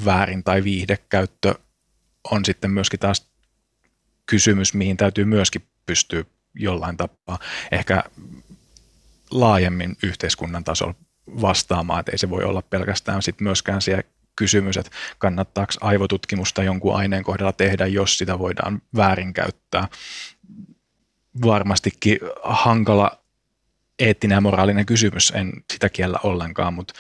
väärin 0.05 0.45
tai 0.45 0.65
viihdekäyttö 0.65 1.55
on 2.31 2.45
sitten 2.45 2.71
myöskin 2.71 3.01
taas 3.01 3.27
kysymys, 4.27 4.75
mihin 4.75 4.97
täytyy 4.97 5.25
myöskin 5.25 5.63
pystyä 5.87 6.25
jollain 6.55 6.97
tapaa 6.97 7.39
ehkä 7.73 8.03
laajemmin 9.35 9.97
yhteiskunnan 10.03 10.65
tasolla 10.65 10.95
vastaamaan, 11.27 12.01
että 12.01 12.13
ei 12.13 12.19
se 12.19 12.31
voi 12.31 12.45
olla 12.45 12.63
pelkästään 12.63 13.23
sit 13.23 13.41
myöskään 13.41 13.83
siellä 13.83 14.03
kysymys, 14.37 14.77
että 14.77 14.91
kannattaako 15.19 15.73
aivotutkimusta 15.81 16.63
jonkun 16.63 16.97
aineen 16.97 17.25
kohdalla 17.25 17.53
tehdä, 17.53 17.87
jos 17.87 18.19
sitä 18.19 18.39
voidaan 18.39 18.83
väärinkäyttää. 18.97 19.89
Varmastikin 21.43 22.19
hankala 22.43 23.19
eettinen 23.99 24.37
ja 24.37 24.41
moraalinen 24.41 24.87
kysymys, 24.87 25.33
en 25.37 25.53
sitä 25.73 25.89
kiellä 25.89 26.19
ollenkaan, 26.23 26.75
mutta 26.75 26.95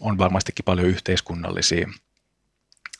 on 0.00 0.18
varmastikin 0.18 0.64
paljon 0.64 0.86
yhteiskunnallisia 0.86 1.88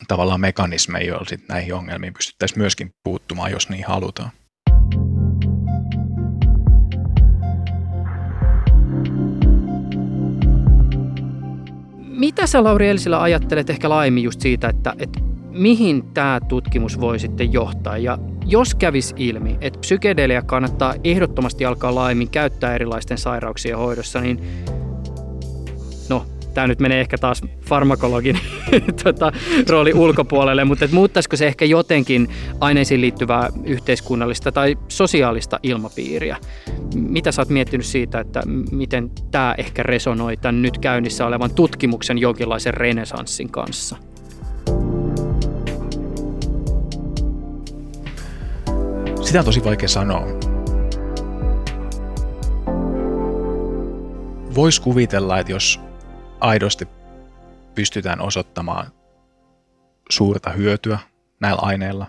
tavallaan 0.08 0.40
mekanismeja, 0.40 1.06
joilla 1.06 1.24
sit 1.28 1.48
näihin 1.48 1.74
ongelmiin 1.74 2.14
pystyttäisiin 2.14 2.58
myöskin 2.58 2.94
puuttumaan, 3.04 3.50
jos 3.50 3.68
niin 3.68 3.86
halutaan. 3.86 4.30
Mitä 12.22 12.46
sä 12.46 12.64
Lauri 12.64 12.88
Elsilä 12.88 13.22
ajattelet 13.22 13.70
ehkä 13.70 13.88
laajemmin 13.88 14.22
just 14.22 14.40
siitä, 14.40 14.68
että, 14.68 14.94
että 14.98 15.20
mihin 15.50 16.02
tämä 16.14 16.40
tutkimus 16.48 17.00
voi 17.00 17.18
sitten 17.18 17.52
johtaa? 17.52 17.98
Ja 17.98 18.18
jos 18.46 18.74
kävis 18.74 19.14
ilmi, 19.16 19.58
että 19.60 19.78
psykedelia 19.78 20.42
kannattaa 20.42 20.94
ehdottomasti 21.04 21.64
alkaa 21.64 21.94
laajemmin 21.94 22.30
käyttää 22.30 22.74
erilaisten 22.74 23.18
sairauksien 23.18 23.78
hoidossa, 23.78 24.20
niin 24.20 24.40
tämä 26.54 26.66
nyt 26.66 26.80
menee 26.80 27.00
ehkä 27.00 27.18
taas 27.18 27.42
farmakologin 27.60 28.38
tota, 29.04 29.32
rooli 29.68 29.94
ulkopuolelle, 29.94 30.64
mutta 30.64 30.84
et 30.84 30.92
muuttaisiko 30.92 31.36
se 31.36 31.46
ehkä 31.46 31.64
jotenkin 31.64 32.28
aineisiin 32.60 33.00
liittyvää 33.00 33.48
yhteiskunnallista 33.64 34.52
tai 34.52 34.76
sosiaalista 34.88 35.60
ilmapiiriä? 35.62 36.36
Mitä 36.94 37.32
sä 37.32 37.42
oot 37.42 37.48
miettinyt 37.48 37.86
siitä, 37.86 38.20
että 38.20 38.42
miten 38.70 39.10
tämä 39.30 39.54
ehkä 39.58 39.82
resonoi 39.82 40.36
tämän 40.36 40.62
nyt 40.62 40.78
käynnissä 40.78 41.26
olevan 41.26 41.54
tutkimuksen 41.54 42.18
jonkinlaisen 42.18 42.74
renesanssin 42.74 43.50
kanssa? 43.50 43.96
Sitä 49.22 49.38
on 49.38 49.44
tosi 49.44 49.64
vaikea 49.64 49.88
sanoa. 49.88 50.26
Voisi 54.54 54.82
kuvitella, 54.82 55.38
että 55.38 55.52
jos 55.52 55.80
aidosti 56.42 56.88
pystytään 57.74 58.20
osoittamaan 58.20 58.92
suurta 60.10 60.50
hyötyä 60.50 60.98
näillä 61.40 61.60
aineilla, 61.62 62.06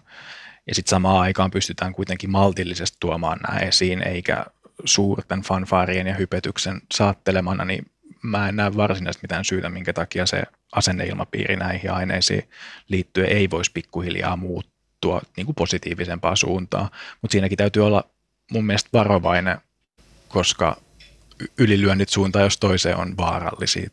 ja 0.67 0.75
sitten 0.75 0.89
samaan 0.89 1.21
aikaan 1.21 1.51
pystytään 1.51 1.93
kuitenkin 1.93 2.31
maltillisesti 2.31 2.97
tuomaan 2.99 3.39
nämä 3.47 3.59
esiin, 3.59 4.07
eikä 4.07 4.45
suurten 4.86 5.41
fanfaarien 5.41 6.07
ja 6.07 6.13
hypetyksen 6.13 6.81
saattelemana, 6.93 7.65
niin 7.65 7.86
mä 8.23 8.49
en 8.49 8.55
näe 8.55 8.75
varsinaisesti 8.75 9.23
mitään 9.23 9.45
syytä, 9.45 9.69
minkä 9.69 9.93
takia 9.93 10.25
se 10.25 10.43
asenneilmapiiri 10.71 11.55
näihin 11.55 11.91
aineisiin 11.91 12.49
liittyen 12.89 13.29
ei 13.29 13.49
voisi 13.49 13.71
pikkuhiljaa 13.73 14.36
muuttua 14.36 15.21
niin 15.38 15.45
kuin 15.45 15.55
positiivisempaan 15.55 16.38
suuntaan. 16.38 16.89
Mutta 17.21 17.31
siinäkin 17.31 17.57
täytyy 17.57 17.86
olla 17.86 18.03
mun 18.51 18.65
mielestä 18.65 18.89
varovainen, 18.93 19.57
koska 20.27 20.77
ylilyönnit 21.57 22.09
suuntaan 22.09 22.43
jos 22.43 22.57
toiseen 22.57 22.97
on 22.97 23.17
vaarallisia. 23.17 23.89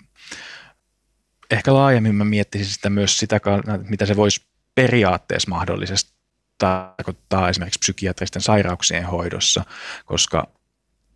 Ehkä 1.50 1.74
laajemmin 1.74 2.14
mä 2.14 2.24
miettisin 2.24 2.66
sitä 2.66 2.90
myös 2.90 3.16
sitä, 3.16 3.40
mitä 3.88 4.06
se 4.06 4.16
voisi 4.16 4.44
periaatteessa 4.74 5.50
mahdollisesti 5.50 6.12
tarkoittaa 6.58 7.48
esimerkiksi 7.48 7.78
psykiatristen 7.78 8.42
sairauksien 8.42 9.04
hoidossa, 9.04 9.64
koska 10.04 10.46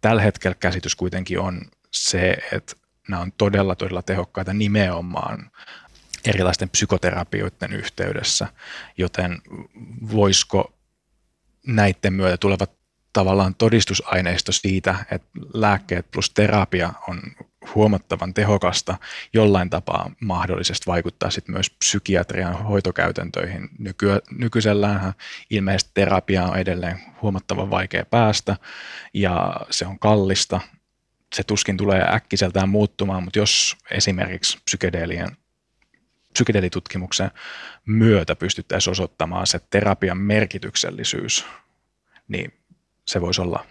tällä 0.01 0.23
hetkellä 0.23 0.55
käsitys 0.55 0.95
kuitenkin 0.97 1.41
on 1.41 1.61
se, 1.91 2.37
että 2.53 2.77
nämä 3.09 3.23
on 3.23 3.33
todella, 3.33 3.75
todella 3.75 4.03
tehokkaita 4.03 4.55
nimenomaan 4.55 5.51
erilaisten 6.25 6.71
psykoterapioiden 6.71 7.73
yhteydessä, 7.73 8.49
joten 8.99 9.43
voisiko 10.13 10.73
näiden 11.67 12.13
myötä 12.13 12.37
tulevat 12.37 12.71
tavallaan 13.13 13.55
todistusaineisto 13.55 14.53
siitä, 14.53 15.05
että 15.11 15.29
lääkkeet 15.55 16.11
plus 16.11 16.31
terapia 16.31 16.93
on 17.09 17.21
huomattavan 17.75 18.35
tehokasta 18.35 18.97
jollain 19.33 19.71
tapaa 19.71 20.11
mahdollisesti 20.21 20.87
vaikuttaa 20.87 21.31
sitten 21.31 21.55
myös 21.55 21.71
psykiatrian 21.71 22.65
hoitokäytäntöihin. 22.65 23.69
Nyky, 23.79 24.07
nykyisellään 24.39 25.13
ilmeisesti 25.51 25.91
terapia 25.95 26.45
on 26.45 26.59
edelleen 26.59 27.01
huomattavan 27.23 27.71
vaikea 27.71 28.05
päästä 28.05 28.57
ja 29.15 29.57
se 29.71 29.87
on 29.87 29.99
kallista. 29.99 30.61
Se 31.35 31.43
tuskin 31.43 31.77
tulee 31.77 32.07
äkkiseltään 32.15 32.69
muuttumaan, 32.69 33.23
mutta 33.23 33.39
jos 33.39 33.77
esimerkiksi 33.91 34.59
psykedeelien 34.65 35.37
psykedelitutkimuksen 36.33 37.31
myötä 37.87 38.37
pystyttäisiin 38.37 38.93
osoittamaan 38.93 39.47
se 39.47 39.61
terapian 39.71 40.19
merkityksellisyys, 40.19 41.47
niin 42.29 42.53
se 43.07 43.21
voisi 43.21 43.41
olla 43.41 43.67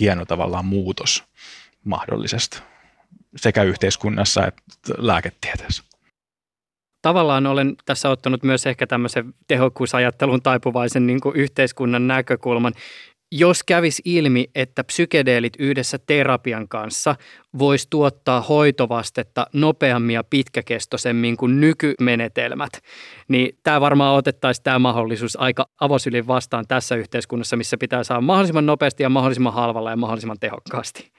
hieno 0.00 0.24
tavallaan 0.24 0.64
muutos 0.64 1.24
mahdollisesti 1.84 2.58
sekä 3.36 3.62
yhteiskunnassa 3.62 4.46
että 4.46 4.62
lääketieteessä. 4.98 5.82
tavallaan 7.02 7.46
olen 7.46 7.76
tässä 7.84 8.10
ottanut 8.10 8.42
myös 8.42 8.66
ehkä 8.66 8.86
tämmöisen 8.86 9.34
tehokkuusajattelun 9.48 10.42
taipuvaisen 10.42 11.06
niin 11.06 11.20
kuin 11.20 11.36
yhteiskunnan 11.36 12.06
näkökulman. 12.06 12.72
Jos 13.32 13.62
kävisi 13.62 14.02
ilmi, 14.04 14.46
että 14.54 14.84
psykedeelit 14.84 15.52
yhdessä 15.58 15.98
terapian 16.06 16.68
kanssa 16.68 17.16
voisi 17.58 17.86
tuottaa 17.90 18.40
hoitovastetta 18.40 19.46
nopeammin 19.52 20.14
ja 20.14 20.24
pitkäkestoisemmin 20.24 21.36
kuin 21.36 21.60
nykymenetelmät, 21.60 22.72
niin 23.28 23.58
tämä 23.62 23.80
varmaan 23.80 24.16
otettaisiin 24.16 24.64
tämä 24.64 24.78
mahdollisuus 24.78 25.40
aika 25.40 25.66
avosylin 25.80 26.26
vastaan 26.26 26.64
tässä 26.68 26.94
yhteiskunnassa, 26.94 27.56
missä 27.56 27.76
pitää 27.76 28.04
saada 28.04 28.20
mahdollisimman 28.20 28.66
nopeasti 28.66 29.02
ja 29.02 29.08
mahdollisimman 29.08 29.54
halvalla 29.54 29.90
ja 29.90 29.96
mahdollisimman 29.96 30.40
tehokkaasti. 30.40 31.12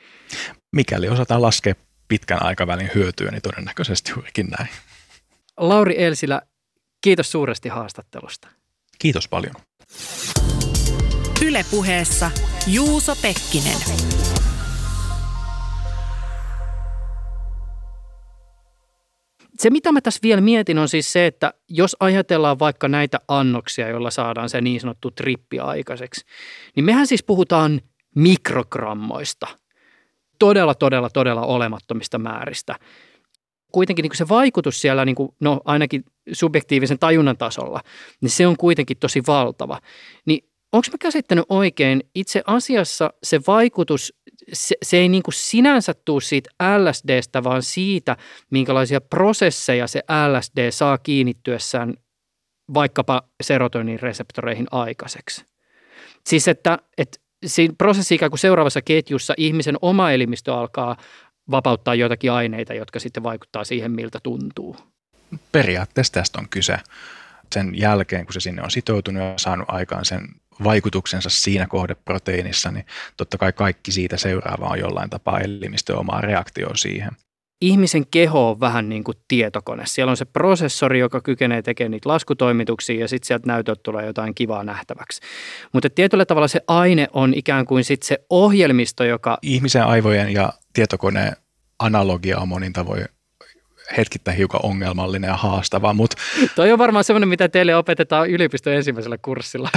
Mikäli 0.76 1.10
osataan 1.10 1.42
laskea 1.42 1.74
pitkän 2.08 2.46
aikavälin 2.46 2.90
hyötyä, 2.96 3.32
niin 3.32 3.42
todennäköisesti 3.42 4.12
juurikin 4.12 4.48
näin. 4.58 4.70
Lauri 5.58 6.04
Elsilä, 6.04 6.42
kiitos 7.02 7.32
suuresti 7.32 7.70
haastattelusta. 7.70 8.48
Kiitos 9.00 9.28
paljon. 9.28 9.56
Ylepuheessa 11.46 12.32
Juuso 12.68 13.16
Pekkinen. 13.22 13.78
Se, 19.60 19.70
mitä 19.70 19.92
mä 19.92 20.02
tässä 20.02 20.20
vielä 20.24 20.42
mietin, 20.42 20.78
on 20.78 20.90
siis 20.90 21.14
se, 21.14 21.26
että 21.26 21.54
jos 21.70 21.96
ajatellaan 22.00 22.60
vaikka 22.60 22.88
näitä 22.88 23.20
annoksia, 23.28 23.90
joilla 23.90 24.12
saadaan 24.12 24.50
se 24.50 24.62
niin 24.62 24.82
sanottu 24.82 25.12
trippi 25.12 25.60
aikaiseksi, 25.60 26.26
niin 26.76 26.86
mehän 26.86 27.08
siis 27.08 27.24
puhutaan 27.24 27.82
mikrogrammoista. 28.16 29.48
Todella, 30.40 30.76
todella, 30.76 31.10
todella 31.10 31.42
olemattomista 31.42 32.18
määristä. 32.18 32.76
Kuitenkin 33.72 34.04
niin 34.04 34.18
se 34.18 34.30
vaikutus 34.30 34.82
siellä, 34.82 35.06
niin 35.06 35.16
kuin, 35.16 35.30
no 35.40 35.62
ainakin 35.66 36.06
subjektiivisen 36.32 37.00
tajunnan 37.00 37.38
tasolla, 37.38 37.82
niin 38.22 38.30
se 38.30 38.48
on 38.48 38.58
kuitenkin 38.58 38.98
tosi 38.98 39.24
valtava. 39.28 39.80
Niin 40.26 40.50
onko 40.72 40.88
mä 40.92 40.98
käsittänyt 41.00 41.46
oikein, 41.50 42.04
itse 42.16 42.44
asiassa 42.48 43.14
se 43.24 43.40
vaikutus, 43.48 44.14
se, 44.54 44.76
se 44.84 44.98
ei 44.98 45.10
niin 45.10 45.24
kuin 45.24 45.34
sinänsä 45.34 45.94
tule 46.06 46.22
siitä 46.22 46.50
LSDstä, 46.78 47.44
vaan 47.44 47.64
siitä, 47.64 48.18
minkälaisia 48.50 49.02
prosesseja 49.02 49.88
se 49.88 50.04
LSD 50.38 50.72
saa 50.72 50.98
kiinnittyessään 50.98 51.94
vaikkapa 52.74 53.24
serotonin 53.44 54.00
reseptoreihin 54.00 54.68
aikaiseksi. 54.72 55.46
Siis 56.26 56.48
että, 56.48 56.80
että 56.98 57.20
siinä 57.46 57.74
prosessi 57.78 58.16
ikään 58.16 58.32
kuin 58.32 58.40
seuraavassa 58.40 58.82
ketjussa 58.82 59.34
ihmisen 59.38 59.76
oma 59.82 60.12
elimistö 60.12 60.54
alkaa 60.54 60.98
vapauttaa 61.52 61.96
joitakin 61.96 62.32
aineita, 62.32 62.74
jotka 62.74 63.00
sitten 63.00 63.24
vaikuttaa 63.24 63.64
siihen, 63.64 63.92
miltä 63.92 64.20
tuntuu. 64.24 64.76
Periaatteessa 65.52 66.14
tästä 66.14 66.40
on 66.40 66.50
kyse. 66.50 66.78
Sen 67.54 67.80
jälkeen, 67.80 68.26
kun 68.26 68.34
se 68.34 68.40
sinne 68.40 68.62
on 68.62 68.72
sitoutunut 68.72 69.24
ja 69.24 69.34
saanut 69.38 69.66
aikaan 69.70 70.06
sen 70.06 70.22
vaikutuksensa 70.64 71.30
siinä 71.30 71.68
kohdeproteiinissa, 71.68 72.72
niin 72.72 72.86
totta 73.18 73.38
kai 73.38 73.54
kaikki 73.54 73.92
siitä 73.92 74.18
seuraava 74.18 74.68
on 74.68 74.80
jollain 74.80 75.10
tapaa 75.10 75.40
elimistö 75.40 75.98
omaa 75.98 76.22
reaktio 76.22 76.76
siihen. 76.76 77.12
Ihmisen 77.62 78.08
keho 78.12 78.50
on 78.50 78.60
vähän 78.60 78.90
niin 78.90 79.04
kuin 79.04 79.18
tietokone. 79.28 79.84
Siellä 79.86 80.12
on 80.12 80.18
se 80.18 80.26
prosessori, 80.26 81.00
joka 81.00 81.22
kykenee 81.22 81.62
tekemään 81.62 81.92
niitä 81.92 82.10
laskutoimituksia 82.10 83.00
ja 83.00 83.08
sitten 83.08 83.28
sieltä 83.28 83.48
näytöt 83.48 83.84
tulee 83.84 84.06
jotain 84.06 84.36
kivaa 84.36 84.64
nähtäväksi. 84.64 85.22
Mutta 85.74 85.90
tietyllä 85.90 86.26
tavalla 86.26 86.48
se 86.48 86.62
aine 86.68 87.08
on 87.14 87.34
ikään 87.34 87.66
kuin 87.66 87.84
sitten 87.84 88.08
se 88.08 88.18
ohjelmisto, 88.30 89.04
joka... 89.04 89.38
Ihmisen 89.42 89.84
aivojen 89.84 90.34
ja 90.34 90.54
tietokoneen 90.74 91.36
analogia 91.80 92.40
on 92.40 92.48
monin 92.48 92.74
tavoin 92.74 93.06
hetkittäin 93.98 94.38
hiukan 94.38 94.60
ongelmallinen 94.64 95.28
ja 95.28 95.38
haastava. 95.38 95.94
Mutta... 95.94 96.18
Toi 96.56 96.72
on 96.72 96.80
varmaan 96.80 97.04
semmoinen, 97.04 97.30
mitä 97.30 97.50
teille 97.50 97.76
opetetaan 97.76 98.30
yliopiston 98.30 98.74
ensimmäisellä 98.74 99.18
kurssilla. 99.18 99.70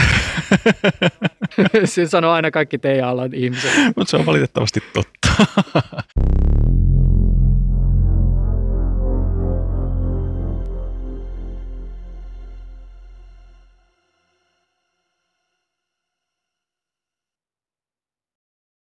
se 1.85 2.07
sanoo 2.07 2.33
aina 2.33 2.51
kaikki 2.51 2.79
teidän 2.79 3.09
alan 3.09 3.35
ihmiset. 3.35 3.71
mutta 3.97 4.11
se 4.11 4.17
on 4.17 4.27
valitettavasti 4.27 4.81
totta. 4.93 5.29